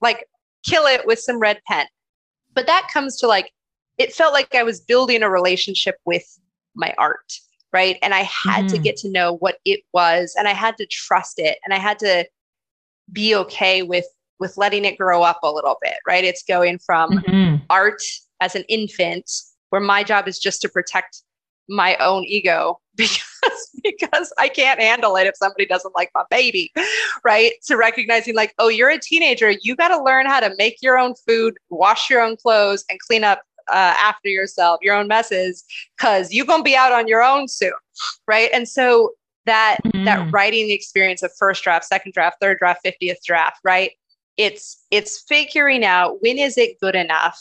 like 0.00 0.24
kill 0.64 0.86
it 0.86 1.06
with 1.06 1.18
some 1.18 1.38
red 1.38 1.60
pen. 1.66 1.86
But 2.54 2.66
that 2.66 2.88
comes 2.92 3.18
to 3.18 3.26
like, 3.26 3.52
it 3.98 4.14
felt 4.14 4.32
like 4.32 4.54
I 4.54 4.62
was 4.62 4.80
building 4.80 5.22
a 5.22 5.30
relationship 5.30 5.96
with 6.06 6.24
my 6.74 6.94
art, 6.96 7.32
right? 7.72 7.96
And 8.02 8.14
I 8.14 8.20
had 8.22 8.64
mm-hmm. 8.64 8.76
to 8.76 8.78
get 8.78 8.96
to 8.98 9.10
know 9.10 9.36
what 9.36 9.58
it 9.64 9.80
was 9.92 10.34
and 10.38 10.48
I 10.48 10.52
had 10.52 10.76
to 10.78 10.86
trust 10.86 11.38
it 11.38 11.58
and 11.64 11.74
I 11.74 11.78
had 11.78 11.98
to 12.00 12.26
be 13.12 13.34
okay 13.34 13.82
with 13.82 14.06
with 14.40 14.56
letting 14.56 14.84
it 14.84 14.96
grow 14.96 15.22
up 15.22 15.40
a 15.42 15.52
little 15.52 15.78
bit, 15.82 15.96
right? 16.06 16.24
It's 16.24 16.44
going 16.44 16.78
from 16.78 17.10
mm-hmm. 17.10 17.56
art 17.70 18.02
as 18.40 18.54
an 18.54 18.62
infant 18.68 19.30
where 19.70 19.80
my 19.80 20.04
job 20.04 20.28
is 20.28 20.38
just 20.38 20.62
to 20.62 20.68
protect 20.68 21.22
my 21.68 21.96
own 21.96 22.24
ego 22.24 22.80
because 22.96 23.70
because 23.82 24.32
I 24.38 24.48
can't 24.48 24.80
handle 24.80 25.16
it 25.16 25.26
if 25.26 25.36
somebody 25.36 25.66
doesn't 25.66 25.94
like 25.94 26.10
my 26.14 26.24
baby, 26.30 26.72
right? 27.24 27.52
To 27.66 27.76
recognizing 27.76 28.34
like, 28.34 28.54
oh, 28.58 28.68
you're 28.68 28.90
a 28.90 28.98
teenager, 28.98 29.52
you 29.62 29.76
got 29.76 29.88
to 29.88 30.02
learn 30.02 30.26
how 30.26 30.40
to 30.40 30.52
make 30.56 30.78
your 30.82 30.98
own 30.98 31.14
food, 31.26 31.56
wash 31.70 32.10
your 32.10 32.20
own 32.20 32.36
clothes, 32.36 32.84
and 32.90 32.98
clean 33.00 33.24
up 33.24 33.42
uh, 33.70 33.94
after 33.98 34.28
yourself, 34.28 34.80
your 34.82 34.94
own 34.94 35.08
messes, 35.08 35.64
because 35.96 36.32
you're 36.32 36.46
gonna 36.46 36.62
be 36.62 36.76
out 36.76 36.92
on 36.92 37.08
your 37.08 37.22
own 37.22 37.48
soon, 37.48 37.72
right? 38.26 38.50
And 38.52 38.68
so 38.68 39.12
that 39.46 39.78
mm-hmm. 39.84 40.04
that 40.04 40.32
writing 40.32 40.70
experience 40.70 41.22
of 41.22 41.32
first 41.38 41.62
draft, 41.64 41.84
second 41.84 42.12
draft, 42.12 42.36
third 42.40 42.58
draft, 42.58 42.80
fiftieth 42.82 43.18
draft, 43.24 43.58
right? 43.64 43.92
It's 44.36 44.84
it's 44.90 45.22
figuring 45.26 45.84
out 45.84 46.22
when 46.22 46.38
is 46.38 46.56
it 46.58 46.78
good 46.80 46.94
enough 46.94 47.38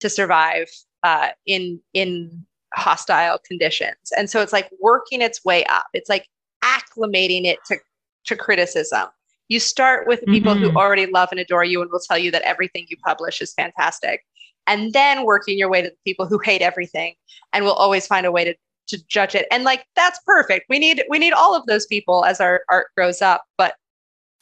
to 0.00 0.08
survive 0.08 0.68
uh, 1.02 1.28
in 1.46 1.80
in 1.94 2.44
hostile 2.74 3.38
conditions. 3.46 4.12
And 4.16 4.28
so 4.30 4.40
it's 4.40 4.52
like 4.52 4.70
working 4.80 5.20
its 5.22 5.44
way 5.44 5.64
up. 5.66 5.86
It's 5.92 6.08
like 6.08 6.26
acclimating 6.64 7.44
it 7.44 7.58
to, 7.66 7.78
to 8.26 8.36
criticism. 8.36 9.08
You 9.48 9.60
start 9.60 10.06
with 10.06 10.24
people 10.26 10.54
mm-hmm. 10.54 10.70
who 10.70 10.76
already 10.78 11.06
love 11.06 11.28
and 11.30 11.40
adore 11.40 11.64
you 11.64 11.82
and 11.82 11.90
will 11.90 12.00
tell 12.00 12.16
you 12.16 12.30
that 12.30 12.42
everything 12.42 12.86
you 12.88 12.96
publish 13.04 13.42
is 13.42 13.52
fantastic. 13.52 14.24
And 14.66 14.92
then 14.92 15.24
working 15.24 15.58
your 15.58 15.68
way 15.68 15.82
to 15.82 15.88
the 15.88 15.96
people 16.04 16.26
who 16.26 16.38
hate 16.38 16.62
everything 16.62 17.14
and 17.52 17.64
will 17.64 17.72
always 17.72 18.06
find 18.06 18.26
a 18.26 18.32
way 18.32 18.44
to, 18.44 18.54
to 18.88 19.06
judge 19.06 19.34
it. 19.34 19.46
And 19.50 19.64
like 19.64 19.84
that's 19.96 20.20
perfect. 20.24 20.66
We 20.68 20.78
need 20.78 21.04
we 21.08 21.18
need 21.18 21.32
all 21.32 21.54
of 21.54 21.66
those 21.66 21.86
people 21.86 22.24
as 22.24 22.40
our 22.40 22.62
art 22.70 22.88
grows 22.96 23.22
up. 23.22 23.42
But 23.58 23.74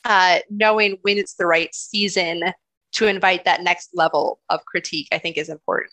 uh, 0.05 0.41
knowing 0.51 0.99
when 1.03 1.19
it's 1.19 1.35
the 1.35 1.47
right 1.47 1.75
season 1.75 2.53
to 2.93 3.07
invite 3.07 3.45
that 3.45 3.63
next 3.63 3.91
level 3.95 4.41
of 4.49 4.65
critique, 4.65 5.09
I 5.13 5.19
think 5.19 5.37
is 5.37 5.49
important. 5.49 5.93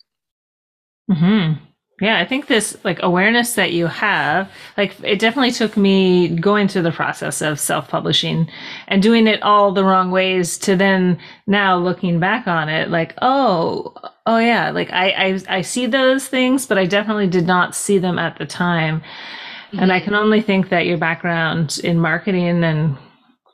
Hmm. 1.12 1.54
Yeah, 2.00 2.20
I 2.20 2.26
think 2.26 2.46
this 2.46 2.78
like 2.84 3.00
awareness 3.02 3.56
that 3.56 3.72
you 3.72 3.88
have, 3.88 4.52
like 4.78 4.96
it 5.04 5.18
definitely 5.18 5.52
took 5.52 5.76
me 5.76 6.28
going 6.28 6.68
through 6.68 6.84
the 6.84 6.92
process 6.92 7.42
of 7.42 7.60
self-publishing 7.60 8.48
and 8.88 9.02
doing 9.02 9.26
it 9.26 9.42
all 9.42 9.72
the 9.72 9.84
wrong 9.84 10.12
ways 10.12 10.60
to 10.60 10.76
then 10.76 11.18
now 11.48 11.76
looking 11.76 12.20
back 12.20 12.46
on 12.48 12.70
it, 12.70 12.92
like, 12.92 13.16
oh, 13.24 13.96
oh 14.28 14.38
yeah, 14.38 14.70
like 14.70 14.92
I 14.94 15.10
I, 15.10 15.40
I 15.50 15.62
see 15.64 15.88
those 15.88 16.28
things, 16.28 16.68
but 16.68 16.78
I 16.78 16.86
definitely 16.86 17.28
did 17.28 17.48
not 17.48 17.74
see 17.74 17.98
them 17.98 18.20
at 18.20 18.38
the 18.38 18.46
time. 18.46 19.00
Mm-hmm. 19.00 19.80
And 19.80 19.92
I 19.92 20.00
can 20.00 20.14
only 20.14 20.42
think 20.42 20.70
that 20.70 20.86
your 20.86 21.00
background 21.00 21.80
in 21.84 22.00
marketing 22.00 22.64
and 22.64 22.96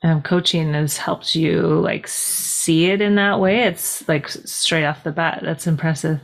um, 0.03 0.21
coaching 0.21 0.73
has 0.73 0.97
helped 0.97 1.33
you 1.33 1.61
like 1.61 2.09
see 2.09 2.87
it 2.87 2.99
in 2.99 3.15
that 3.15 3.39
way. 3.39 3.61
It's 3.61 4.05
like 4.09 4.27
straight 4.27 4.83
off 4.83 5.05
the 5.05 5.11
bat. 5.13 5.39
That's 5.43 5.65
impressive. 5.65 6.19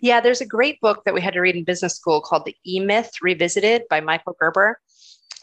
Yeah, 0.00 0.20
there's 0.20 0.40
a 0.40 0.46
great 0.46 0.80
book 0.80 1.04
that 1.04 1.14
we 1.14 1.20
had 1.20 1.34
to 1.34 1.40
read 1.40 1.56
in 1.56 1.64
business 1.64 1.96
school 1.96 2.20
called 2.20 2.44
The 2.44 2.56
E 2.66 2.80
Myth 2.80 3.12
Revisited 3.22 3.82
by 3.88 4.00
Michael 4.00 4.36
Gerber. 4.38 4.78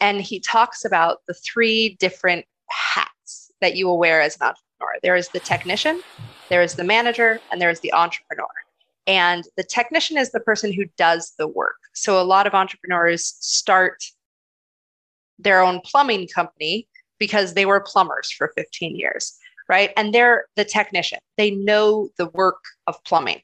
And 0.00 0.20
he 0.20 0.40
talks 0.40 0.84
about 0.84 1.18
the 1.26 1.34
three 1.34 1.96
different 2.00 2.46
hats 2.68 3.50
that 3.60 3.76
you 3.76 3.86
will 3.86 3.98
wear 3.98 4.20
as 4.20 4.36
an 4.36 4.42
entrepreneur 4.42 4.70
there 5.02 5.16
is 5.16 5.30
the 5.30 5.40
technician, 5.40 6.00
there 6.48 6.62
is 6.62 6.74
the 6.74 6.84
manager, 6.84 7.40
and 7.50 7.60
there 7.60 7.70
is 7.70 7.80
the 7.80 7.92
entrepreneur. 7.92 8.48
And 9.06 9.44
the 9.56 9.64
technician 9.64 10.18
is 10.18 10.30
the 10.30 10.40
person 10.40 10.72
who 10.72 10.84
does 10.96 11.32
the 11.38 11.48
work. 11.48 11.76
So 11.94 12.20
a 12.20 12.24
lot 12.24 12.46
of 12.46 12.54
entrepreneurs 12.54 13.34
start 13.40 14.04
their 15.38 15.62
own 15.62 15.80
plumbing 15.80 16.28
company 16.28 16.86
because 17.18 17.54
they 17.54 17.66
were 17.66 17.80
plumbers 17.80 18.30
for 18.30 18.52
15 18.56 18.96
years, 18.96 19.36
right? 19.68 19.92
And 19.96 20.14
they're 20.14 20.46
the 20.56 20.64
technician. 20.64 21.18
They 21.36 21.50
know 21.50 22.10
the 22.18 22.26
work 22.26 22.62
of 22.86 23.02
plumbing. 23.04 23.40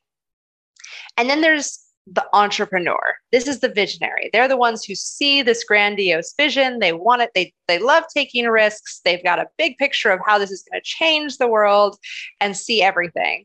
And 1.17 1.29
then 1.29 1.41
there's 1.41 1.81
the 2.07 2.25
entrepreneur. 2.33 3.01
This 3.33 3.49
is 3.49 3.61
the 3.61 3.69
visionary. 3.69 4.31
They're 4.33 4.49
the 4.49 4.57
ones 4.57 4.85
who 4.85 4.95
see 4.95 5.43
this 5.43 5.65
grandiose 5.65 6.35
vision. 6.37 6.79
They 6.79 6.93
want 6.93 7.23
it. 7.23 7.31
They 7.35 7.53
they 7.67 7.79
love 7.79 8.05
taking 8.15 8.47
risks. 8.47 9.01
They've 9.05 9.25
got 9.25 9.41
a 9.41 9.49
big 9.59 9.77
picture 9.77 10.11
of 10.11 10.21
how 10.25 10.39
this 10.39 10.53
is 10.53 10.65
going 10.71 10.81
to 10.81 10.85
change 10.85 11.39
the 11.39 11.49
world 11.49 11.99
and 12.41 12.57
see 12.57 12.83
everything. 12.83 13.45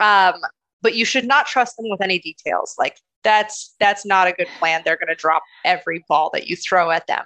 Um, 0.00 0.34
but 0.82 0.94
you 0.94 1.04
should 1.04 1.26
not 1.26 1.46
trust 1.46 1.76
them 1.76 1.90
with 1.90 2.00
any 2.00 2.18
details. 2.18 2.74
Like 2.78 2.96
that's 3.22 3.74
that's 3.80 4.06
not 4.06 4.28
a 4.28 4.32
good 4.32 4.48
plan. 4.58 4.80
They're 4.84 4.96
going 4.96 5.08
to 5.08 5.14
drop 5.14 5.42
every 5.66 6.02
ball 6.08 6.30
that 6.32 6.46
you 6.46 6.56
throw 6.56 6.90
at 6.90 7.06
them, 7.06 7.24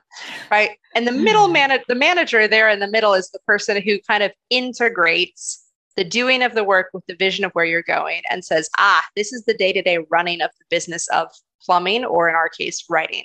right? 0.50 0.70
And 0.96 1.06
the 1.06 1.12
middle 1.12 1.46
man, 1.46 1.78
the 1.86 1.94
manager 1.94 2.48
there 2.48 2.68
in 2.68 2.80
the 2.80 2.88
middle 2.88 3.14
is 3.14 3.30
the 3.30 3.38
person 3.46 3.80
who 3.80 4.00
kind 4.00 4.24
of 4.24 4.32
integrates 4.50 5.63
the 5.96 6.04
doing 6.04 6.42
of 6.42 6.54
the 6.54 6.64
work 6.64 6.88
with 6.92 7.04
the 7.06 7.16
vision 7.16 7.44
of 7.44 7.52
where 7.52 7.64
you're 7.64 7.82
going 7.82 8.22
and 8.30 8.44
says, 8.44 8.68
ah, 8.78 9.04
this 9.16 9.32
is 9.32 9.44
the 9.44 9.54
day 9.54 9.72
to 9.72 9.82
day 9.82 9.98
running 10.10 10.40
of 10.40 10.50
the 10.58 10.64
business 10.70 11.08
of 11.08 11.28
plumbing, 11.64 12.04
or 12.04 12.28
in 12.28 12.34
our 12.34 12.48
case, 12.48 12.84
writing. 12.88 13.24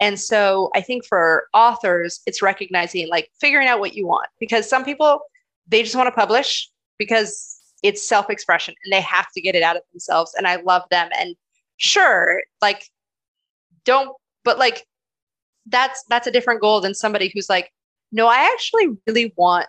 And 0.00 0.18
so 0.20 0.70
I 0.74 0.80
think 0.80 1.04
for 1.06 1.46
authors, 1.54 2.20
it's 2.26 2.42
recognizing 2.42 3.08
like 3.08 3.30
figuring 3.40 3.68
out 3.68 3.80
what 3.80 3.94
you 3.94 4.06
want 4.06 4.28
because 4.38 4.68
some 4.68 4.84
people, 4.84 5.20
they 5.66 5.82
just 5.82 5.96
want 5.96 6.06
to 6.06 6.12
publish 6.12 6.70
because 6.98 7.58
it's 7.82 8.06
self 8.06 8.30
expression 8.30 8.74
and 8.84 8.92
they 8.92 9.00
have 9.00 9.26
to 9.32 9.40
get 9.40 9.54
it 9.54 9.62
out 9.62 9.76
of 9.76 9.82
themselves. 9.92 10.34
And 10.36 10.46
I 10.46 10.56
love 10.56 10.82
them. 10.90 11.08
And 11.18 11.36
sure, 11.76 12.42
like, 12.60 12.88
don't, 13.84 14.14
but 14.44 14.58
like, 14.58 14.86
that's 15.66 16.04
that's 16.08 16.26
a 16.26 16.30
different 16.30 16.60
goal 16.60 16.80
than 16.80 16.94
somebody 16.94 17.30
who's 17.32 17.48
like 17.48 17.72
no 18.12 18.26
i 18.26 18.50
actually 18.52 18.88
really 19.06 19.32
want 19.36 19.66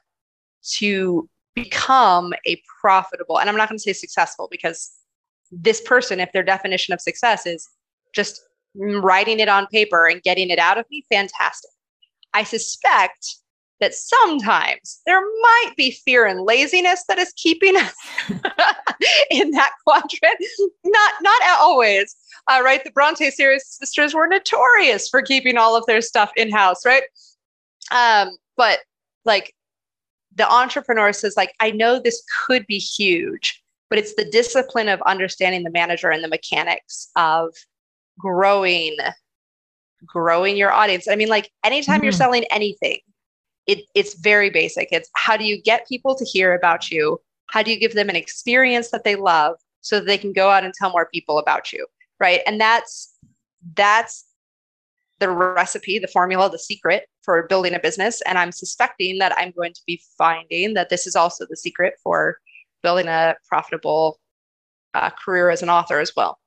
to 0.62 1.30
become 1.56 2.34
a 2.45 2.62
profitable, 2.82 3.39
and 3.39 3.49
I'm 3.49 3.56
not 3.56 3.70
going 3.70 3.78
to 3.78 3.84
say 3.84 3.93
successful 3.93 4.47
because 4.51 4.91
this 5.51 5.82
person, 5.82 6.20
if 6.20 6.32
their 6.32 6.43
definition 6.43 6.93
of 6.93 7.01
success 7.01 7.45
is 7.45 7.68
just 8.14 8.41
writing 8.76 9.39
it 9.39 9.49
on 9.49 9.68
paper 9.68 10.06
and 10.06 10.22
getting 10.22 10.49
it 10.49 10.60
out 10.60 10.78
of 10.78 10.86
me, 10.91 11.06
fantastic. 11.10 11.72
I 12.34 12.43
suspect 12.43 13.38
that 13.80 13.93
sometimes 13.93 15.01
there 15.06 15.22
might 15.22 15.72
be 15.76 15.91
fear 15.91 16.26
and 16.26 16.41
laziness 16.41 17.03
that 17.08 17.18
is 17.18 17.34
keeping 17.36 17.76
us 17.76 17.93
in 19.30 19.51
that 19.51 19.72
quadrant. 19.86 20.38
Not 20.84 21.14
not 21.22 21.41
always, 21.60 22.16
uh, 22.49 22.62
right? 22.64 22.84
The 22.84 22.91
Bronte 22.91 23.30
series 23.32 23.66
sisters 23.68 24.14
were 24.14 24.28
notorious 24.28 25.10
for 25.10 25.22
keeping 25.22 25.58
all 25.58 25.76
of 25.76 25.86
their 25.88 26.01
stuff 26.01 26.32
in 26.36 26.51
house, 26.51 26.86
right? 26.86 27.03
Um, 27.91 28.32
but 28.56 28.80
like 29.26 29.53
the 30.36 30.52
entrepreneur 30.52 31.14
says, 31.14 31.36
like 31.38 31.54
I 31.60 31.72
know 31.72 32.00
this 32.00 32.24
could 32.46 32.66
be 32.68 32.78
huge, 32.78 33.62
but 33.90 34.00
it's 34.00 34.16
the 34.16 34.30
discipline 34.30 34.90
of 34.90 35.02
understanding 35.04 35.64
the 35.64 35.72
manager 35.72 36.10
and 36.10 36.24
the 36.24 36.28
mechanics 36.28 37.10
of 37.16 37.54
growing 38.20 38.96
growing 40.06 40.56
your 40.58 40.72
audience. 40.72 41.08
I 41.08 41.16
mean, 41.16 41.30
like 41.30 41.50
anytime 41.64 41.96
mm-hmm. 41.96 42.04
you're 42.04 42.12
selling 42.12 42.44
anything, 42.52 43.00
it, 43.66 43.80
it's 43.96 44.14
very 44.16 44.50
basic. 44.50 44.90
It's 44.92 45.10
how 45.16 45.38
do 45.38 45.44
you 45.44 45.62
get 45.62 45.88
people 45.88 46.16
to 46.16 46.26
hear 46.26 46.54
about 46.54 46.92
you? 46.92 47.20
How 47.48 47.64
do 47.64 47.72
you 47.72 47.80
give 47.80 47.94
them 47.94 48.10
an 48.10 48.16
experience 48.16 48.92
that 48.92 49.04
they 49.04 49.16
love 49.16 49.56
so 49.82 50.00
that 50.00 50.06
they 50.06 50.18
can 50.18 50.34
go 50.34 50.50
out 50.50 50.64
and 50.64 50.74
tell 50.74 50.92
more 50.92 51.10
people 51.12 51.40
about 51.40 51.72
you? 51.72 51.86
Right. 52.20 52.42
And 52.46 52.60
that's 52.60 53.14
that's 53.76 54.26
the 55.20 55.30
recipe, 55.30 55.98
the 55.98 56.08
formula, 56.08 56.50
the 56.50 56.60
secret 56.60 57.08
for 57.26 57.48
building 57.48 57.74
a 57.74 57.80
business. 57.80 58.22
And 58.22 58.38
I'm 58.38 58.52
suspecting 58.52 59.18
that 59.18 59.34
I'm 59.38 59.52
going 59.52 59.74
to 59.74 59.82
be 59.86 60.00
finding 60.18 60.76
that 60.76 60.90
this 60.90 61.08
is 61.08 61.16
also 61.16 61.46
the 61.50 61.58
secret 61.58 61.96
for 62.02 62.38
building 62.84 63.08
a 63.08 63.36
profitable 63.50 64.20
uh, 64.94 65.10
career 65.10 65.50
as 65.50 65.64
an 65.64 65.70
author 65.70 66.00
as 66.00 66.14
well. 66.16 66.40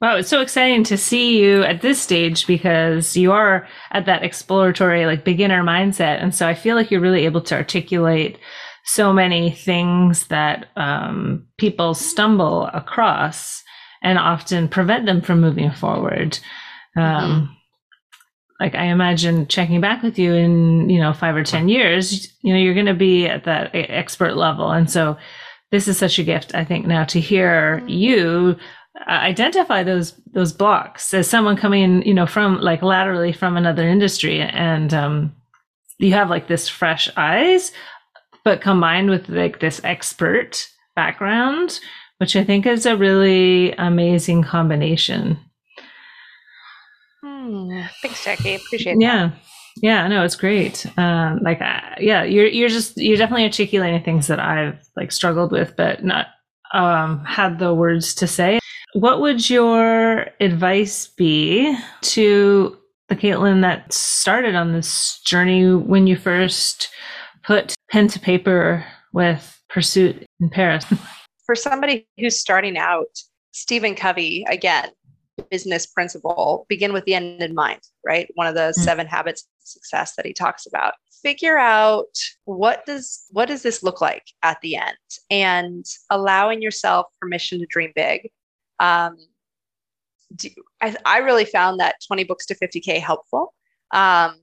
Wow, 0.00 0.16
it's 0.16 0.30
so 0.30 0.40
exciting 0.40 0.82
to 0.84 0.96
see 0.96 1.38
you 1.38 1.62
at 1.62 1.82
this 1.82 2.00
stage 2.00 2.46
because 2.46 3.16
you 3.16 3.32
are 3.32 3.68
at 3.90 4.06
that 4.06 4.22
exploratory, 4.22 5.04
like 5.04 5.24
beginner 5.24 5.62
mindset. 5.62 6.22
And 6.22 6.34
so 6.34 6.48
I 6.48 6.54
feel 6.54 6.74
like 6.74 6.90
you're 6.90 7.00
really 7.00 7.26
able 7.26 7.42
to 7.42 7.54
articulate 7.54 8.38
so 8.86 9.12
many 9.12 9.50
things 9.50 10.28
that 10.28 10.68
um, 10.76 11.46
people 11.58 11.94
stumble 11.94 12.66
across 12.72 13.62
and 14.02 14.18
often 14.18 14.68
prevent 14.68 15.06
them 15.06 15.20
from 15.20 15.40
moving 15.40 15.70
forward. 15.72 16.38
Um. 16.96 17.54
Like 18.64 18.74
I 18.74 18.84
imagine 18.84 19.46
checking 19.46 19.82
back 19.82 20.02
with 20.02 20.18
you 20.18 20.32
in, 20.32 20.88
you 20.88 20.98
know, 20.98 21.12
five 21.12 21.36
or 21.36 21.44
10 21.44 21.68
years, 21.68 22.34
you 22.40 22.50
know, 22.50 22.58
you're 22.58 22.72
going 22.72 22.86
to 22.86 22.94
be 22.94 23.26
at 23.26 23.44
that 23.44 23.70
expert 23.74 24.38
level. 24.38 24.70
And 24.70 24.90
so 24.90 25.18
this 25.70 25.86
is 25.86 25.98
such 25.98 26.18
a 26.18 26.22
gift, 26.22 26.54
I 26.54 26.64
think, 26.64 26.86
now 26.86 27.04
to 27.04 27.20
hear 27.20 27.84
you 27.86 28.56
identify 29.06 29.82
those 29.82 30.14
those 30.32 30.54
blocks 30.54 31.12
as 31.12 31.28
someone 31.28 31.56
coming 31.56 32.00
you 32.06 32.14
know 32.14 32.26
from 32.26 32.58
like 32.60 32.80
laterally 32.80 33.32
from 33.32 33.58
another 33.58 33.86
industry. 33.86 34.40
And 34.40 34.94
um 34.94 35.36
you 35.98 36.14
have 36.14 36.30
like 36.30 36.48
this 36.48 36.66
fresh 36.66 37.10
eyes 37.18 37.70
but 38.44 38.62
combined 38.62 39.10
with 39.10 39.28
like 39.28 39.60
this 39.60 39.80
expert 39.84 40.68
background 40.96 41.80
which 42.18 42.36
i 42.36 42.44
think 42.44 42.66
is 42.66 42.86
a 42.86 42.96
really 42.96 43.72
amazing 43.72 44.42
combination 44.42 45.38
hmm. 47.44 47.82
thanks 48.02 48.24
jackie 48.24 48.54
appreciate 48.54 48.94
it. 48.94 49.00
yeah 49.00 49.28
that. 49.28 49.34
yeah 49.82 50.08
no 50.08 50.24
it's 50.24 50.36
great 50.36 50.86
um 50.98 51.38
like 51.42 51.60
uh, 51.60 51.80
yeah 51.98 52.22
you're 52.22 52.46
you're 52.46 52.68
just 52.68 52.96
you're 52.96 53.16
definitely 53.16 53.44
articulating 53.44 54.02
things 54.02 54.26
that 54.26 54.40
i've 54.40 54.78
like 54.96 55.12
struggled 55.12 55.52
with 55.52 55.74
but 55.76 56.04
not 56.04 56.28
um 56.72 57.24
had 57.24 57.58
the 57.58 57.74
words 57.74 58.14
to 58.14 58.26
say 58.26 58.58
what 58.94 59.20
would 59.20 59.50
your 59.50 60.28
advice 60.40 61.08
be 61.08 61.76
to 62.02 62.78
the 63.08 63.16
Caitlin 63.16 63.60
that 63.62 63.92
started 63.92 64.54
on 64.54 64.72
this 64.72 65.20
journey 65.26 65.74
when 65.74 66.06
you 66.06 66.16
first 66.16 66.88
put 67.42 67.74
pen 67.90 68.06
to 68.08 68.20
paper 68.20 68.86
with 69.12 69.60
Pursuit 69.68 70.24
in 70.40 70.48
Paris? 70.48 70.84
For 71.44 71.56
somebody 71.56 72.06
who's 72.18 72.38
starting 72.38 72.78
out, 72.78 73.06
Stephen 73.50 73.96
Covey, 73.96 74.46
again, 74.48 74.90
business 75.50 75.86
principle, 75.86 76.66
begin 76.68 76.92
with 76.92 77.04
the 77.04 77.14
end 77.14 77.42
in 77.42 77.54
mind, 77.54 77.80
right? 78.04 78.28
One 78.34 78.46
of 78.46 78.54
the 78.54 78.60
mm-hmm. 78.60 78.80
seven 78.80 79.06
habits 79.06 79.42
of 79.42 79.68
success 79.68 80.14
that 80.16 80.26
he 80.26 80.32
talks 80.32 80.66
about. 80.66 80.94
Figure 81.22 81.56
out 81.56 82.16
what 82.44 82.84
does 82.84 83.24
what 83.30 83.46
does 83.46 83.62
this 83.62 83.82
look 83.82 84.00
like 84.00 84.24
at 84.42 84.60
the 84.60 84.76
end 84.76 84.96
and 85.30 85.84
allowing 86.10 86.60
yourself 86.60 87.06
permission 87.18 87.58
to 87.60 87.66
dream 87.66 87.92
big 87.94 88.30
um, 88.78 89.16
do, 90.34 90.50
I, 90.82 90.96
I, 91.04 91.18
really 91.18 91.44
found 91.44 91.80
that 91.80 91.96
20 92.06 92.24
books 92.24 92.46
to 92.46 92.54
50K 92.54 93.00
helpful. 93.00 93.54
Um, 93.92 94.40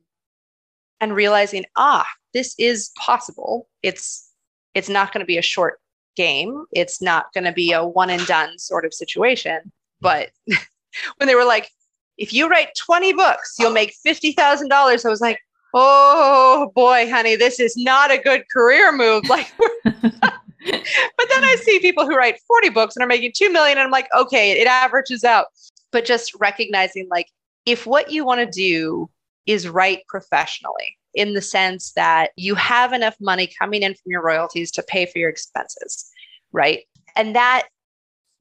and 1.02 1.16
realizing, 1.16 1.66
ah, 1.76 2.08
this 2.34 2.56
is 2.58 2.92
possible. 2.98 3.68
It's 3.82 4.30
it's 4.74 4.88
not 4.88 5.12
going 5.12 5.20
to 5.20 5.26
be 5.26 5.38
a 5.38 5.42
short 5.42 5.80
game. 6.16 6.66
It's 6.72 7.02
not 7.02 7.26
going 7.34 7.44
to 7.44 7.52
be 7.52 7.72
a 7.72 7.86
one 7.86 8.10
and 8.10 8.26
done 8.28 8.58
sort 8.58 8.86
of 8.86 8.94
situation. 8.94 9.72
But 10.00 10.30
when 11.18 11.28
they 11.28 11.36
were 11.36 11.46
like, 11.46 11.70
if 12.18 12.34
you 12.34 12.48
write 12.48 12.70
20 12.78 13.14
books, 13.14 13.56
you'll 13.58 13.72
make 13.72 13.96
$50,000. 14.06 15.06
I 15.06 15.10
was 15.10 15.22
like, 15.22 15.39
oh 15.74 16.72
boy, 16.76 17.10
honey, 17.10 17.36
this 17.36 17.60
is 17.60 17.76
not 17.78 18.12
a 18.12 18.18
good 18.18 18.44
career 18.52 18.92
move. 18.92 19.24
Like, 19.30 19.52
but 19.84 21.30
then 21.30 21.44
I 21.44 21.58
see 21.60 21.80
people 21.80 22.06
who 22.06 22.16
write 22.16 22.39
40 22.48 22.70
books 22.70 22.96
and 22.96 23.04
are 23.04 23.08
making 23.08 23.32
2 23.36 23.52
million 23.52 23.78
and 23.78 23.86
I'm 23.86 23.92
like, 23.92 24.08
okay, 24.16 24.52
it 24.52 24.68
averages 24.68 25.24
out. 25.24 25.48
But 25.92 26.06
just 26.06 26.36
recognizing 26.39 27.08
like 27.10 27.28
if 27.66 27.88
what 27.88 28.12
you 28.12 28.26
want 28.26 28.42
to 28.42 28.46
do 28.46 29.10
is 29.46 29.68
write 29.68 30.06
professionally 30.08 30.98
in 31.14 31.34
the 31.34 31.42
sense 31.42 31.92
that 31.94 32.32
you 32.36 32.56
have 32.56 32.94
enough 32.94 33.16
money 33.20 33.52
coming 33.60 33.84
in 33.84 33.94
from 33.94 34.12
your 34.12 34.24
royalties 34.24 34.72
to 34.72 34.84
pay 34.84 35.06
for 35.06 35.20
your 35.20 35.30
expenses, 35.30 36.10
right? 36.52 36.84
And 37.16 37.36
that 37.36 37.68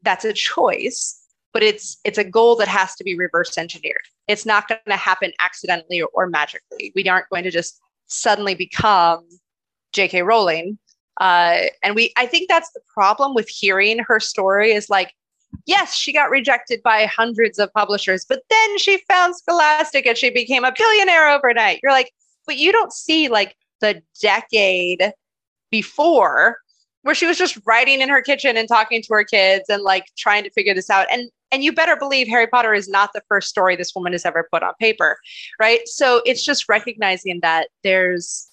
that's 0.03 0.25
a 0.25 0.33
choice, 0.33 1.20
but 1.53 1.63
it's 1.63 1.99
it's 2.05 2.19
a 2.19 2.25
goal 2.25 2.57
that 2.57 2.69
has 2.69 2.95
to 2.97 3.05
be 3.05 3.17
reverse 3.17 3.59
engineered. 3.59 4.07
It's 4.29 4.47
not 4.47 4.69
going 4.69 4.81
to 4.87 4.97
happen 4.97 5.33
accidentally 5.41 6.01
or, 6.03 6.09
or 6.13 6.27
magically. 6.29 6.93
We 6.95 7.09
aren't 7.09 7.29
going 7.31 7.45
to 7.45 7.51
just 7.51 7.81
suddenly 8.07 8.55
become 8.55 9.27
J.K. 9.93 10.23
Rowling 10.23 10.79
uh, 11.21 11.67
and 11.83 11.95
we, 11.95 12.13
I 12.17 12.27
think 12.27 12.49
that's 12.49 12.73
the 12.73 12.81
problem 12.93 13.35
with 13.35 13.49
hearing 13.49 13.99
her 13.99 14.19
story 14.19 14.73
is 14.73 14.89
like, 14.89 15.13
yes, 15.67 15.95
she 15.95 16.13
got 16.15 16.31
rejected 16.31 16.83
by 16.83 17.05
hundreds 17.05 17.59
of 17.59 17.73
publishers, 17.75 18.25
but 18.27 18.43
then 18.49 18.79
she 18.79 19.03
found 19.07 19.37
Scholastic 19.37 20.07
and 20.07 20.17
she 20.17 20.31
became 20.31 20.65
a 20.65 20.73
billionaire 20.77 21.29
overnight. 21.29 21.81
You're 21.83 21.93
like, 21.93 22.11
but 22.47 22.57
you 22.57 22.73
don't 22.73 22.93
see 22.93 23.29
like 23.29 23.55
the 23.81 24.03
decade 24.21 25.13
before 25.71 26.57
where 27.03 27.15
she 27.15 27.27
was 27.27 27.39
just 27.39 27.59
writing 27.67 28.01
in 28.01 28.09
her 28.09 28.23
kitchen 28.23 28.57
and 28.57 28.69
talking 28.69 29.03
to 29.03 29.13
her 29.13 29.25
kids 29.25 29.69
and 29.69 29.83
like 29.83 30.05
trying 30.17 30.45
to 30.45 30.51
figure 30.51 30.75
this 30.75 30.91
out. 30.91 31.07
And 31.11 31.31
and 31.53 31.65
you 31.65 31.73
better 31.73 31.97
believe 31.97 32.29
Harry 32.29 32.47
Potter 32.47 32.75
is 32.75 32.89
not 32.89 33.11
the 33.13 33.23
first 33.29 33.49
story 33.49 33.77
this 33.77 33.95
woman 33.95 34.13
has 34.13 34.25
ever 34.25 34.49
put 34.53 34.63
on 34.63 34.75
paper, 34.79 35.19
right? 35.61 35.81
So 35.87 36.23
it's 36.25 36.45
just 36.45 36.69
recognizing 36.69 37.41
that 37.41 37.69
there's 37.83 38.47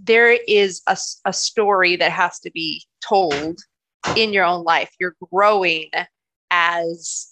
there 0.00 0.38
is 0.46 0.80
a, 0.86 0.96
a 1.24 1.32
story 1.32 1.96
that 1.96 2.12
has 2.12 2.38
to 2.40 2.50
be 2.52 2.84
told 3.00 3.60
in 4.16 4.32
your 4.32 4.44
own 4.44 4.64
life. 4.64 4.90
You're 5.00 5.16
growing 5.32 5.90
as 6.50 7.28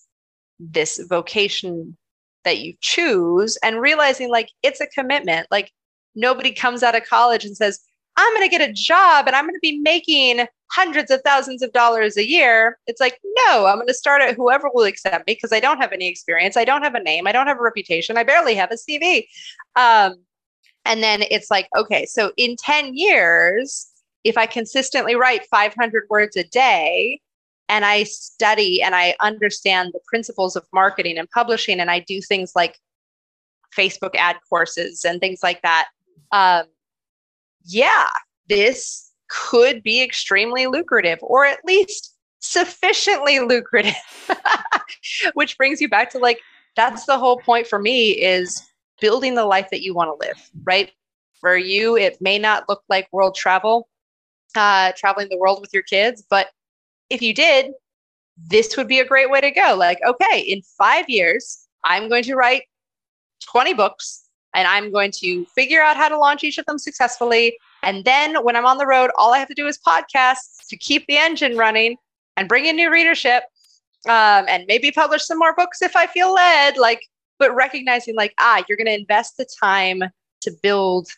this 0.59 0.99
vocation 0.99 1.97
that 2.45 2.59
you 2.59 2.75
choose 2.81 3.57
and 3.63 3.81
realizing 3.81 4.31
like 4.31 4.51
it's 4.63 4.81
a 4.81 4.87
commitment. 4.89 5.47
Like 5.51 5.73
nobody 6.15 6.53
comes 6.53 6.83
out 6.83 6.97
of 6.97 7.05
college 7.05 7.45
and 7.45 7.57
says, 7.57 7.81
I'm 8.17 8.35
going 8.35 8.49
to 8.49 8.57
get 8.57 8.69
a 8.69 8.73
job 8.73 9.27
and 9.27 9.37
I'm 9.37 9.45
going 9.45 9.55
to 9.55 9.61
be 9.61 9.79
making 9.79 10.47
hundreds 10.71 11.11
of 11.11 11.21
thousands 11.23 11.63
of 11.63 11.73
dollars 11.73 12.17
a 12.17 12.29
year. 12.29 12.79
It's 12.87 13.01
like, 13.01 13.19
no, 13.49 13.67
I'm 13.67 13.77
going 13.77 13.87
to 13.87 13.95
start 13.95 14.23
at 14.23 14.35
whoever 14.35 14.69
will 14.73 14.85
accept 14.85 15.27
me 15.27 15.35
because 15.35 15.53
I 15.53 15.61
don't 15.61 15.79
have 15.79 15.93
any 15.93 16.09
experience. 16.09 16.57
I 16.57 16.65
don't 16.65 16.83
have 16.83 16.95
a 16.95 17.03
name. 17.03 17.27
I 17.27 17.33
don't 17.33 17.47
have 17.47 17.59
a 17.59 17.63
reputation. 17.63 18.17
I 18.17 18.25
barely 18.25 18.55
have 18.55 18.71
a 18.71 18.75
CV. 18.75 19.27
Um, 19.77 20.17
and 20.85 21.03
then 21.03 21.23
it's 21.31 21.51
like, 21.51 21.69
okay, 21.77 22.07
so 22.07 22.33
in 22.37 22.57
10 22.57 22.95
years, 22.95 23.89
if 24.25 24.37
I 24.37 24.47
consistently 24.47 25.15
write 25.15 25.47
500 25.51 26.05
words 26.11 26.37
a 26.37 26.45
day 26.45 27.21
and 27.69 27.85
I 27.85 28.05
study 28.05 28.83
and 28.83 28.95
I 28.95 29.15
understand 29.21 29.91
the 29.93 30.01
principles 30.07 30.57
of 30.57 30.67
marketing 30.73 31.19
and 31.19 31.29
publishing, 31.31 31.81
and 31.81 31.91
I 31.91 32.01
do 32.01 32.21
things 32.21 32.53
like 32.55 32.79
Facebook 33.77 34.15
ad 34.15 34.37
courses 34.49 35.05
and 35.05 35.21
things 35.21 35.41
like 35.43 35.63
that, 35.63 35.89
um, 36.33 36.67
yeah, 37.65 38.09
this 38.49 39.06
could 39.29 39.83
be 39.83 40.03
extremely 40.03 40.67
lucrative 40.67 41.19
or 41.23 41.45
at 41.45 41.65
least 41.65 42.15
sufficiently 42.41 43.41
lucrative. 43.41 43.95
Which 45.35 45.57
brings 45.57 45.81
you 45.81 45.89
back 45.89 46.11
to 46.11 46.19
like, 46.19 46.41
that's 46.77 47.07
the 47.07 47.19
whole 47.19 47.39
point 47.39 47.67
for 47.67 47.79
me 47.79 48.11
is 48.11 48.63
building 49.01 49.35
the 49.35 49.45
life 49.45 49.69
that 49.71 49.83
you 49.83 49.95
want 49.95 50.09
to 50.09 50.27
live, 50.27 50.51
right? 50.65 50.91
For 51.41 51.57
you, 51.57 51.97
it 51.97 52.21
may 52.21 52.39
not 52.39 52.69
look 52.69 52.83
like 52.89 53.09
world 53.13 53.35
travel, 53.35 53.89
uh, 54.57 54.93
traveling 54.97 55.29
the 55.29 55.39
world 55.39 55.61
with 55.61 55.73
your 55.73 55.83
kids, 55.83 56.25
but 56.29 56.49
if 57.11 57.23
you 57.23 57.35
did, 57.35 57.73
this 58.37 58.77
would 58.77 58.89
be 58.89 59.01
a 59.01 59.05
great 59.05 59.31
way 59.31 59.41
to 59.41 59.51
go. 59.51 59.75
Like, 59.77 59.99
okay, 60.07 60.41
in 60.41 60.63
five 60.63 61.09
years, 61.09 61.67
I'm 61.85 62.09
going 62.09 62.25
to 62.25 62.35
write 62.35 62.65
20 63.51 63.75
books 63.75 64.25
and 64.55 64.67
I'm 64.67 64.91
going 64.91 65.13
to 65.19 65.45
figure 65.47 65.83
out 65.83 65.97
how 65.97 66.09
to 66.09 66.19
launch 66.19 66.45
each 66.45 66.59
of 66.59 66.67
them 66.67 66.79
successfully. 66.79 67.59
And 67.87 68.05
then 68.05 68.43
when 68.43 68.57
I'm 68.57 68.67
on 68.67 68.79
the 68.79 68.87
road, 68.87 69.11
all 69.17 69.33
I 69.33 69.39
have 69.39 69.47
to 69.47 69.55
do 69.55 69.69
is 69.69 69.79
podcasts 69.79 70.67
to 70.69 70.77
keep 70.77 71.07
the 71.07 71.17
engine 71.17 71.57
running 71.57 71.97
and 72.37 72.49
bring 72.49 72.67
in 72.67 72.75
new 72.75 72.91
readership 72.91 73.45
um, 74.07 74.45
and 74.49 74.65
maybe 74.67 74.91
publish 74.91 75.25
some 75.25 75.39
more 75.39 75.55
books 75.55 75.81
if 75.81 75.95
I 75.95 76.09
feel 76.09 76.35
led. 76.35 76.77
Like, 76.77 77.01
but 77.39 77.55
recognizing 77.55 78.17
like, 78.17 78.35
ah, 78.41 78.65
you're 78.69 78.77
going 78.77 78.89
to 78.89 78.99
invest 78.99 79.37
the 79.37 79.47
time 79.63 80.03
to 80.41 80.51
build 80.65 81.09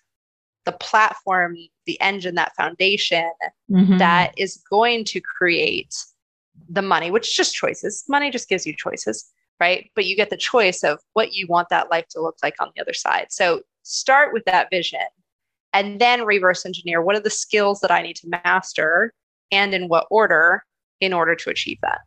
the 0.67 0.73
platform, 0.73 1.57
the 1.87 1.99
engine, 2.03 2.35
that 2.35 2.55
foundation 2.55 3.31
mm-hmm. 3.71 3.97
that 3.97 4.35
is 4.37 4.63
going 4.71 5.05
to 5.05 5.23
create 5.23 5.97
the 6.69 6.83
money, 6.83 7.11
which 7.11 7.29
is 7.29 7.35
just 7.35 7.55
choices. 7.55 8.05
Money 8.11 8.31
just 8.31 8.47
gives 8.47 8.67
you 8.67 8.75
choices, 8.77 9.31
right? 9.59 9.91
But 9.95 10.05
you 10.05 10.15
get 10.17 10.29
the 10.29 10.37
choice 10.37 10.85
of 10.85 10.99
what 11.15 11.33
you 11.33 11.47
want 11.47 11.71
that 11.71 11.91
life 11.91 12.09
to 12.11 12.21
look 12.21 12.37
like 12.43 12.57
on 12.61 12.73
the 12.77 12.83
other 12.83 12.93
side. 12.93 13.29
So 13.31 13.63
start 13.85 14.35
with 14.35 14.45
that 14.45 14.69
vision 14.69 15.01
and 15.73 16.01
then 16.01 16.25
reverse 16.25 16.65
engineer 16.65 17.03
what 17.03 17.17
are 17.17 17.21
the 17.21 17.31
skills 17.31 17.81
that 17.81 17.91
I 17.91 18.03
need 18.03 18.17
to 18.17 18.29
master 18.45 19.13
and 19.51 19.75
in 19.75 19.89
what 19.89 20.07
order 20.11 20.65
in 21.01 21.13
order 21.13 21.35
to 21.37 21.51
achieve 21.51 21.79
that. 21.83 22.01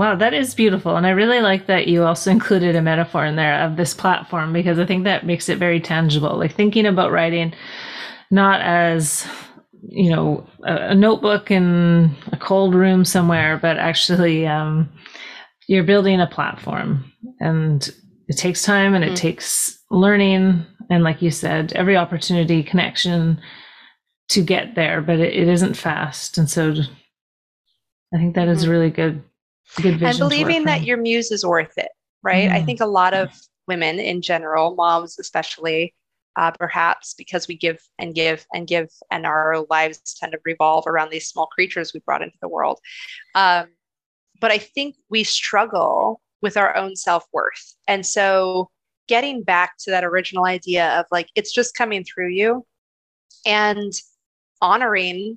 Wow, 0.00 0.16
that 0.16 0.32
is 0.32 0.54
beautiful. 0.54 0.96
And 0.96 1.06
I 1.06 1.10
really 1.10 1.42
like 1.42 1.66
that 1.66 1.86
you 1.86 2.04
also 2.04 2.30
included 2.38 2.74
a 2.74 2.82
metaphor 2.82 3.24
in 3.26 3.36
there 3.36 3.60
of 3.60 3.76
this 3.76 3.92
platform 3.92 4.52
because 4.52 4.78
I 4.78 4.86
think 4.86 5.04
that 5.04 5.26
makes 5.26 5.48
it 5.48 5.58
very 5.58 5.80
tangible. 5.80 6.38
Like 6.38 6.54
thinking 6.54 6.86
about 6.86 7.12
writing 7.12 7.52
not 8.30 8.60
as, 8.62 9.26
you 9.88 10.08
know, 10.10 10.46
a, 10.64 10.90
a 10.90 10.94
notebook 10.94 11.50
in 11.50 12.16
a 12.32 12.36
cold 12.36 12.74
room 12.74 13.04
somewhere, 13.04 13.58
but 13.60 13.76
actually 13.76 14.46
um, 14.46 14.88
you're 15.66 15.84
building 15.84 16.20
a 16.20 16.26
platform 16.26 17.12
and 17.40 17.94
it 18.28 18.38
takes 18.38 18.62
time 18.62 18.94
and 18.94 19.04
it 19.04 19.08
mm-hmm. 19.08 19.16
takes 19.16 19.78
learning. 19.90 20.64
And 20.90 21.04
like 21.04 21.22
you 21.22 21.30
said, 21.30 21.72
every 21.74 21.96
opportunity, 21.96 22.62
connection 22.62 23.40
to 24.30 24.42
get 24.42 24.74
there, 24.74 25.00
but 25.00 25.18
it, 25.20 25.34
it 25.34 25.48
isn't 25.48 25.76
fast. 25.76 26.36
And 26.36 26.50
so 26.50 26.74
I 28.12 28.18
think 28.18 28.34
that 28.34 28.48
is 28.48 28.62
mm-hmm. 28.62 28.70
really 28.70 28.90
good 28.90 29.22
Good 29.76 30.02
and 30.02 30.18
believing 30.18 30.64
that 30.64 30.82
your 30.82 30.96
muse 30.96 31.30
is 31.30 31.46
worth 31.46 31.78
it, 31.78 31.90
right? 32.22 32.50
Mm. 32.50 32.54
I 32.54 32.62
think 32.62 32.80
a 32.80 32.86
lot 32.86 33.14
of 33.14 33.30
women 33.68 34.00
in 34.00 34.20
general, 34.20 34.74
moms 34.74 35.18
especially, 35.18 35.94
uh, 36.36 36.50
perhaps 36.50 37.14
because 37.14 37.46
we 37.46 37.56
give 37.56 37.80
and 37.98 38.14
give 38.14 38.46
and 38.52 38.66
give, 38.66 38.88
and 39.12 39.26
our 39.26 39.64
lives 39.70 40.00
tend 40.18 40.32
to 40.32 40.38
revolve 40.44 40.86
around 40.86 41.10
these 41.10 41.28
small 41.28 41.46
creatures 41.46 41.94
we 41.94 42.00
brought 42.00 42.22
into 42.22 42.36
the 42.42 42.48
world. 42.48 42.80
Um, 43.36 43.68
but 44.40 44.50
I 44.50 44.58
think 44.58 44.96
we 45.08 45.22
struggle 45.22 46.20
with 46.42 46.56
our 46.56 46.74
own 46.76 46.96
self 46.96 47.26
worth. 47.32 47.76
And 47.86 48.04
so 48.04 48.70
getting 49.10 49.42
back 49.42 49.76
to 49.76 49.90
that 49.90 50.04
original 50.04 50.44
idea 50.44 50.88
of 51.00 51.04
like, 51.10 51.28
it's 51.34 51.52
just 51.52 51.74
coming 51.74 52.04
through 52.04 52.28
you 52.28 52.64
and 53.44 53.92
honoring 54.62 55.36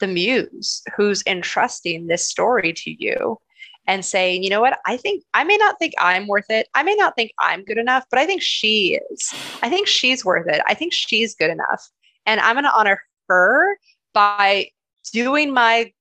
the 0.00 0.08
muse 0.08 0.82
who's 0.96 1.22
entrusting 1.24 2.08
this 2.08 2.28
story 2.28 2.72
to 2.72 2.90
you 2.90 3.38
and 3.86 4.04
saying, 4.04 4.42
you 4.42 4.50
know 4.50 4.60
what, 4.60 4.76
I 4.86 4.96
think 4.96 5.22
I 5.34 5.44
may 5.44 5.56
not 5.56 5.78
think 5.78 5.94
I'm 6.00 6.26
worth 6.26 6.50
it. 6.50 6.66
I 6.74 6.82
may 6.82 6.96
not 6.96 7.14
think 7.14 7.30
I'm 7.38 7.64
good 7.64 7.78
enough, 7.78 8.04
but 8.10 8.18
I 8.18 8.26
think 8.26 8.42
she 8.42 8.98
is. 9.10 9.32
I 9.62 9.68
think 9.68 9.86
she's 9.86 10.24
worth 10.24 10.48
it. 10.48 10.60
I 10.66 10.74
think 10.74 10.92
she's 10.92 11.36
good 11.36 11.50
enough. 11.50 11.88
And 12.26 12.40
I'm 12.40 12.56
going 12.56 12.64
to 12.64 12.74
honor 12.74 13.00
her 13.28 13.78
by 14.12 14.68
doing 15.12 15.54
my 15.54 15.92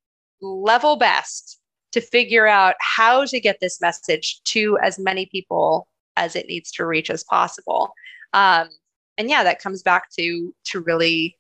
level 0.41 0.95
best 0.95 1.59
to 1.91 2.01
figure 2.01 2.47
out 2.47 2.75
how 2.79 3.25
to 3.25 3.39
get 3.39 3.59
this 3.61 3.79
message 3.79 4.41
to 4.45 4.79
as 4.81 4.97
many 4.97 5.27
people 5.27 5.87
as 6.17 6.35
it 6.35 6.47
needs 6.47 6.71
to 6.71 6.85
reach 6.85 7.09
as 7.09 7.23
possible. 7.23 7.93
Um, 8.33 8.69
and 9.17 9.29
yeah, 9.29 9.43
that 9.43 9.61
comes 9.61 9.83
back 9.83 10.09
to 10.17 10.53
to 10.65 10.79
really 10.79 11.37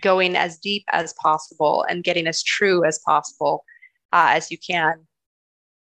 going 0.00 0.36
as 0.36 0.58
deep 0.58 0.84
as 0.90 1.14
possible 1.20 1.84
and 1.88 2.02
getting 2.02 2.26
as 2.26 2.42
true 2.42 2.84
as 2.84 2.98
possible 3.04 3.64
uh, 4.12 4.30
as 4.30 4.50
you 4.50 4.56
can 4.58 5.06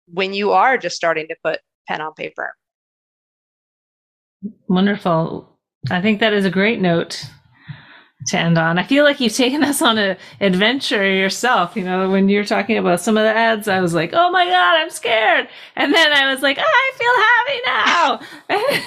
when 0.06 0.34
you 0.34 0.50
are 0.50 0.76
just 0.76 0.96
starting 0.96 1.28
to 1.28 1.36
put 1.44 1.60
pen 1.88 2.00
on 2.00 2.12
paper. 2.14 2.54
Wonderful. 4.68 5.48
I 5.90 6.00
think 6.00 6.20
that 6.20 6.32
is 6.32 6.44
a 6.44 6.50
great 6.50 6.80
note 6.80 7.24
to 8.26 8.38
end 8.38 8.58
on. 8.58 8.78
I 8.78 8.84
feel 8.84 9.04
like 9.04 9.20
you've 9.20 9.34
taken 9.34 9.62
us 9.64 9.82
on 9.82 9.98
an 9.98 10.16
adventure 10.40 11.04
yourself. 11.04 11.76
You 11.76 11.84
know, 11.84 12.10
when 12.10 12.28
you're 12.28 12.44
talking 12.44 12.78
about 12.78 13.00
some 13.00 13.16
of 13.16 13.24
the 13.24 13.34
ads, 13.34 13.68
I 13.68 13.80
was 13.80 13.94
like, 13.94 14.10
oh 14.12 14.30
my 14.30 14.44
God, 14.44 14.76
I'm 14.76 14.90
scared. 14.90 15.48
And 15.76 15.94
then 15.94 16.12
I 16.12 16.32
was 16.32 16.42
like, 16.42 16.58
oh, 16.58 16.62
I 16.64 16.92
feel 16.98 17.16
happy 17.28 17.60
now. 17.66 18.82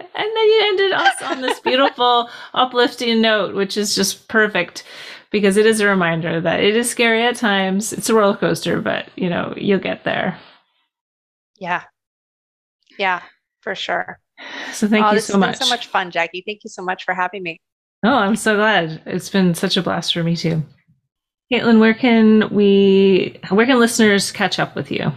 and 0.14 0.36
then 0.36 0.48
you 0.48 0.60
ended 0.64 0.92
us 0.92 1.22
on 1.22 1.40
this 1.40 1.60
beautiful, 1.60 2.28
uplifting 2.54 3.20
note, 3.20 3.54
which 3.54 3.76
is 3.76 3.94
just 3.94 4.28
perfect 4.28 4.84
because 5.30 5.56
it 5.56 5.66
is 5.66 5.80
a 5.80 5.86
reminder 5.86 6.40
that 6.40 6.60
it 6.60 6.76
is 6.76 6.90
scary 6.90 7.24
at 7.24 7.36
times. 7.36 7.92
It's 7.92 8.10
a 8.10 8.14
roller 8.14 8.36
coaster, 8.36 8.80
but 8.80 9.08
you 9.16 9.30
know, 9.30 9.54
you'll 9.56 9.78
get 9.78 10.04
there. 10.04 10.38
Yeah. 11.58 11.84
Yeah, 12.98 13.22
for 13.62 13.74
sure. 13.74 14.20
So 14.72 14.88
thank 14.88 15.06
oh, 15.06 15.12
you 15.12 15.20
so 15.20 15.38
much. 15.38 15.56
so 15.56 15.68
much 15.68 15.86
fun, 15.86 16.10
Jackie. 16.10 16.42
Thank 16.44 16.64
you 16.64 16.70
so 16.70 16.82
much 16.82 17.04
for 17.04 17.14
having 17.14 17.42
me. 17.42 17.60
Oh, 18.04 18.14
I'm 18.14 18.36
so 18.36 18.56
glad. 18.56 19.02
It's 19.06 19.30
been 19.30 19.54
such 19.54 19.76
a 19.76 19.82
blast 19.82 20.12
for 20.12 20.24
me 20.24 20.36
too. 20.36 20.62
Caitlin, 21.52 21.78
where 21.78 21.94
can 21.94 22.48
we 22.50 23.38
where 23.50 23.66
can 23.66 23.78
listeners 23.78 24.32
catch 24.32 24.58
up 24.58 24.74
with 24.74 24.90
you? 24.90 25.12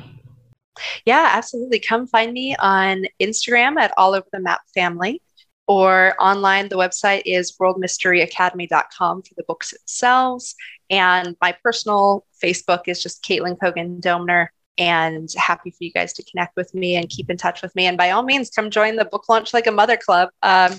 Yeah, 1.06 1.30
absolutely. 1.32 1.80
Come 1.80 2.08
find 2.08 2.34
me 2.34 2.56
on 2.58 3.06
Instagram 3.22 3.80
at 3.80 3.94
all 3.98 4.14
over 4.14 4.28
the 4.32 4.40
map 4.40 4.62
family 4.74 5.22
or 5.68 6.14
online. 6.20 6.70
The 6.70 6.78
website 6.78 7.24
is 7.26 7.56
worldmysteryacademy.com 7.58 9.24
for 9.24 9.34
the 9.36 9.44
books 9.48 9.72
themselves. 9.72 10.56
And 10.90 11.36
my 11.42 11.56
personal 11.64 12.26
Facebook 12.44 12.82
is 12.88 13.02
just 13.02 13.24
Caitlin 13.24 13.60
Cogan 13.60 14.02
Domner. 14.02 14.48
And 14.78 15.30
happy 15.38 15.72
for 15.72 15.86
you 15.86 15.92
guys 15.94 16.12
to 16.14 16.24
connect 16.26 16.58
with 16.58 16.74
me 16.74 16.98
and 16.98 17.08
keep 17.08 17.30
in 17.30 17.38
touch 17.38 17.62
with 17.62 17.74
me. 17.78 17.86
And 17.86 17.98
by 17.98 18.12
all 18.12 18.24
means, 18.24 18.50
come 18.50 18.70
join 18.70 18.98
the 18.98 19.06
Book 19.06 19.30
Launch 19.30 19.54
Like 19.54 19.68
a 19.68 19.72
Mother 19.72 19.96
Club, 19.96 20.30
um, 20.44 20.74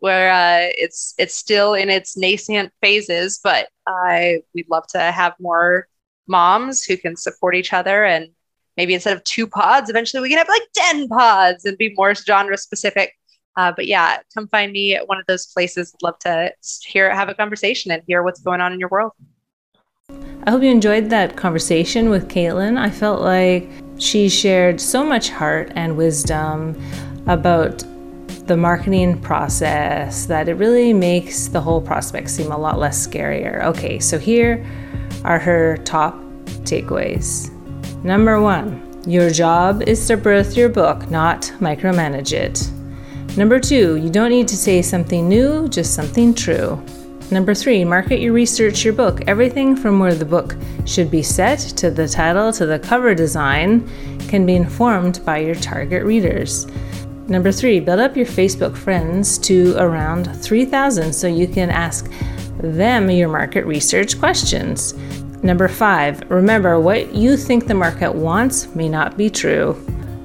where 0.00 0.30
uh, 0.30 0.70
it's 0.76 1.14
it's 1.18 1.34
still 1.34 1.74
in 1.74 1.90
its 1.90 2.16
nascent 2.16 2.72
phases, 2.80 3.40
but 3.42 3.68
I 3.86 4.42
we'd 4.54 4.70
love 4.70 4.86
to 4.88 5.00
have 5.00 5.34
more 5.40 5.88
moms 6.26 6.84
who 6.84 6.96
can 6.96 7.16
support 7.16 7.54
each 7.54 7.72
other 7.72 8.04
and 8.04 8.28
maybe 8.76 8.94
instead 8.94 9.16
of 9.16 9.24
two 9.24 9.46
pods, 9.46 9.90
eventually 9.90 10.22
we 10.22 10.28
can 10.28 10.38
have 10.38 10.48
like 10.48 10.62
10 10.74 11.08
pods 11.08 11.64
and 11.64 11.76
be 11.78 11.92
more 11.96 12.14
genre 12.14 12.56
specific 12.56 13.12
uh, 13.58 13.72
but 13.74 13.88
yeah, 13.88 14.18
come 14.32 14.46
find 14.46 14.70
me 14.70 14.94
at 14.94 15.08
one 15.08 15.18
of 15.18 15.26
those 15.26 15.46
places. 15.46 15.92
I'd 15.92 16.04
love 16.04 16.18
to 16.20 16.52
hear, 16.84 17.12
have 17.12 17.28
a 17.28 17.34
conversation 17.34 17.90
and 17.90 18.00
hear 18.06 18.22
what's 18.22 18.40
going 18.40 18.60
on 18.60 18.72
in 18.72 18.78
your 18.78 18.88
world. 18.88 19.10
I 20.44 20.52
hope 20.52 20.62
you 20.62 20.70
enjoyed 20.70 21.10
that 21.10 21.36
conversation 21.36 22.08
with 22.08 22.28
Caitlin. 22.28 22.78
I 22.78 22.88
felt 22.88 23.20
like 23.20 23.68
she 23.98 24.28
shared 24.28 24.80
so 24.80 25.04
much 25.04 25.30
heart 25.30 25.72
and 25.74 25.96
wisdom 25.96 26.80
about 27.26 27.82
the 28.48 28.56
marketing 28.56 29.20
process 29.20 30.24
that 30.26 30.48
it 30.48 30.54
really 30.54 30.92
makes 30.92 31.48
the 31.48 31.60
whole 31.60 31.80
prospect 31.80 32.30
seem 32.30 32.50
a 32.50 32.56
lot 32.58 32.78
less 32.78 33.06
scarier. 33.06 33.62
Okay, 33.64 33.98
so 33.98 34.18
here 34.18 34.66
are 35.22 35.38
her 35.38 35.76
top 35.84 36.18
takeaways. 36.64 37.52
Number 38.02 38.40
one, 38.40 39.02
your 39.06 39.28
job 39.30 39.82
is 39.82 40.06
to 40.06 40.16
birth 40.16 40.56
your 40.56 40.70
book, 40.70 41.10
not 41.10 41.42
micromanage 41.60 42.32
it. 42.32 42.70
Number 43.36 43.60
two, 43.60 43.96
you 43.96 44.08
don't 44.08 44.30
need 44.30 44.48
to 44.48 44.56
say 44.56 44.80
something 44.80 45.28
new, 45.28 45.68
just 45.68 45.94
something 45.94 46.34
true. 46.34 46.82
Number 47.30 47.54
three, 47.54 47.84
market 47.84 48.20
your 48.20 48.32
research 48.32 48.82
your 48.82 48.94
book. 48.94 49.20
Everything 49.28 49.76
from 49.76 49.98
where 49.98 50.14
the 50.14 50.24
book 50.24 50.56
should 50.86 51.10
be 51.10 51.22
set 51.22 51.58
to 51.76 51.90
the 51.90 52.08
title 52.08 52.50
to 52.54 52.64
the 52.64 52.78
cover 52.78 53.14
design 53.14 53.86
can 54.28 54.46
be 54.46 54.54
informed 54.56 55.22
by 55.26 55.38
your 55.38 55.54
target 55.54 56.04
readers. 56.04 56.66
Number 57.28 57.52
three, 57.52 57.78
build 57.78 58.00
up 58.00 58.16
your 58.16 58.24
Facebook 58.24 58.74
friends 58.74 59.36
to 59.40 59.76
around 59.76 60.34
3,000 60.34 61.12
so 61.12 61.26
you 61.26 61.46
can 61.46 61.68
ask 61.68 62.10
them 62.56 63.10
your 63.10 63.28
market 63.28 63.66
research 63.66 64.18
questions. 64.18 64.94
Number 65.42 65.68
five, 65.68 66.22
remember 66.30 66.80
what 66.80 67.14
you 67.14 67.36
think 67.36 67.66
the 67.66 67.74
market 67.74 68.14
wants 68.14 68.74
may 68.74 68.88
not 68.88 69.18
be 69.18 69.28
true. 69.28 69.76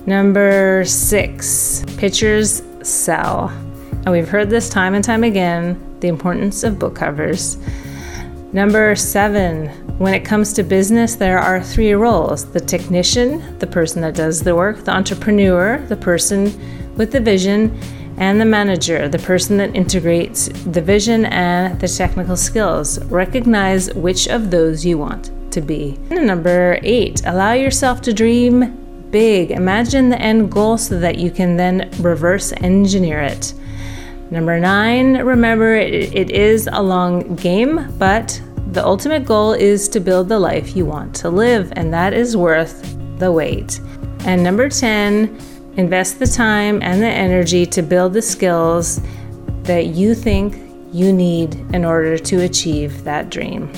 Number 0.05 0.85
six, 0.85 1.83
pictures 1.97 2.63
sell. 2.83 3.49
And 3.91 4.11
we've 4.11 4.29
heard 4.29 4.49
this 4.49 4.69
time 4.69 4.93
and 4.93 5.03
time 5.03 5.25
again 5.25 5.77
the 5.99 6.07
importance 6.07 6.63
of 6.63 6.79
book 6.79 6.95
covers. 6.95 7.57
Number 8.53 8.95
seven, 8.95 9.67
when 9.97 10.13
it 10.13 10.23
comes 10.23 10.53
to 10.53 10.63
business, 10.63 11.15
there 11.15 11.39
are 11.39 11.61
three 11.61 11.93
roles 11.93 12.45
the 12.45 12.59
technician, 12.61 13.59
the 13.59 13.67
person 13.67 14.01
that 14.03 14.15
does 14.15 14.41
the 14.41 14.55
work, 14.55 14.85
the 14.85 14.91
entrepreneur, 14.91 15.79
the 15.87 15.97
person 15.97 16.47
with 16.95 17.11
the 17.11 17.19
vision, 17.19 17.77
and 18.17 18.39
the 18.39 18.45
manager, 18.45 19.09
the 19.09 19.19
person 19.19 19.57
that 19.57 19.75
integrates 19.75 20.47
the 20.47 20.81
vision 20.81 21.25
and 21.25 21.79
the 21.79 21.87
technical 21.87 22.37
skills. 22.37 23.03
Recognize 23.05 23.93
which 23.95 24.27
of 24.27 24.51
those 24.51 24.85
you 24.85 24.97
want 24.97 25.31
to 25.51 25.61
be. 25.61 25.97
And 26.09 26.27
number 26.27 26.79
eight, 26.83 27.25
allow 27.25 27.53
yourself 27.53 28.01
to 28.01 28.13
dream 28.13 29.07
big. 29.09 29.51
Imagine 29.51 30.09
the 30.09 30.19
end 30.19 30.51
goal 30.51 30.77
so 30.77 30.99
that 30.99 31.17
you 31.17 31.31
can 31.31 31.57
then 31.57 31.89
reverse 31.99 32.51
engineer 32.57 33.21
it. 33.21 33.53
Number 34.31 34.59
nine, 34.59 35.17
remember 35.17 35.75
it, 35.75 36.15
it 36.15 36.31
is 36.31 36.67
a 36.71 36.81
long 36.81 37.35
game, 37.35 37.87
but 37.99 38.41
the 38.71 38.83
ultimate 38.83 39.25
goal 39.25 39.53
is 39.53 39.87
to 39.89 39.99
build 39.99 40.29
the 40.29 40.39
life 40.39 40.75
you 40.75 40.85
want 40.85 41.15
to 41.17 41.29
live, 41.29 41.71
and 41.75 41.93
that 41.93 42.13
is 42.13 42.35
worth 42.35 42.97
the 43.19 43.31
wait. 43.31 43.79
And 44.25 44.43
number 44.43 44.69
10, 44.69 45.37
invest 45.77 46.19
the 46.19 46.27
time 46.27 46.81
and 46.81 47.01
the 47.01 47.07
energy 47.07 47.65
to 47.65 47.81
build 47.81 48.13
the 48.13 48.21
skills 48.21 49.01
that 49.63 49.87
you 49.87 50.13
think 50.13 50.55
you 50.93 51.11
need 51.11 51.55
in 51.73 51.83
order 51.83 52.17
to 52.17 52.41
achieve 52.41 53.03
that 53.03 53.29
dream. 53.29 53.71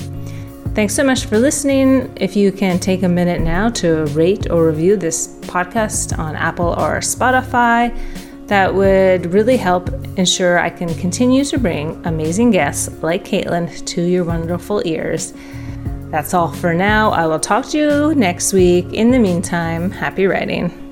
Thanks 0.74 0.94
so 0.94 1.02
much 1.02 1.24
for 1.24 1.38
listening. 1.38 2.12
If 2.16 2.36
you 2.36 2.52
can 2.52 2.78
take 2.78 3.02
a 3.02 3.08
minute 3.08 3.40
now 3.40 3.70
to 3.70 4.04
rate 4.06 4.50
or 4.50 4.66
review 4.66 4.96
this 4.98 5.38
podcast 5.42 6.18
on 6.18 6.36
Apple 6.36 6.74
or 6.74 6.98
Spotify, 6.98 7.96
that 8.48 8.74
would 8.74 9.32
really 9.32 9.56
help 9.56 9.88
ensure 10.18 10.58
I 10.58 10.68
can 10.70 10.94
continue 10.96 11.44
to 11.46 11.58
bring 11.58 12.04
amazing 12.04 12.50
guests 12.50 12.90
like 13.02 13.24
Caitlin 13.24 13.86
to 13.86 14.02
your 14.02 14.24
wonderful 14.24 14.82
ears. 14.84 15.32
That's 16.10 16.34
all 16.34 16.52
for 16.52 16.74
now. 16.74 17.10
I 17.10 17.26
will 17.26 17.40
talk 17.40 17.66
to 17.70 17.78
you 17.78 18.14
next 18.14 18.52
week. 18.52 18.92
In 18.92 19.10
the 19.10 19.18
meantime, 19.18 19.90
happy 19.90 20.26
writing. 20.26 20.85